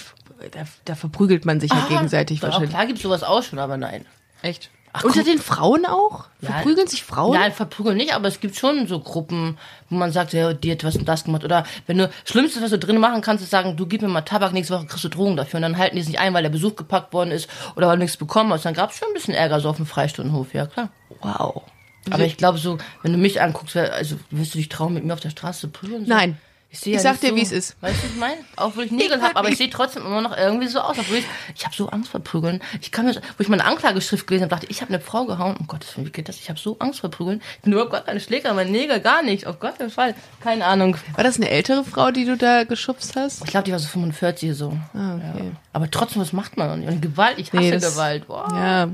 Da, 0.52 0.60
da 0.84 0.94
verprügelt 0.94 1.44
man 1.44 1.58
sich 1.58 1.72
ja 1.72 1.84
Ah, 1.84 1.88
gegenseitig 1.88 2.40
wahrscheinlich. 2.42 2.70
Klar 2.70 2.86
gibt's 2.86 3.02
sowas 3.02 3.24
auch 3.24 3.42
schon, 3.42 3.58
aber 3.58 3.76
nein. 3.76 4.06
Echt? 4.42 4.70
Unter 5.02 5.22
den 5.22 5.38
Frauen 5.38 5.84
auch? 5.86 6.26
Ja. 6.40 6.50
Verprügeln 6.52 6.86
sich 6.86 7.04
Frauen? 7.04 7.38
Nein, 7.38 7.52
verprügeln 7.52 7.96
nicht, 7.96 8.14
aber 8.14 8.28
es 8.28 8.40
gibt 8.40 8.56
schon 8.56 8.86
so 8.86 9.00
Gruppen, 9.00 9.58
wo 9.90 9.96
man 9.96 10.12
sagt, 10.12 10.32
ja, 10.32 10.54
die 10.54 10.72
hat 10.72 10.82
was 10.82 10.96
und 10.96 11.06
das 11.06 11.24
gemacht. 11.24 11.44
Oder 11.44 11.64
wenn 11.86 11.98
du, 11.98 12.10
Schlimmste, 12.24 12.62
was 12.62 12.70
du 12.70 12.78
drin 12.78 12.98
machen 12.98 13.20
kannst, 13.20 13.44
ist 13.44 13.50
sagen, 13.50 13.76
du 13.76 13.86
gib 13.86 14.02
mir 14.02 14.08
mal 14.08 14.22
Tabak, 14.22 14.52
nächste 14.52 14.74
Woche 14.74 14.86
kriegst 14.86 15.04
du 15.04 15.08
Drogen 15.08 15.36
dafür. 15.36 15.58
Und 15.58 15.62
dann 15.62 15.78
halten 15.78 15.96
die 15.96 16.02
es 16.02 16.08
nicht 16.08 16.20
ein, 16.20 16.32
weil 16.34 16.42
der 16.42 16.50
Besuch 16.50 16.76
gepackt 16.76 17.12
worden 17.12 17.32
ist 17.32 17.48
oder 17.76 17.88
weil 17.88 17.96
du 17.96 18.02
nichts 18.02 18.16
bekommen 18.16 18.52
hast. 18.52 18.64
Dann 18.64 18.74
gab's 18.74 18.98
schon 18.98 19.08
ein 19.08 19.14
bisschen 19.14 19.34
Ärger 19.34 19.60
so 19.60 19.68
auf 19.68 19.76
dem 19.76 19.86
Freistundenhof, 19.86 20.54
ja 20.54 20.66
klar. 20.66 20.88
Wow. 21.20 21.62
Aber 22.10 22.24
ich 22.24 22.36
glaube 22.36 22.58
so, 22.58 22.78
wenn 23.02 23.12
du 23.12 23.18
mich 23.18 23.42
anguckst, 23.42 23.76
also 23.76 24.16
wirst 24.30 24.54
du 24.54 24.58
dich 24.58 24.68
trauen, 24.68 24.94
mit 24.94 25.04
mir 25.04 25.12
auf 25.12 25.20
der 25.20 25.30
Straße 25.30 25.60
zu 25.60 25.68
prügeln? 25.68 26.04
So? 26.04 26.08
Nein. 26.08 26.38
Ich, 26.70 26.86
Ich 26.86 26.92
ja 26.92 27.00
sag 27.00 27.18
dir, 27.20 27.30
so, 27.30 27.36
wie 27.36 27.40
es 27.40 27.50
ist. 27.50 27.76
Weißt 27.80 27.96
du, 27.96 28.02
was 28.04 28.10
ich 28.10 28.16
meine? 28.18 28.36
Auch 28.56 28.76
wo 28.76 28.82
ich 28.82 28.90
Nägel 28.90 29.22
habe, 29.22 29.36
aber 29.36 29.48
ich 29.48 29.56
sehe 29.56 29.70
trotzdem 29.70 30.04
immer 30.04 30.20
noch 30.20 30.36
irgendwie 30.36 30.68
so 30.68 30.80
aus. 30.80 30.98
Obwohl 30.98 31.16
ich, 31.16 31.24
ich 31.56 31.64
habe 31.64 31.74
so 31.74 31.88
Angst 31.88 32.10
vor 32.10 32.20
Prügeln. 32.20 32.62
Ich 32.82 32.92
kann 32.92 33.06
mir, 33.06 33.14
wo 33.14 33.20
ich 33.38 33.48
meine 33.48 33.64
Anklageschrift 33.64 34.26
gelesen 34.26 34.42
habe, 34.44 34.50
dachte 34.50 34.66
ich, 34.66 34.72
ich 34.72 34.82
habe 34.82 34.92
eine 34.92 35.00
Frau 35.02 35.24
gehauen. 35.24 35.56
Um 35.56 35.66
Gottes 35.66 35.96
Willen, 35.96 36.06
wie 36.06 36.10
geht 36.12 36.28
das? 36.28 36.36
Ich 36.36 36.50
habe 36.50 36.58
so 36.58 36.76
Angst 36.78 37.00
vor 37.00 37.10
Prügeln. 37.10 37.40
Ich 37.56 37.62
bin 37.62 37.72
überhaupt 37.72 37.92
gar 37.92 38.02
keine 38.02 38.20
Schläger, 38.20 38.52
meine 38.52 38.70
Nägel 38.70 39.00
gar 39.00 39.22
nicht. 39.22 39.46
Auf 39.46 39.60
Gott 39.60 39.78
keinen 39.78 39.88
Fall. 39.90 40.14
Keine 40.42 40.66
Ahnung. 40.66 40.98
War 41.14 41.24
das 41.24 41.36
eine 41.36 41.48
ältere 41.48 41.84
Frau, 41.84 42.10
die 42.10 42.26
du 42.26 42.36
da 42.36 42.64
geschubst 42.64 43.16
hast? 43.16 43.42
Ich 43.44 43.50
glaube, 43.50 43.64
die 43.64 43.72
war 43.72 43.78
so 43.78 43.88
45 43.88 44.54
so. 44.54 44.76
Ah, 44.92 45.14
okay. 45.14 45.44
ja. 45.44 45.44
Aber 45.72 45.90
trotzdem, 45.90 46.20
was 46.20 46.34
macht 46.34 46.58
man? 46.58 46.86
Und 46.86 47.00
Gewalt, 47.00 47.38
ich 47.38 47.48
hasse 47.52 47.62
Nee, 47.62 47.70
das- 47.70 47.94
Gewalt. 47.94 48.26
Boah. 48.26 48.46
Ja, 48.52 48.88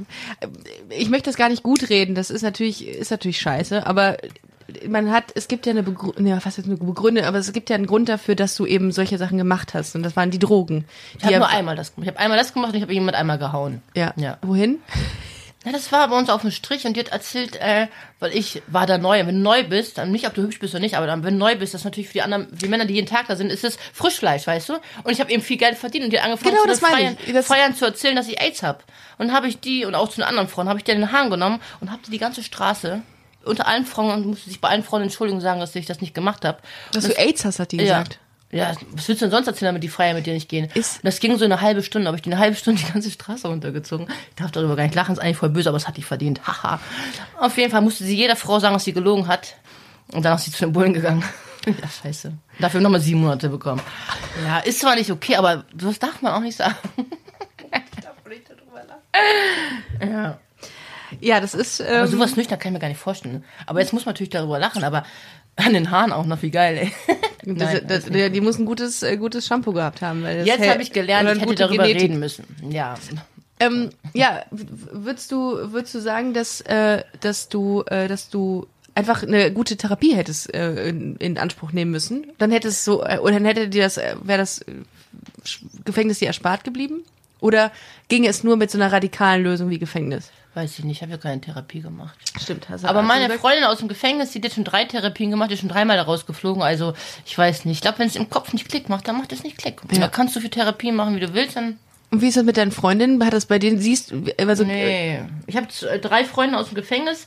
ich 0.90 1.08
möchte 1.08 1.28
das 1.30 1.36
gar 1.36 1.48
nicht 1.48 1.62
gut 1.64 1.88
reden. 1.88 2.14
Das 2.14 2.30
ist 2.30 2.42
natürlich, 2.42 2.86
ist 2.86 3.10
natürlich 3.10 3.40
scheiße. 3.40 3.84
Aber 3.86 4.16
man 4.88 5.10
hat, 5.10 5.24
es 5.34 5.48
gibt 5.48 5.66
ja 5.66 5.70
eine 5.70 5.82
Begründung, 5.82 6.26
ja, 6.26 6.40
fast 6.40 6.58
jetzt 6.58 6.66
eine 6.66 6.76
Begründung, 6.76 7.24
aber 7.24 7.38
es 7.38 7.52
gibt 7.52 7.70
ja 7.70 7.76
einen 7.76 7.86
Grund 7.86 8.08
dafür, 8.08 8.34
dass 8.34 8.54
du 8.54 8.66
eben 8.66 8.92
solche 8.92 9.18
Sachen 9.18 9.38
gemacht 9.38 9.74
hast. 9.74 9.94
Und 9.94 10.02
das 10.02 10.16
waren 10.16 10.30
die 10.30 10.38
Drogen. 10.38 10.84
Ich 11.18 11.24
habe 11.24 11.38
nur 11.38 11.48
einmal 11.48 11.76
das 11.76 11.94
gemacht. 11.94 12.06
Ich 12.06 12.14
habe 12.14 12.18
einmal 12.20 12.38
das 12.38 12.52
gemacht 12.54 12.70
und 12.70 12.76
ich 12.76 12.82
habe 12.82 12.92
jemand 12.92 13.16
einmal 13.16 13.38
gehauen. 13.38 13.82
Ja. 13.94 14.12
Ja. 14.16 14.38
Wohin? 14.42 14.78
Na, 15.66 15.72
das 15.72 15.90
war 15.92 16.06
bei 16.08 16.18
uns 16.18 16.28
auf 16.28 16.42
dem 16.42 16.50
Strich 16.50 16.84
und 16.86 16.94
die 16.94 17.00
hat 17.00 17.08
erzählt, 17.08 17.56
äh, 17.56 17.86
weil 18.20 18.36
ich 18.36 18.62
war 18.66 18.86
da 18.86 18.98
neu. 18.98 19.20
Wenn 19.26 19.36
du 19.36 19.40
neu 19.40 19.64
bist, 19.64 19.96
dann 19.96 20.12
nicht, 20.12 20.26
ob 20.26 20.34
du 20.34 20.42
hübsch 20.42 20.58
bist 20.58 20.74
oder 20.74 20.80
nicht, 20.82 20.94
aber 20.94 21.06
dann, 21.06 21.24
wenn 21.24 21.34
du 21.34 21.38
neu 21.38 21.56
bist, 21.56 21.72
das 21.72 21.80
ist 21.80 21.84
natürlich 21.86 22.08
für 22.08 22.12
die 22.14 22.22
anderen, 22.22 22.48
die 22.52 22.68
Männer, 22.68 22.84
die 22.84 22.92
jeden 22.92 23.06
Tag 23.06 23.28
da 23.28 23.36
sind, 23.36 23.50
ist 23.50 23.64
es 23.64 23.78
Frischfleisch, 23.94 24.46
weißt 24.46 24.68
du? 24.68 24.74
Und 25.04 25.12
ich 25.12 25.20
habe 25.20 25.32
eben 25.32 25.42
viel 25.42 25.56
Geld 25.56 25.78
verdient 25.78 26.04
und 26.04 26.12
die 26.12 26.18
hat 26.18 26.26
angefangen, 26.26 26.50
Genau, 26.50 26.62
zu 26.64 26.68
das 26.68 26.80
Feiern, 26.80 27.16
ich. 27.26 27.32
Das- 27.32 27.46
Feiern 27.46 27.74
zu 27.74 27.86
erzählen, 27.86 28.14
dass 28.14 28.28
ich 28.28 28.42
AIDS 28.42 28.62
hab. 28.62 28.84
Und 29.16 29.32
habe 29.32 29.48
ich 29.48 29.58
die 29.58 29.86
und 29.86 29.94
auch 29.94 30.10
zu 30.10 30.16
den 30.16 30.24
anderen 30.24 30.48
Frauen, 30.48 30.68
habe 30.68 30.78
ich 30.78 30.84
die 30.84 30.90
in 30.92 31.00
den 31.00 31.12
Haaren 31.12 31.30
genommen 31.30 31.60
und 31.80 31.90
habe 31.90 32.02
die 32.06 32.10
die 32.10 32.18
ganze 32.18 32.42
Straße 32.42 33.00
unter 33.44 33.66
allen 33.66 33.86
Frauen 33.86 34.10
und 34.12 34.26
musste 34.26 34.48
sich 34.50 34.60
bei 34.60 34.68
allen 34.68 34.82
Frauen 34.82 35.02
entschuldigen 35.02 35.40
sagen, 35.40 35.60
dass 35.60 35.74
ich 35.74 35.86
das 35.86 36.00
nicht 36.00 36.14
gemacht 36.14 36.44
habe. 36.44 36.58
Dass 36.92 37.04
du 37.06 37.16
AIDS 37.18 37.44
hast, 37.44 37.58
hat 37.58 37.72
die 37.72 37.78
gesagt. 37.78 38.18
Ja, 38.50 38.72
was 38.92 39.08
willst 39.08 39.20
du 39.20 39.24
denn 39.26 39.30
sonst 39.32 39.48
erzählen, 39.48 39.70
damit 39.70 39.82
die 39.82 39.88
Freier 39.88 40.14
mit 40.14 40.26
dir 40.26 40.32
nicht 40.32 40.48
gehen? 40.48 40.70
Ist- 40.74 40.98
Und 40.98 41.06
das 41.06 41.18
ging 41.18 41.36
so 41.38 41.44
eine 41.44 41.60
halbe 41.60 41.82
Stunde, 41.82 42.06
habe 42.06 42.16
ich 42.16 42.22
die 42.22 42.30
eine 42.30 42.38
halbe 42.40 42.54
Stunde 42.56 42.80
die 42.86 42.92
ganze 42.92 43.10
Straße 43.10 43.48
runtergezogen. 43.48 44.06
Ich 44.30 44.36
darf 44.36 44.52
darüber 44.52 44.76
gar 44.76 44.84
nicht 44.84 44.94
lachen, 44.94 45.12
ist 45.12 45.18
eigentlich 45.18 45.38
voll 45.38 45.48
böse, 45.48 45.70
aber 45.70 45.76
es 45.76 45.88
hat 45.88 45.96
die 45.96 46.04
verdient. 46.04 46.46
Haha. 46.46 46.78
Auf 47.40 47.56
jeden 47.58 47.72
Fall 47.72 47.80
musste 47.80 48.04
sie 48.04 48.14
jeder 48.16 48.36
Frau 48.36 48.60
sagen, 48.60 48.74
dass 48.74 48.84
sie 48.84 48.92
gelogen 48.92 49.26
hat. 49.26 49.56
Und 50.12 50.24
dann 50.24 50.36
ist 50.36 50.44
sie 50.44 50.52
zu 50.52 50.66
den 50.66 50.72
Bullen 50.72 50.92
gegangen. 50.94 51.24
ja, 51.66 51.72
scheiße. 52.02 52.32
Dafür 52.60 52.80
nochmal 52.80 53.00
sieben 53.00 53.22
Monate 53.22 53.48
bekommen. 53.48 53.82
Ja, 54.44 54.60
ist 54.60 54.78
zwar 54.80 54.94
nicht 54.94 55.10
okay, 55.10 55.34
aber 55.34 55.64
das 55.74 55.98
darf 55.98 56.22
man 56.22 56.34
auch 56.34 56.40
nicht 56.40 56.56
sagen. 56.56 56.76
ja. 60.00 60.38
Ja, 61.20 61.40
das 61.40 61.54
ist. 61.54 61.80
Ähm, 61.80 61.86
Aber 61.88 62.06
sowas 62.06 62.36
nüchtern 62.36 62.58
kann 62.58 62.70
ich 62.70 62.74
mir 62.74 62.80
gar 62.80 62.88
nicht 62.88 63.00
vorstellen. 63.00 63.44
Aber 63.66 63.80
jetzt 63.80 63.92
muss 63.92 64.04
man 64.04 64.12
natürlich 64.14 64.30
darüber 64.30 64.58
lachen, 64.58 64.84
aber 64.84 65.04
an 65.56 65.72
den 65.72 65.90
Haaren 65.90 66.12
auch 66.12 66.26
noch, 66.26 66.42
wie 66.42 66.50
geil, 66.50 66.78
ey. 66.78 66.92
das, 67.54 67.72
Nein, 67.72 67.84
das, 67.86 68.04
die, 68.06 68.30
die 68.30 68.40
muss 68.40 68.58
ein 68.58 68.66
gutes, 68.66 69.02
äh, 69.02 69.16
gutes 69.16 69.46
Shampoo 69.46 69.72
gehabt 69.72 70.02
haben. 70.02 70.22
Das 70.24 70.46
Jetzt 70.46 70.68
habe 70.68 70.82
ich 70.82 70.92
gelernt, 70.92 71.30
ich 71.36 71.40
hätte 71.40 71.54
darüber 71.54 71.84
Genetik. 71.84 72.02
reden 72.02 72.18
müssen. 72.18 72.44
Ja. 72.70 72.96
Ähm, 73.60 73.90
ja, 74.12 74.42
würdest 74.50 75.30
du, 75.30 75.72
würdest 75.72 75.94
du 75.94 76.00
sagen, 76.00 76.34
dass, 76.34 76.60
äh, 76.62 77.04
dass 77.20 77.48
du, 77.48 77.82
äh, 77.86 78.08
dass 78.08 78.28
du 78.28 78.66
einfach 78.94 79.22
eine 79.22 79.52
gute 79.52 79.76
Therapie 79.76 80.14
hättest 80.14 80.52
äh, 80.52 80.88
in, 80.88 81.16
in 81.16 81.38
Anspruch 81.38 81.72
nehmen 81.72 81.90
müssen? 81.92 82.26
Dann 82.38 82.50
hättest 82.50 82.84
so, 82.84 83.04
äh, 83.04 83.18
oder 83.18 83.34
dann 83.34 83.44
hätte 83.44 83.68
dir 83.68 83.84
das, 83.84 83.96
äh, 83.96 84.16
wäre 84.22 84.38
das 84.38 84.60
äh, 84.62 84.72
Gefängnis 85.84 86.18
dir 86.18 86.26
erspart 86.28 86.64
geblieben? 86.64 87.04
Oder 87.40 87.70
ginge 88.08 88.28
es 88.28 88.42
nur 88.42 88.56
mit 88.56 88.70
so 88.70 88.78
einer 88.78 88.90
radikalen 88.90 89.42
Lösung 89.44 89.70
wie 89.70 89.78
Gefängnis? 89.78 90.30
Weiß 90.54 90.78
ich 90.78 90.84
nicht, 90.84 90.98
ich 90.98 91.02
habe 91.02 91.10
ja 91.12 91.18
keine 91.18 91.40
Therapie 91.40 91.80
gemacht. 91.80 92.16
Stimmt, 92.40 92.68
hast 92.68 92.84
du 92.84 92.88
Aber 92.88 93.02
meine 93.02 93.24
gesagt? 93.24 93.40
Freundin 93.40 93.64
aus 93.64 93.78
dem 93.78 93.88
Gefängnis, 93.88 94.30
die 94.30 94.40
hat 94.40 94.52
schon 94.52 94.62
drei 94.64 94.84
Therapien 94.84 95.30
gemacht, 95.30 95.50
die 95.50 95.54
ist 95.54 95.60
schon 95.60 95.68
dreimal 95.68 95.96
da 95.96 96.04
rausgeflogen. 96.04 96.62
Also 96.62 96.94
ich 97.26 97.36
weiß 97.36 97.64
nicht. 97.64 97.76
Ich 97.78 97.80
glaube, 97.82 97.98
wenn 97.98 98.06
es 98.06 98.14
im 98.14 98.30
Kopf 98.30 98.52
nicht 98.52 98.68
Klick 98.68 98.88
macht, 98.88 99.08
dann 99.08 99.18
macht 99.18 99.32
es 99.32 99.42
nicht 99.42 99.58
Klick. 99.58 99.80
Ja. 99.92 99.98
Da 99.98 100.08
kannst 100.08 100.36
du 100.36 100.40
viel 100.40 100.50
Therapie 100.50 100.92
machen, 100.92 101.16
wie 101.16 101.20
du 101.20 101.34
willst. 101.34 101.56
Dann 101.56 101.78
Und 102.12 102.20
wie 102.22 102.28
ist 102.28 102.36
das 102.36 102.44
mit 102.44 102.56
deinen 102.56 102.70
Freundinnen? 102.70 103.24
Hat 103.24 103.32
das 103.32 103.46
bei 103.46 103.58
denen, 103.58 103.80
siehst 103.80 104.12
du, 104.12 104.24
also, 104.46 104.62
äh, 104.62 104.66
nee. 104.66 105.20
Ich 105.48 105.56
habe 105.56 105.66
z- 105.68 106.04
drei 106.04 106.24
Freunde 106.24 106.56
aus 106.56 106.66
dem 106.68 106.76
Gefängnis. 106.76 107.26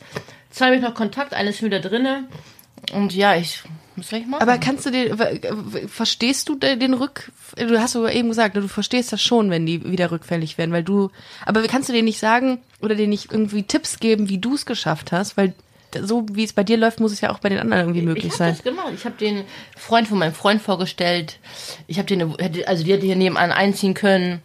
Zwei 0.50 0.72
mit 0.72 0.82
noch 0.82 0.94
Kontakt, 0.94 1.34
eine 1.34 1.50
ist 1.50 1.62
wieder 1.62 1.82
drinne. 1.82 2.24
Und 2.94 3.14
ja, 3.14 3.36
ich 3.36 3.62
soll 4.02 4.20
ich 4.20 4.28
machen? 4.28 4.42
Aber 4.44 4.58
kannst 4.60 4.86
du 4.86 4.92
den, 4.92 5.18
verstehst 5.88 6.48
du 6.50 6.56
de- 6.56 6.76
den 6.76 6.94
Rück, 6.94 7.32
du 7.56 7.80
hast 7.82 7.96
aber 7.96 8.14
eben 8.14 8.30
gesagt, 8.30 8.56
du 8.56 8.68
verstehst 8.68 9.12
das 9.12 9.22
schon, 9.22 9.50
wenn 9.50 9.66
die 9.66 9.84
wieder 9.90 10.12
rückfällig 10.12 10.58
werden, 10.58 10.72
weil 10.72 10.84
du, 10.84 11.10
aber 11.46 11.64
kannst 11.68 11.90
du 11.90 11.94
denen 11.94 12.06
nicht 12.06 12.20
sagen 12.20 12.60
oder 12.82 12.94
denen 12.96 13.10
nicht 13.10 13.32
irgendwie 13.32 13.64
Tipps 13.64 14.00
geben, 14.00 14.30
wie 14.30 14.38
du 14.38 14.54
es 14.54 14.66
geschafft 14.68 15.12
hast, 15.12 15.36
weil 15.38 15.54
so 16.00 16.26
wie 16.32 16.44
es 16.44 16.54
bei 16.54 16.64
dir 16.64 16.78
läuft, 16.78 17.00
muss 17.00 17.12
es 17.14 17.22
ja 17.22 17.32
auch 17.32 17.40
bei 17.40 17.50
den 17.50 17.58
anderen 17.60 17.84
irgendwie 17.84 18.02
möglich 18.04 18.26
ich 18.26 18.32
habe 18.34 18.38
sein. 18.38 18.54
das 18.54 18.64
gemacht. 18.64 18.92
Ich 18.94 19.06
habe 19.06 19.16
den 19.18 19.46
Freund 19.76 20.08
von 20.08 20.20
meinem 20.20 20.34
Freund 20.34 20.62
vorgestellt. 20.62 21.40
Ich 21.88 21.98
habe 21.98 22.08
den, 22.08 22.22
also 22.68 22.84
die 22.84 22.92
hätte 22.94 23.06
hier 23.06 23.16
nebenan 23.16 23.52
einziehen 23.52 23.94
können. 23.96 24.42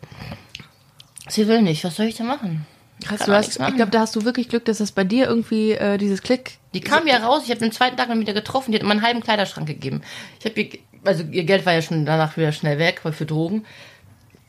Sie 1.28 1.46
will 1.48 1.60
nicht. 1.62 1.84
Was 1.84 1.96
soll 1.96 2.06
ich 2.06 2.14
denn 2.14 2.26
machen? 2.26 2.64
Krass, 3.04 3.20
du 3.26 3.32
hast, 3.32 3.48
ich 3.58 3.74
glaube, 3.76 3.90
da 3.90 4.00
hast 4.00 4.14
du 4.16 4.24
wirklich 4.24 4.48
Glück, 4.48 4.64
dass 4.64 4.78
das 4.78 4.92
bei 4.92 5.04
dir 5.04 5.26
irgendwie 5.26 5.72
äh, 5.72 5.98
dieses 5.98 6.22
Klick. 6.22 6.58
Die 6.74 6.80
kam 6.80 7.06
ja 7.06 7.18
raus, 7.18 7.42
ich 7.44 7.50
habe 7.50 7.60
den 7.60 7.72
zweiten 7.72 7.96
Tag 7.96 8.08
mit 8.14 8.28
ihr 8.28 8.34
getroffen, 8.34 8.72
die 8.72 8.78
hat 8.78 8.84
mir 8.84 8.90
einen 8.92 9.02
halben 9.02 9.20
Kleiderschrank 9.20 9.66
gegeben. 9.66 10.02
Ich 10.38 10.46
habe 10.46 10.60
ihr, 10.60 10.78
also 11.04 11.24
ihr 11.24 11.44
Geld 11.44 11.66
war 11.66 11.72
ja 11.72 11.82
schon 11.82 12.04
danach 12.06 12.36
wieder 12.36 12.52
schnell 12.52 12.78
weg, 12.78 13.00
weil 13.02 13.12
für 13.12 13.26
Drogen. 13.26 13.64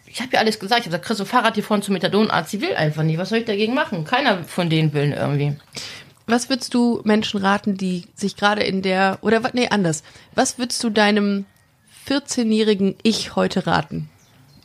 Ich 0.05 0.21
habe 0.21 0.29
ihr 0.33 0.39
alles 0.39 0.59
gesagt, 0.59 0.81
ich 0.81 0.87
habe 0.93 0.99
gesagt, 0.99 1.19
du 1.19 1.23
ein 1.23 1.27
Fahrrad 1.27 1.55
hier 1.55 1.63
vorne 1.63 1.81
zum 1.81 1.93
Methadonarzt, 1.93 2.51
sie 2.51 2.61
will 2.61 2.75
einfach 2.75 3.01
nicht, 3.03 3.17
was 3.17 3.29
soll 3.29 3.39
ich 3.39 3.45
dagegen 3.45 3.73
machen? 3.73 4.05
Keiner 4.05 4.43
von 4.43 4.69
denen 4.69 4.93
will 4.93 5.11
irgendwie. 5.11 5.55
Was 6.27 6.49
würdest 6.49 6.73
du 6.75 7.01
Menschen 7.03 7.39
raten, 7.41 7.75
die 7.77 8.05
sich 8.15 8.35
gerade 8.37 8.61
in 8.63 8.81
der 8.83 9.17
oder 9.21 9.43
wa- 9.43 9.49
nee 9.53 9.67
anders? 9.69 10.03
Was 10.35 10.57
würdest 10.59 10.83
du 10.83 10.89
deinem 10.91 11.45
14-jährigen 12.07 12.95
Ich 13.03 13.35
heute 13.35 13.65
raten? 13.67 14.09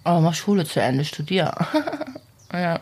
Oh, 0.05 0.21
mach 0.21 0.35
Schule 0.35 0.65
zu 0.65 0.81
Ende, 0.81 1.05
studier. 1.05 1.55
ja. 2.53 2.81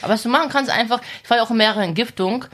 Aber 0.00 0.14
was 0.14 0.22
du 0.22 0.28
machen 0.28 0.48
kannst, 0.50 0.70
einfach, 0.70 1.00
ich 1.22 1.28
war 1.30 1.36
ja 1.36 1.42
auch 1.42 1.50
in 1.50 1.56
mehreren 1.58 1.82
Entgiftung 1.82 2.44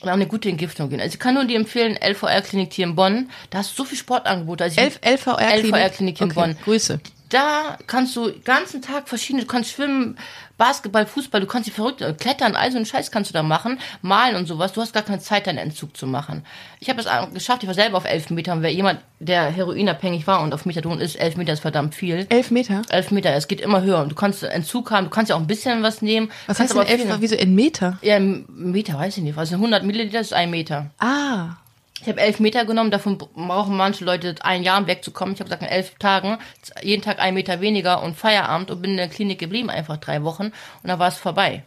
und 0.00 0.08
auch 0.08 0.12
eine 0.14 0.26
gute 0.26 0.48
Entgiftung 0.48 0.90
gehen. 0.90 1.00
Also 1.00 1.14
ich 1.14 1.18
kann 1.20 1.34
nur 1.34 1.44
dir 1.44 1.56
empfehlen, 1.56 1.96
LVR-Klinik 1.96 2.72
hier 2.72 2.84
in 2.86 2.94
Bonn. 2.94 3.30
Da 3.50 3.58
hast 3.58 3.72
du 3.78 3.82
so 3.82 3.88
viel 3.88 3.96
Sportangebote. 3.98 4.64
Also 4.64 4.80
ich- 4.80 4.84
Elf 4.86 5.00
LVR-Klinik. 5.02 5.64
LVR-Klinik 5.74 6.20
in 6.20 6.24
okay. 6.26 6.34
Bonn. 6.34 6.56
Grüße. 6.64 7.00
Da 7.34 7.78
kannst 7.88 8.14
du 8.14 8.30
den 8.30 8.44
ganzen 8.44 8.80
Tag 8.80 9.08
verschiedene, 9.08 9.42
du 9.42 9.48
kannst 9.48 9.72
schwimmen, 9.72 10.16
Basketball, 10.56 11.04
Fußball, 11.04 11.40
du 11.40 11.48
kannst 11.48 11.66
die 11.66 11.72
verrückt, 11.72 12.00
äh, 12.00 12.12
klettern, 12.12 12.54
all 12.54 12.70
so 12.70 12.76
einen 12.76 12.86
Scheiß 12.86 13.10
kannst 13.10 13.30
du 13.30 13.34
da 13.34 13.42
machen, 13.42 13.80
malen 14.02 14.36
und 14.36 14.46
sowas. 14.46 14.72
Du 14.72 14.80
hast 14.80 14.92
gar 14.92 15.02
keine 15.02 15.18
Zeit, 15.18 15.48
deinen 15.48 15.58
Entzug 15.58 15.96
zu 15.96 16.06
machen. 16.06 16.44
Ich 16.78 16.88
habe 16.88 17.00
es 17.00 17.08
geschafft, 17.34 17.64
ich 17.64 17.66
war 17.66 17.74
selber 17.74 17.96
auf 17.96 18.04
elf 18.04 18.30
Metern. 18.30 18.62
Wer 18.62 18.72
jemand, 18.72 19.00
der 19.18 19.46
heroinabhängig 19.46 20.28
war 20.28 20.42
und 20.42 20.54
auf 20.54 20.64
Methadon 20.64 21.00
ist, 21.00 21.16
elf 21.16 21.36
Meter 21.36 21.54
ist 21.54 21.58
verdammt 21.58 21.96
viel. 21.96 22.24
Elf 22.28 22.52
Meter? 22.52 22.82
Elf 22.88 23.10
Meter, 23.10 23.34
es 23.34 23.48
geht 23.48 23.60
immer 23.60 23.82
höher 23.82 24.00
und 24.00 24.12
du 24.12 24.14
kannst 24.14 24.44
Entzug 24.44 24.92
haben, 24.92 25.06
du 25.06 25.10
kannst 25.10 25.30
ja 25.30 25.34
auch 25.34 25.40
ein 25.40 25.48
bisschen 25.48 25.82
was 25.82 26.02
nehmen. 26.02 26.30
Was 26.46 26.58
kannst 26.58 26.76
heißt 26.76 26.88
denn 26.88 27.08
aber 27.08 27.14
elf? 27.14 27.20
Wieso 27.20 27.34
in 27.34 27.56
Meter? 27.56 27.98
Ja, 28.02 28.14
ein 28.14 28.44
Meter, 28.48 28.96
weiß 28.96 29.16
ich 29.16 29.24
nicht. 29.24 29.36
Also 29.36 29.56
100 29.56 29.82
Milliliter 29.82 30.20
ist 30.20 30.32
ein 30.32 30.52
Meter. 30.52 30.92
Ah. 31.00 31.56
Ich 32.00 32.08
habe 32.08 32.20
elf 32.20 32.38
Meter 32.40 32.64
genommen, 32.64 32.90
davon 32.90 33.16
brauchen 33.18 33.76
manche 33.76 34.04
Leute 34.04 34.34
ein 34.40 34.62
Jahr, 34.62 34.80
um 34.80 34.86
wegzukommen. 34.86 35.34
Ich 35.34 35.40
habe 35.40 35.48
gesagt, 35.48 35.62
in 35.62 35.68
elf 35.68 35.94
Tagen, 35.98 36.38
jeden 36.82 37.02
Tag 37.02 37.18
ein 37.18 37.34
Meter 37.34 37.60
weniger 37.60 38.02
und 38.02 38.16
Feierabend 38.16 38.70
und 38.70 38.82
bin 38.82 38.90
in 38.92 38.96
der 38.98 39.08
Klinik 39.08 39.38
geblieben, 39.38 39.70
einfach 39.70 39.96
drei 39.96 40.22
Wochen 40.22 40.44
und 40.44 40.52
dann 40.88 40.98
war 40.98 41.08
es 41.08 41.16
vorbei. 41.16 41.62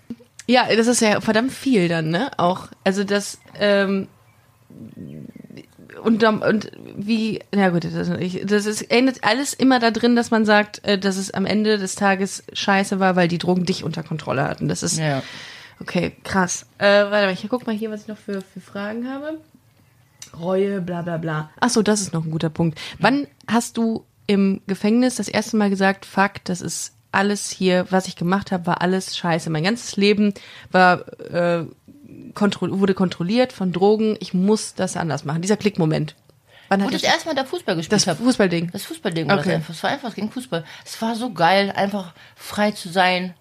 Ja, 0.45 0.67
das 0.75 0.87
ist 0.87 1.01
ja 1.01 1.21
verdammt 1.21 1.51
viel 1.51 1.87
dann, 1.89 2.09
ne? 2.09 2.29
Auch. 2.37 2.67
Also 2.83 3.03
das, 3.03 3.39
ähm, 3.59 4.07
und, 6.03 6.23
und 6.23 6.71
wie, 6.95 7.39
na 7.51 7.69
gut, 7.69 7.85
das, 7.85 8.09
das 8.43 8.65
ist 8.65 8.81
endet 8.91 9.23
alles 9.23 9.53
immer 9.53 9.79
da 9.79 9.91
drin, 9.91 10.15
dass 10.15 10.29
man 10.31 10.45
sagt, 10.45 10.85
äh, 10.85 10.97
dass 10.99 11.17
es 11.17 11.31
am 11.31 11.45
Ende 11.45 11.77
des 11.77 11.95
Tages 11.95 12.43
scheiße 12.53 12.99
war, 12.99 13.15
weil 13.15 13.27
die 13.27 13.37
Drogen 13.39 13.65
dich 13.65 13.83
unter 13.83 14.03
Kontrolle 14.03 14.43
hatten. 14.43 14.67
Das 14.67 14.83
ist, 14.83 14.99
Ja. 14.99 15.23
okay, 15.81 16.13
krass. 16.23 16.65
Äh, 16.77 16.85
warte 16.85 17.25
mal, 17.27 17.33
ich 17.33 17.45
guck 17.49 17.65
mal 17.65 17.75
hier, 17.75 17.89
was 17.91 18.01
ich 18.03 18.07
noch 18.07 18.17
für, 18.17 18.41
für 18.41 18.61
Fragen 18.61 19.09
habe. 19.09 19.39
Reue, 20.39 20.81
bla 20.81 21.01
bla 21.01 21.17
bla. 21.17 21.49
Ach 21.59 21.69
so, 21.69 21.81
das 21.81 22.01
ist 22.01 22.13
noch 22.13 22.25
ein 22.25 22.31
guter 22.31 22.49
Punkt. 22.49 22.79
Wann 22.99 23.27
hast 23.47 23.77
du 23.77 24.05
im 24.27 24.61
Gefängnis 24.67 25.15
das 25.15 25.27
erste 25.27 25.57
Mal 25.57 25.69
gesagt, 25.69 26.05
fuck, 26.05 26.43
das 26.43 26.61
ist 26.61 26.93
alles 27.11 27.49
hier, 27.49 27.85
was 27.89 28.07
ich 28.07 28.15
gemacht 28.15 28.51
habe, 28.51 28.67
war 28.67 28.81
alles 28.81 29.17
scheiße. 29.17 29.49
Mein 29.49 29.63
ganzes 29.63 29.95
Leben 29.95 30.33
war 30.71 31.07
äh, 31.31 31.65
kontro 32.33 32.67
wurde 32.79 32.93
kontrolliert 32.93 33.53
von 33.53 33.71
Drogen. 33.71 34.17
Ich 34.19 34.33
muss 34.33 34.75
das 34.75 34.97
anders 34.97 35.25
machen. 35.25 35.41
Dieser 35.41 35.57
Klickmoment. 35.57 36.15
Wann 36.69 36.81
Wo 36.83 36.89
das 36.89 37.01
das, 37.01 37.11
erste 37.11 37.29
Mal 37.29 37.35
da 37.35 37.45
Fußball 37.45 37.75
gespielt 37.77 37.93
das 38.01 38.07
habe. 38.07 38.21
Fußballding? 38.23 38.71
Das 38.71 38.83
Fußballding 38.83 39.29
war 39.29 39.39
Okay. 39.39 39.45
das 39.45 39.55
einfach. 39.55 39.73
Es 39.73 39.83
war 39.83 39.89
einfach 39.89 40.15
gegen 40.15 40.31
Fußball. 40.31 40.65
Es 40.85 41.01
war 41.01 41.15
so 41.15 41.31
geil, 41.31 41.71
einfach 41.75 42.13
frei 42.35 42.71
zu 42.71 42.89
sein. 42.89 43.33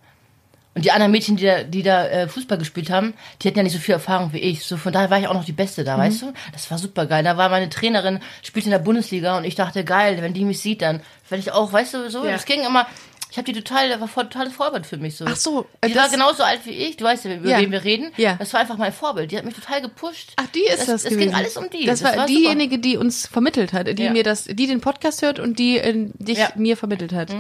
Und 0.77 0.85
die 0.85 0.93
anderen 0.93 1.11
Mädchen, 1.11 1.37
die 1.37 1.45
da, 1.47 1.63
die 1.65 1.83
da 1.83 2.07
äh, 2.07 2.29
Fußball 2.29 2.59
gespielt 2.59 2.91
haben, 2.91 3.15
die 3.43 3.49
hatten 3.49 3.57
ja 3.57 3.63
nicht 3.65 3.73
so 3.73 3.79
viel 3.79 3.95
Erfahrung 3.95 4.33
wie 4.33 4.39
ich. 4.39 4.63
So 4.65 4.77
von 4.77 4.93
daher 4.93 5.11
war 5.11 5.19
ich 5.19 5.27
auch 5.27 5.35
noch 5.35 5.45
die 5.47 5.53
Beste 5.53 5.81
Mhm. 5.81 5.87
da, 5.87 5.99
weißt 5.99 6.23
du? 6.23 6.33
Das 6.53 6.71
war 6.71 6.79
super 6.79 7.07
geil. 7.07 7.25
Da 7.25 7.37
war 7.37 7.49
meine 7.49 7.69
Trainerin, 7.71 8.21
spielte 8.43 8.67
in 8.69 8.73
der 8.73 8.79
Bundesliga 8.79 9.37
und 9.39 9.45
ich 9.45 9.55
dachte, 9.57 9.83
geil, 9.85 10.19
wenn 10.21 10.35
die 10.35 10.45
mich 10.45 10.61
sieht, 10.61 10.83
dann 10.83 11.01
werde 11.29 11.41
ich 11.41 11.51
auch, 11.51 11.73
weißt 11.73 11.95
du, 11.95 12.11
so. 12.11 12.25
Ja. 12.27 12.33
Es 12.33 12.45
ging 12.45 12.63
immer. 12.65 12.87
Ich 13.29 13.39
habe 13.39 13.53
die 13.53 13.61
total, 13.61 13.89
das 13.89 14.01
war 14.01 14.07
voll, 14.07 14.25
totales 14.29 14.53
Vorbild 14.55 14.87
für 14.87 14.99
mich 14.99 15.17
so. 15.17 15.25
Ach 15.27 15.35
so, 15.35 15.67
die 15.85 15.93
das- 15.93 16.03
war 16.05 16.09
genauso 16.11 16.43
alt 16.45 16.61
wie 16.65 16.71
ich. 16.71 16.97
Du 16.97 17.05
weißt 17.05 17.25
ja, 17.25 17.35
über 17.35 17.49
Ja. 17.51 17.59
wen 17.59 17.73
wir 17.73 17.83
reden. 17.83 18.13
Ja. 18.17 18.37
Das 18.39 18.53
war 18.53 18.61
einfach 18.61 18.77
mein 18.77 18.93
Vorbild. 18.93 19.33
Die 19.33 19.37
hat 19.37 19.45
mich 19.45 19.55
total 19.55 19.83
gepusht. 19.83 20.33
Ach, 20.37 20.47
die 20.55 20.61
ist 20.61 20.81
das, 20.89 21.05
Es 21.05 21.11
gewesen. 21.11 21.19
ging 21.31 21.35
alles 21.35 21.57
um 21.57 21.69
die. 21.69 21.87
Das, 21.87 22.05
war, 22.05 22.13
super. 22.13 22.27
diejenige, 22.27 22.79
die 22.79 22.97
uns 22.97 23.27
vermittelt 23.27 23.73
hat, 23.73 23.89
die 23.99 24.05
Ja. 24.05 24.13
mir 24.13 24.23
das, 24.23 24.45
die 24.45 24.67
den 24.67 24.81
Podcast 24.81 25.23
hört 25.23 25.39
und 25.41 25.59
die 25.59 25.79
äh, 25.79 26.09
dich 26.19 26.39
Ja. 26.39 26.51
mir 26.55 26.77
vermittelt 26.77 27.13
hat. 27.13 27.31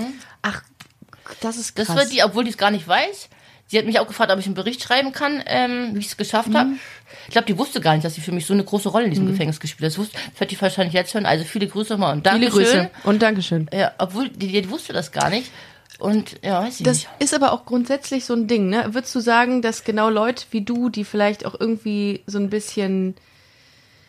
Ach, 0.43 0.63
das 1.41 1.57
ist 1.57 1.75
krass. 1.77 1.89
Das 1.89 1.97
war 1.97 2.05
die, 2.07 2.23
obwohl 2.23 2.45
die 2.45 2.51
es 2.51 2.59
gar 2.59 2.71
nicht 2.71 2.87
weiß. 2.87 3.29
Sie 3.69 3.79
hat 3.79 3.85
mich 3.85 3.99
auch 3.99 4.07
gefragt, 4.07 4.31
ob 4.31 4.39
ich 4.39 4.47
einen 4.47 4.55
Bericht 4.55 4.81
schreiben 4.83 5.11
kann, 5.13 5.43
ähm, 5.47 5.91
wie 5.95 5.99
ich 5.99 6.07
es 6.07 6.17
geschafft 6.17 6.55
habe. 6.55 6.71
Ich 7.27 7.33
glaube, 7.33 7.47
die 7.49 7.59
wusste 7.59 7.81
gar 7.81 7.95
nicht, 7.95 8.05
dass 8.05 8.15
sie 8.15 8.21
für 8.21 8.31
mich 8.31 8.47
so 8.47 8.53
eine 8.53 8.63
große 8.63 8.89
Rolle 8.89 9.07
in 9.07 9.11
diesem 9.11 9.27
Gefängnis 9.27 9.59
gespielt 9.59 9.87
hat. 9.87 9.93
Das, 9.93 9.99
wusste, 9.99 10.17
das 10.31 10.41
wird 10.41 10.51
die 10.53 10.61
wahrscheinlich 10.61 10.95
jetzt 10.95 11.15
hören. 11.15 11.27
Also 11.27 11.45
viele 11.45 11.67
Grüße 11.67 11.93
nochmal 11.95 12.13
und 12.13 12.29
Viele 12.29 12.41
Dankeschön. 12.49 12.65
Grüße 12.65 12.91
und 13.05 13.23
Dankeschön. 13.23 13.69
Ja, 13.73 13.93
obwohl 13.99 14.29
die, 14.29 14.53
die 14.63 14.71
wusste 14.71 14.93
das 14.93 15.11
gar 15.11 15.31
nicht. 15.31 15.51
Und 15.99 16.37
ja, 16.45 16.63
weiß 16.63 16.79
ich 16.79 16.85
Das 16.85 16.99
nicht. 16.99 17.09
ist 17.19 17.35
aber 17.35 17.53
auch 17.53 17.65
grundsätzlich 17.65 18.25
so 18.25 18.35
ein 18.35 18.47
Ding, 18.47 18.69
ne? 18.69 18.85
Würdest 18.95 19.15
du 19.15 19.21
sagen, 19.21 19.63
dass 19.63 19.83
genau 19.83 20.11
Leute 20.11 20.45
wie 20.53 20.61
du, 20.61 20.89
die 20.89 21.05
vielleicht 21.05 21.45
auch 21.45 21.59
irgendwie 21.59 22.23
so 22.27 22.39
ein 22.39 22.51
bisschen 22.51 23.17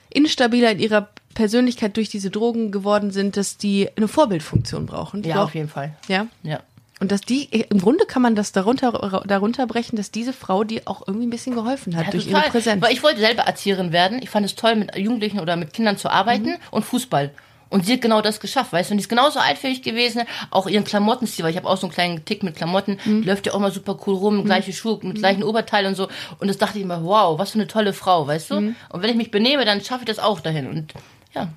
instabiler 0.09 0.71
in 0.71 0.79
ihrer 0.79 1.09
Persönlichkeit 1.33 1.97
durch 1.97 2.09
diese 2.09 2.29
Drogen 2.29 2.71
geworden 2.71 3.11
sind, 3.11 3.37
dass 3.37 3.57
die 3.57 3.89
eine 3.95 4.07
Vorbildfunktion 4.07 4.85
brauchen? 4.85 5.23
Ja, 5.23 5.35
Doch. 5.35 5.43
auf 5.45 5.55
jeden 5.55 5.69
Fall. 5.69 5.95
Ja. 6.07 6.27
Ja. 6.43 6.59
Und 6.99 7.11
dass 7.11 7.21
die, 7.21 7.43
im 7.45 7.79
Grunde 7.79 8.05
kann 8.05 8.23
man 8.23 8.35
das 8.35 8.51
darunter, 8.53 9.21
darunter 9.27 9.67
brechen, 9.67 9.97
dass 9.97 10.09
diese 10.09 10.33
Frau 10.33 10.63
dir 10.63 10.81
auch 10.85 11.03
irgendwie 11.07 11.27
ein 11.27 11.29
bisschen 11.29 11.53
geholfen 11.53 11.95
hat 11.95 12.05
Ja, 12.05 12.11
durch 12.11 12.25
total. 12.25 12.41
ihre 12.43 12.49
Präsenz. 12.51 12.81
Weil 12.81 12.91
ich 12.93 13.03
wollte 13.03 13.19
selber 13.19 13.43
Erzieherin 13.43 13.91
werden. 13.91 14.19
Ich 14.23 14.29
fand 14.31 14.45
es 14.45 14.55
toll, 14.55 14.75
mit 14.75 14.95
Jugendlichen 14.97 15.39
oder 15.39 15.55
mit 15.57 15.73
Kindern 15.73 15.97
zu 15.97 16.09
arbeiten 16.09 16.49
Mhm. 16.51 16.57
und 16.71 16.85
Fußball. 16.85 17.31
Und 17.69 17.85
sie 17.85 17.93
hat 17.93 18.01
genau 18.01 18.21
das 18.21 18.39
geschafft, 18.39 18.71
weißt 18.71 18.89
du? 18.89 18.93
Und 18.93 18.97
die 18.97 19.01
ist 19.01 19.09
genauso 19.09 19.39
altfähig 19.39 19.81
gewesen, 19.83 20.21
auch 20.51 20.67
ihren 20.67 20.85
Klamottenstil, 20.85 21.43
weil 21.43 21.51
ich 21.51 21.57
habe 21.57 21.67
auch 21.67 21.75
so 21.77 21.85
einen 21.85 21.93
kleinen 21.93 22.23
Tick 22.25 22.41
mit 22.41 22.55
Klamotten, 22.55 22.97
Mhm. 23.03 23.23
läuft 23.23 23.45
ja 23.45 23.53
auch 23.53 23.59
mal 23.59 23.71
super 23.73 23.99
cool 24.07 24.15
rum, 24.15 24.45
gleiche 24.45 24.71
Schuhe, 24.73 24.97
mit 25.03 25.17
gleichen 25.17 25.43
Oberteil 25.43 25.85
und 25.85 25.95
so. 25.95 26.07
Und 26.39 26.47
das 26.47 26.57
dachte 26.57 26.77
ich 26.79 26.83
immer, 26.85 27.03
wow, 27.03 27.37
was 27.37 27.51
für 27.51 27.59
eine 27.59 27.67
tolle 27.67 27.91
Frau, 27.93 28.25
weißt 28.25 28.51
du? 28.51 28.61
Mhm. 28.61 28.75
Und 28.89 29.01
wenn 29.03 29.09
ich 29.09 29.17
mich 29.17 29.31
benehme, 29.31 29.65
dann 29.65 29.81
schaffe 29.81 30.03
ich 30.03 30.07
das 30.07 30.17
auch 30.19 30.39
dahin. 30.39 30.67
Und 30.67 30.93
ja, 31.35 31.49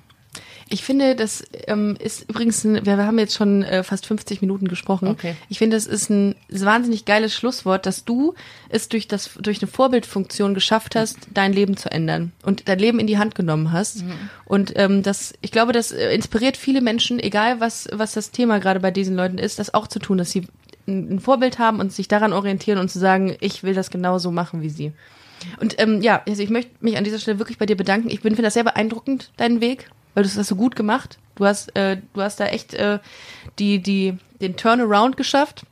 Ich 0.71 0.83
finde, 0.83 1.15
das 1.15 1.43
ähm, 1.67 1.97
ist 1.99 2.29
übrigens, 2.29 2.63
ein, 2.63 2.85
wir, 2.85 2.97
haben 2.97 3.19
jetzt 3.19 3.35
schon 3.35 3.61
äh, 3.63 3.83
fast 3.83 4.05
50 4.05 4.41
Minuten 4.41 4.67
gesprochen. 4.67 5.09
Okay. 5.09 5.35
Ich 5.49 5.59
finde, 5.59 5.75
das 5.75 5.85
ist 5.85 6.09
ein 6.09 6.35
wahnsinnig 6.49 7.05
geiles 7.05 7.35
Schlusswort, 7.35 7.85
dass 7.85 8.05
du 8.05 8.33
es 8.69 8.87
durch 8.87 9.07
das 9.07 9.31
durch 9.39 9.61
eine 9.61 9.69
Vorbildfunktion 9.69 10.53
geschafft 10.53 10.95
hast, 10.95 11.17
dein 11.33 11.51
Leben 11.51 11.75
zu 11.77 11.91
ändern 11.91 12.31
und 12.43 12.67
dein 12.69 12.79
Leben 12.79 12.99
in 12.99 13.07
die 13.07 13.17
Hand 13.17 13.35
genommen 13.35 13.71
hast. 13.71 14.05
Und 14.45 14.73
ähm, 14.77 15.03
das, 15.03 15.33
ich 15.41 15.51
glaube, 15.51 15.73
das 15.73 15.91
äh, 15.91 16.13
inspiriert 16.15 16.55
viele 16.55 16.81
Menschen, 16.81 17.19
egal 17.19 17.59
was 17.59 17.89
was 17.91 18.13
das 18.13 18.31
Thema 18.31 18.59
gerade 18.59 18.79
bei 18.79 18.91
diesen 18.91 19.15
Leuten 19.15 19.37
ist, 19.37 19.59
das 19.59 19.73
auch 19.73 19.87
zu 19.87 19.99
tun, 19.99 20.17
dass 20.17 20.31
sie 20.31 20.47
ein 20.87 21.11
ein 21.11 21.19
Vorbild 21.19 21.59
haben 21.59 21.79
und 21.79 21.91
sich 21.91 22.07
daran 22.07 22.33
orientieren 22.33 22.79
und 22.79 22.89
zu 22.89 22.99
sagen, 22.99 23.35
ich 23.39 23.63
will 23.63 23.73
das 23.73 23.91
genauso 23.91 24.31
machen 24.31 24.61
wie 24.61 24.69
sie. 24.69 24.93
Und 25.59 25.79
ähm, 25.79 26.01
ja, 26.01 26.21
also 26.27 26.41
ich 26.41 26.49
möchte 26.49 26.71
mich 26.81 26.97
an 26.97 27.03
dieser 27.03 27.19
Stelle 27.19 27.39
wirklich 27.39 27.57
bei 27.57 27.65
dir 27.65 27.75
bedanken. 27.75 28.09
Ich 28.09 28.21
bin 28.21 28.35
finde 28.35 28.47
das 28.47 28.53
sehr 28.53 28.63
beeindruckend, 28.63 29.31
deinen 29.37 29.61
Weg, 29.61 29.89
weil 30.13 30.23
du 30.23 30.29
hast 30.29 30.37
das 30.37 30.47
so 30.47 30.55
gut 30.55 30.75
gemacht. 30.75 31.17
Du 31.35 31.45
hast, 31.45 31.75
äh, 31.75 31.97
du 32.13 32.21
hast 32.21 32.39
da 32.39 32.47
echt 32.47 32.73
äh, 32.73 32.99
die, 33.59 33.79
die, 33.79 34.17
den 34.41 34.57
Turnaround 34.57 35.17
geschafft. 35.17 35.63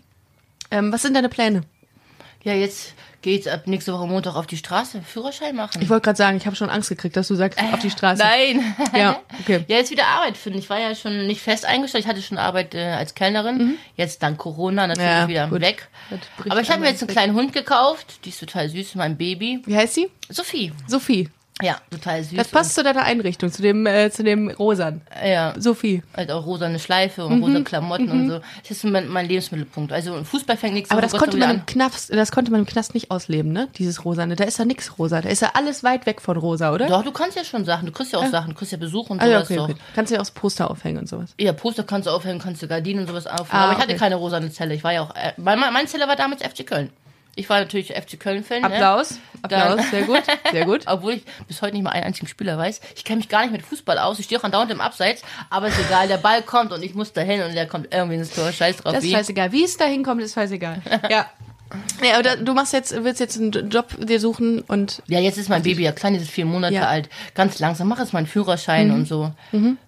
Ähm, 0.72 0.92
was 0.92 1.02
sind 1.02 1.14
deine 1.16 1.30
Pläne? 1.30 1.62
ja, 2.44 2.54
jetzt 2.54 2.94
geht's 3.22 3.48
ab 3.48 3.68
nächste 3.68 3.92
Woche 3.92 4.08
Montag 4.08 4.36
auf 4.36 4.48
die 4.48 4.56
Straße, 4.56 5.02
Führerschein 5.02 5.54
machen. 5.58 5.82
Ich 5.82 5.90
wollte 5.90 6.06
gerade 6.06 6.16
sagen, 6.18 6.38
ich 6.38 6.46
habe 6.46 6.56
schon 6.56 6.70
Angst 6.70 6.88
gekriegt, 6.88 7.18
dass 7.18 7.28
du 7.28 7.36
sagst, 7.36 7.60
auf 7.62 7.80
die 7.80 7.90
Straße. 7.90 8.24
Nein. 8.24 8.64
Ja, 8.96 9.20
okay. 9.42 9.66
Ja, 9.68 9.76
jetzt 9.76 9.92
wieder 9.92 10.08
Arbeit 10.08 10.38
finden. 10.38 10.58
Ich 10.58 10.70
war 10.70 10.80
ja 10.80 10.96
schon 10.96 11.28
nicht 11.28 11.42
fest 11.42 11.66
eingestellt. 11.66 12.06
Ich 12.06 12.10
hatte 12.10 12.22
schon 12.22 12.38
Arbeit 12.38 12.74
äh, 12.76 12.92
als 12.92 13.16
Kellnerin. 13.16 13.78
Jetzt 13.98 14.24
dank 14.24 14.38
Corona 14.38 14.88
natürlich 14.88 15.04
Mhm. 15.10 15.16
Ja, 15.18 15.28
wieder 15.28 15.48
gut. 15.50 15.60
weg. 15.62 15.90
Aber 16.50 16.62
ich 16.62 16.72
habe 16.72 16.80
mir 16.80 16.88
jetzt 16.88 17.02
einen 17.02 17.10
weg. 17.10 17.16
kleinen 17.18 17.34
Hund 17.36 17.52
gekauft. 17.52 18.22
Die 18.24 18.30
ist 18.30 18.40
total 18.40 18.70
süß, 18.70 18.96
mein 18.96 19.18
Baby. 19.18 19.62
Wie 19.66 19.76
heißt 19.76 19.96
sie? 19.96 20.10
Sophie. 20.30 20.72
Sophie. 20.88 21.30
Ja, 21.62 21.78
total 21.92 22.24
süß. 22.24 22.38
Das 22.38 22.48
passt 22.48 22.76
zu 22.76 22.84
deiner 22.84 23.04
Einrichtung, 23.04 23.52
zu 23.52 23.62
dem, 23.62 23.86
äh, 23.86 24.10
zu 24.12 24.24
dem 24.24 24.50
Rosan. 24.50 25.02
Ja, 25.26 25.54
Sophie. 25.58 26.02
halt 26.16 26.32
auch 26.32 26.46
rosa 26.46 26.78
Schleife 26.80 27.26
Mhm. 27.28 27.44
und 27.44 27.44
rosa 27.44 27.64
Klamotten 27.64 28.10
und 28.10 28.30
so. 28.30 28.40
Das 28.62 28.72
ist 28.72 28.84
mein, 28.86 29.10
mein 29.10 29.28
Lebensmittelpunkt. 29.28 29.92
Also 29.92 30.24
Fußball 30.24 30.56
fängt 30.56 30.74
nichts 30.76 30.90
Aber 30.92 31.02
das 31.02 31.12
konnte 31.12 31.36
man 31.38 31.50
im 31.52 31.66
Knast, 31.66 32.14
das 32.14 32.32
konnte 32.32 32.52
man 32.52 32.62
im 32.62 32.66
Knast 32.66 32.94
nicht 32.94 33.12
ausleben, 33.12 33.52
ne? 33.52 33.68
Dieses 33.78 34.06
Rosane. 34.06 34.36
Da 34.38 34.46
ist 34.46 34.58
ja 34.58 34.66
nix 34.66 34.98
rosa. 34.98 35.22
Da 35.22 35.28
ist 35.30 35.42
ja 35.42 35.52
alles 35.54 35.84
weit 35.84 36.06
weg 36.06 36.22
von 36.22 36.38
rosa, 36.38 36.72
oder? 36.72 36.88
Doch, 36.88 37.04
du 37.04 37.12
kannst 37.12 37.36
ja 37.36 37.44
schon 37.44 37.66
Sachen. 37.66 37.88
Du 37.88 37.92
kriegst 37.92 38.14
ja 38.14 38.20
auch 38.20 38.28
Sachen. 38.28 38.52
Du 38.52 38.56
kriegst 38.56 38.72
ja 38.72 38.78
Besuch 38.78 39.10
und 39.10 39.22
Ah, 39.22 39.26
ja, 39.28 39.40
sowas 39.40 39.52
okay, 39.52 39.60
okay. 39.60 39.74
doch. 39.74 39.96
Kannst 39.96 40.12
du 40.12 40.16
ja 40.16 40.20
auch 40.22 40.26
das 40.26 40.32
Poster 40.32 40.72
aufhängen 40.72 41.00
und 41.00 41.10
sowas. 41.10 41.32
Ja, 41.38 41.52
Poster 41.52 41.84
kannst 41.84 42.08
du 42.08 42.12
aufhängen, 42.12 42.40
kannst 42.40 42.62
du 42.62 42.68
Gardinen 42.68 43.02
und 43.02 43.08
sowas 43.08 43.28
aufhängen. 43.28 43.48
Ah, 43.52 43.64
Aber 43.66 43.74
ich 43.74 43.80
hatte 43.80 43.90
okay. 43.92 44.00
keine 44.00 44.16
rosane 44.16 44.50
Zelle. 44.52 44.76
Ich 44.76 44.84
war 44.86 44.94
ja 44.94 45.02
auch, 45.02 45.14
äh, 45.16 45.34
mein, 45.38 45.60
mein 45.60 45.88
Zelle 45.88 46.08
war 46.08 46.16
damals 46.16 46.42
FC 46.42 46.66
Köln. 46.66 46.90
Ich 47.36 47.50
war 47.50 47.60
natürlich 47.60 47.94
FC 47.94 48.20
Köln-Fan. 48.20 48.62
Ne? 48.62 48.68
Applaus. 48.68 49.18
Applaus. 49.42 49.78
Dann- 49.78 49.86
Sehr 49.92 50.04
gut. 50.04 50.22
Sehr 50.52 50.66
gut. 50.66 50.82
Obwohl 50.88 51.14
ich 51.14 51.24
bis 51.48 51.62
heute 51.62 51.74
nicht 51.76 51.84
mal 51.84 51.92
einen 51.92 52.04
einzigen 52.04 52.28
Spieler 52.28 52.58
weiß. 52.58 52.82
Ich 52.96 53.06
kenne 53.06 53.18
mich 53.20 53.30
gar 53.30 53.42
nicht 53.44 53.52
mit 53.52 53.62
Fußball 53.62 53.98
aus. 53.98 54.20
Ich 54.20 54.26
stehe 54.26 54.40
auch 54.40 54.44
andauernd 54.44 54.72
im 54.72 54.82
Abseits. 54.82 55.22
Aber 55.50 55.68
ist 55.68 55.80
egal, 55.80 56.08
der 56.10 56.18
Ball 56.18 56.42
kommt 56.42 56.74
und 56.74 56.84
ich 56.84 56.96
muss 56.96 57.14
dahin 57.14 57.42
und 57.44 57.54
der 57.54 57.66
kommt 57.68 57.94
irgendwie 57.94 58.16
ins 58.18 58.32
Tor. 58.34 58.52
Scheiß 58.52 58.78
drauf. 58.78 58.94
Das 58.94 59.04
ist 59.04 59.10
wie. 59.10 59.14
scheißegal. 59.14 59.52
Wie 59.54 59.64
es 59.64 59.78
da 59.78 59.86
hinkommt, 59.86 60.22
ist 60.22 60.34
scheißegal. 60.34 60.82
Ja. 61.10 61.30
Aber 62.14 62.24
da, 62.24 62.36
du 62.36 62.54
machst 62.54 62.74
jetzt, 62.74 63.04
willst 63.04 63.20
jetzt 63.20 63.38
einen 63.38 63.70
Job 63.70 63.88
dir 64.00 64.20
suchen 64.20 64.62
und 64.62 65.02
Ja, 65.08 65.20
jetzt 65.20 65.38
ist 65.38 65.50
mein 65.50 65.62
Baby 65.64 65.84
ja 65.84 65.92
klein, 65.92 66.14
jetzt 66.14 66.24
ist 66.24 66.32
vier 66.32 66.46
Monate 66.46 66.74
Ja. 66.74 66.82
Mhm. 66.82 66.88
alt. 66.88 67.10
Ganz 67.36 67.60
langsam 67.60 67.88
mache 67.88 68.02
jetzt 68.02 68.14
meinen 68.14 68.28
Führerschein 68.28 68.92
und 68.92 69.08
so. 69.08 69.32